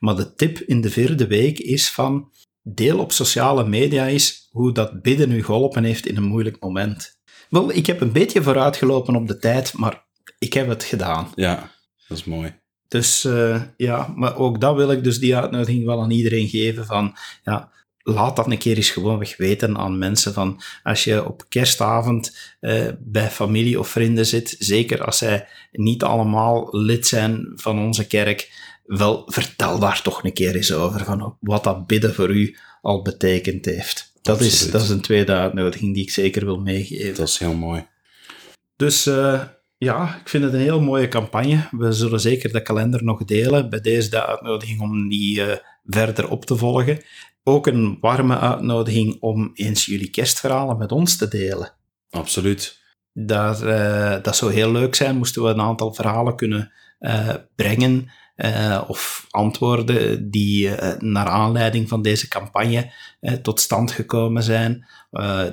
Maar 0.00 0.16
de 0.16 0.34
tip 0.34 0.58
in 0.58 0.80
de 0.80 0.90
vierde 0.90 1.26
week 1.26 1.58
is 1.58 1.90
van, 1.90 2.30
deel 2.62 2.98
op 2.98 3.12
sociale 3.12 3.68
media 3.68 4.06
is 4.06 4.48
hoe 4.50 4.72
dat 4.72 5.02
bidden 5.02 5.32
u 5.32 5.44
geholpen 5.44 5.84
heeft 5.84 6.06
in 6.06 6.16
een 6.16 6.22
moeilijk 6.22 6.56
moment. 6.60 7.19
Wel, 7.50 7.70
ik 7.72 7.86
heb 7.86 8.00
een 8.00 8.12
beetje 8.12 8.42
vooruitgelopen 8.42 9.16
op 9.16 9.28
de 9.28 9.38
tijd, 9.38 9.72
maar 9.72 10.04
ik 10.38 10.52
heb 10.52 10.68
het 10.68 10.84
gedaan. 10.84 11.32
Ja, 11.34 11.70
dat 12.08 12.18
is 12.18 12.24
mooi. 12.24 12.58
Dus 12.88 13.24
uh, 13.24 13.62
ja, 13.76 14.12
maar 14.16 14.36
ook 14.36 14.60
dat 14.60 14.76
wil 14.76 14.90
ik 14.90 15.04
dus 15.04 15.18
die 15.18 15.36
uitnodiging 15.36 15.84
wel 15.84 16.02
aan 16.02 16.10
iedereen 16.10 16.48
geven 16.48 16.86
van, 16.86 17.16
ja, 17.44 17.72
laat 18.02 18.36
dat 18.36 18.50
een 18.50 18.58
keer 18.58 18.76
eens 18.76 18.90
gewoon 18.90 19.26
weten 19.36 19.78
aan 19.78 19.98
mensen 19.98 20.32
van 20.32 20.60
als 20.82 21.04
je 21.04 21.24
op 21.24 21.44
kerstavond 21.48 22.36
uh, 22.60 22.88
bij 22.98 23.28
familie 23.28 23.78
of 23.78 23.88
vrienden 23.88 24.26
zit, 24.26 24.56
zeker 24.58 25.04
als 25.04 25.18
zij 25.18 25.46
niet 25.72 26.02
allemaal 26.02 26.68
lid 26.70 27.06
zijn 27.06 27.52
van 27.54 27.78
onze 27.78 28.06
kerk, 28.06 28.52
wel 28.84 29.22
vertel 29.26 29.78
daar 29.78 30.02
toch 30.02 30.24
een 30.24 30.32
keer 30.32 30.56
eens 30.56 30.72
over 30.72 31.04
van 31.04 31.36
wat 31.40 31.64
dat 31.64 31.86
bidden 31.86 32.14
voor 32.14 32.30
u 32.30 32.56
al 32.82 33.02
betekend 33.02 33.64
heeft. 33.64 34.09
Dat 34.22 34.40
is, 34.40 34.70
dat 34.70 34.82
is 34.82 34.88
een 34.88 35.00
tweede 35.00 35.32
uitnodiging 35.32 35.94
die 35.94 36.02
ik 36.02 36.10
zeker 36.10 36.44
wil 36.44 36.60
meegeven. 36.60 37.14
Dat 37.14 37.28
is 37.28 37.38
heel 37.38 37.54
mooi. 37.54 37.86
Dus 38.76 39.06
uh, 39.06 39.42
ja, 39.78 40.18
ik 40.20 40.28
vind 40.28 40.44
het 40.44 40.52
een 40.52 40.60
heel 40.60 40.80
mooie 40.80 41.08
campagne. 41.08 41.68
We 41.70 41.92
zullen 41.92 42.20
zeker 42.20 42.52
de 42.52 42.62
kalender 42.62 43.04
nog 43.04 43.24
delen. 43.24 43.70
Bij 43.70 43.80
deze 43.80 44.10
de 44.10 44.26
uitnodiging 44.26 44.80
om 44.80 45.08
die 45.08 45.40
uh, 45.40 45.52
verder 45.84 46.28
op 46.28 46.44
te 46.44 46.56
volgen 46.56 47.02
ook 47.44 47.66
een 47.66 47.98
warme 48.00 48.38
uitnodiging 48.38 49.16
om 49.20 49.50
eens 49.54 49.86
jullie 49.86 50.10
kerstverhalen 50.10 50.78
met 50.78 50.92
ons 50.92 51.16
te 51.16 51.28
delen. 51.28 51.72
Absoluut. 52.10 52.78
Dat, 53.12 53.62
uh, 53.62 54.22
dat 54.22 54.36
zou 54.36 54.52
heel 54.52 54.72
leuk 54.72 54.94
zijn, 54.94 55.16
moesten 55.16 55.42
we 55.42 55.48
een 55.48 55.60
aantal 55.60 55.94
verhalen 55.94 56.36
kunnen 56.36 56.72
brengen 57.54 58.10
uh, 58.44 58.82
of 58.86 59.26
antwoorden 59.30 60.30
die 60.30 60.70
naar 60.98 61.26
aanleiding 61.26 61.88
van 61.88 62.02
deze 62.02 62.28
campagne 62.28 62.92
tot 63.42 63.60
stand 63.60 63.90
gekomen 63.90 64.42
zijn. 64.42 64.86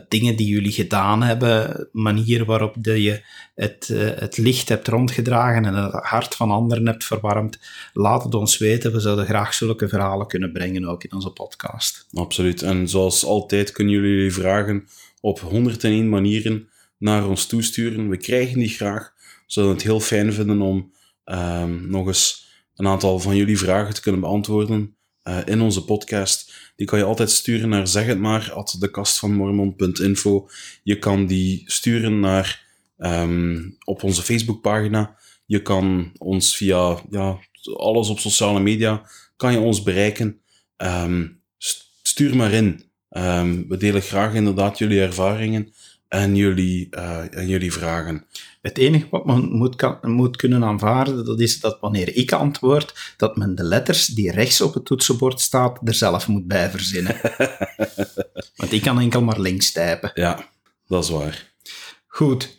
dingen 0.07 0.35
die 0.35 0.47
jullie 0.47 0.71
gedaan 0.71 1.23
hebben, 1.23 1.87
manier 1.91 2.45
waarop 2.45 2.75
de 2.79 3.01
je 3.01 3.21
het, 3.55 3.87
het 4.15 4.37
licht 4.37 4.69
hebt 4.69 4.87
rondgedragen 4.87 5.65
en 5.65 5.73
het 5.73 5.93
hart 5.93 6.35
van 6.35 6.51
anderen 6.51 6.87
hebt 6.87 7.03
verwarmd. 7.03 7.59
Laat 7.93 8.23
het 8.23 8.33
ons 8.33 8.57
weten. 8.57 8.91
We 8.91 8.99
zouden 8.99 9.25
graag 9.25 9.53
zulke 9.53 9.87
verhalen 9.87 10.27
kunnen 10.27 10.51
brengen 10.51 10.85
ook 10.85 11.03
in 11.03 11.13
onze 11.13 11.29
podcast. 11.29 12.07
Absoluut. 12.13 12.61
En 12.61 12.89
zoals 12.89 13.25
altijd 13.25 13.71
kunnen 13.71 13.93
jullie 13.93 14.33
vragen 14.33 14.87
op 15.21 15.39
101 15.39 16.09
manieren 16.09 16.69
naar 16.97 17.27
ons 17.27 17.45
toesturen. 17.45 18.09
We 18.09 18.17
krijgen 18.17 18.59
die 18.59 18.69
graag 18.69 19.13
zouden 19.45 19.75
het 19.75 19.85
heel 19.85 19.99
fijn 19.99 20.33
vinden 20.33 20.61
om 20.61 20.91
ehm, 21.23 21.89
nog 21.89 22.07
eens 22.07 22.46
een 22.77 22.87
aantal 22.87 23.19
van 23.19 23.35
jullie 23.35 23.57
vragen 23.57 23.93
te 23.93 24.01
kunnen 24.01 24.21
beantwoorden 24.21 24.95
uh, 25.23 25.37
in 25.45 25.61
onze 25.61 25.85
podcast. 25.85 26.53
Die 26.75 26.87
kan 26.87 26.99
je 26.99 27.05
altijd 27.05 27.31
sturen 27.31 27.69
naar 27.69 27.87
zeg 27.87 28.05
het 28.05 28.19
maar 28.19 28.51
at 28.53 28.75
dekastvanmormon.info. 28.79 30.49
Je 30.83 30.99
kan 30.99 31.25
die 31.25 31.63
sturen 31.65 32.19
naar 32.19 32.65
um, 32.97 33.77
op 33.83 34.03
onze 34.03 34.23
Facebookpagina. 34.23 35.15
Je 35.45 35.61
kan 35.61 36.11
ons 36.17 36.55
via 36.55 37.01
ja, 37.09 37.39
alles 37.75 38.09
op 38.09 38.19
sociale 38.19 38.59
media 38.59 39.09
kan 39.35 39.51
je 39.51 39.59
ons 39.59 39.83
bereiken. 39.83 40.41
Um, 40.77 41.41
stuur 42.01 42.35
maar 42.35 42.51
in. 42.51 42.85
Um, 43.09 43.67
we 43.67 43.77
delen 43.77 44.01
graag 44.01 44.33
inderdaad 44.33 44.77
jullie 44.77 45.01
ervaringen 45.01 45.73
en 46.07 46.35
jullie, 46.35 46.87
uh, 46.91 47.35
en 47.37 47.47
jullie 47.47 47.73
vragen. 47.73 48.25
Het 48.61 48.77
enige 48.77 49.07
wat 49.09 49.25
men 49.25 49.51
moet, 49.51 49.75
kan, 49.75 49.97
moet 50.01 50.35
kunnen 50.35 50.63
aanvaarden, 50.63 51.25
dat 51.25 51.39
is 51.39 51.59
dat 51.59 51.77
wanneer 51.79 52.15
ik 52.15 52.31
antwoord, 52.31 53.13
dat 53.17 53.37
men 53.37 53.55
de 53.55 53.63
letters 53.63 54.05
die 54.05 54.31
rechts 54.31 54.61
op 54.61 54.73
het 54.73 54.85
toetsenbord 54.85 55.41
staat, 55.41 55.79
er 55.83 55.93
zelf 55.93 56.27
moet 56.27 56.47
bij 56.47 56.69
verzinnen. 56.69 57.15
Want 58.55 58.71
ik 58.71 58.81
kan 58.81 58.99
enkel 58.99 59.21
maar 59.21 59.39
links 59.39 59.71
typen. 59.71 60.11
Ja, 60.13 60.49
dat 60.87 61.03
is 61.03 61.09
waar. 61.09 61.53
Goed. 62.07 62.57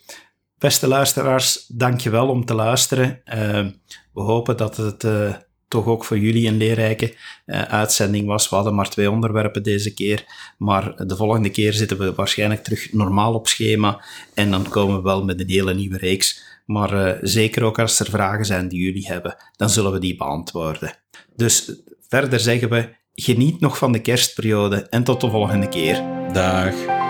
Beste 0.58 0.86
luisteraars, 0.86 1.64
dankjewel 1.68 2.28
om 2.28 2.44
te 2.44 2.54
luisteren. 2.54 3.20
Uh, 3.24 3.66
we 4.12 4.20
hopen 4.20 4.56
dat 4.56 4.76
het 4.76 5.04
uh, 5.04 5.34
toch 5.68 5.86
ook 5.86 6.04
voor 6.04 6.18
jullie 6.18 6.48
een 6.48 6.56
leerrijke 6.56 7.14
uh, 7.46 7.62
uitzending 7.62 8.26
was. 8.26 8.48
We 8.48 8.54
hadden 8.54 8.74
maar 8.74 8.90
twee 8.90 9.10
onderwerpen 9.10 9.62
deze 9.62 9.94
keer, 9.94 10.24
maar 10.58 11.06
de 11.06 11.16
volgende 11.16 11.50
keer 11.50 11.72
zitten 11.72 11.98
we 11.98 12.14
waarschijnlijk 12.14 12.64
terug 12.64 12.92
normaal 12.92 13.34
op 13.34 13.48
schema 13.48 14.04
en 14.34 14.50
dan 14.50 14.68
komen 14.68 14.96
we 14.96 15.02
wel 15.02 15.24
met 15.24 15.40
een 15.40 15.48
hele 15.48 15.74
nieuwe 15.74 15.98
reeks. 15.98 16.46
Maar 16.64 17.06
uh, 17.06 17.18
zeker 17.22 17.62
ook 17.62 17.78
als 17.78 18.00
er 18.00 18.10
vragen 18.10 18.44
zijn 18.44 18.68
die 18.68 18.80
jullie 18.80 19.06
hebben, 19.06 19.36
dan 19.56 19.70
zullen 19.70 19.92
we 19.92 19.98
die 19.98 20.16
beantwoorden. 20.16 20.94
Dus 21.36 21.72
verder 22.08 22.40
zeggen 22.40 22.68
we, 22.70 22.88
geniet 23.14 23.60
nog 23.60 23.78
van 23.78 23.92
de 23.92 24.00
kerstperiode 24.00 24.76
en 24.88 25.04
tot 25.04 25.20
de 25.20 25.30
volgende 25.30 25.68
keer. 25.68 26.02
Dag. 26.32 27.07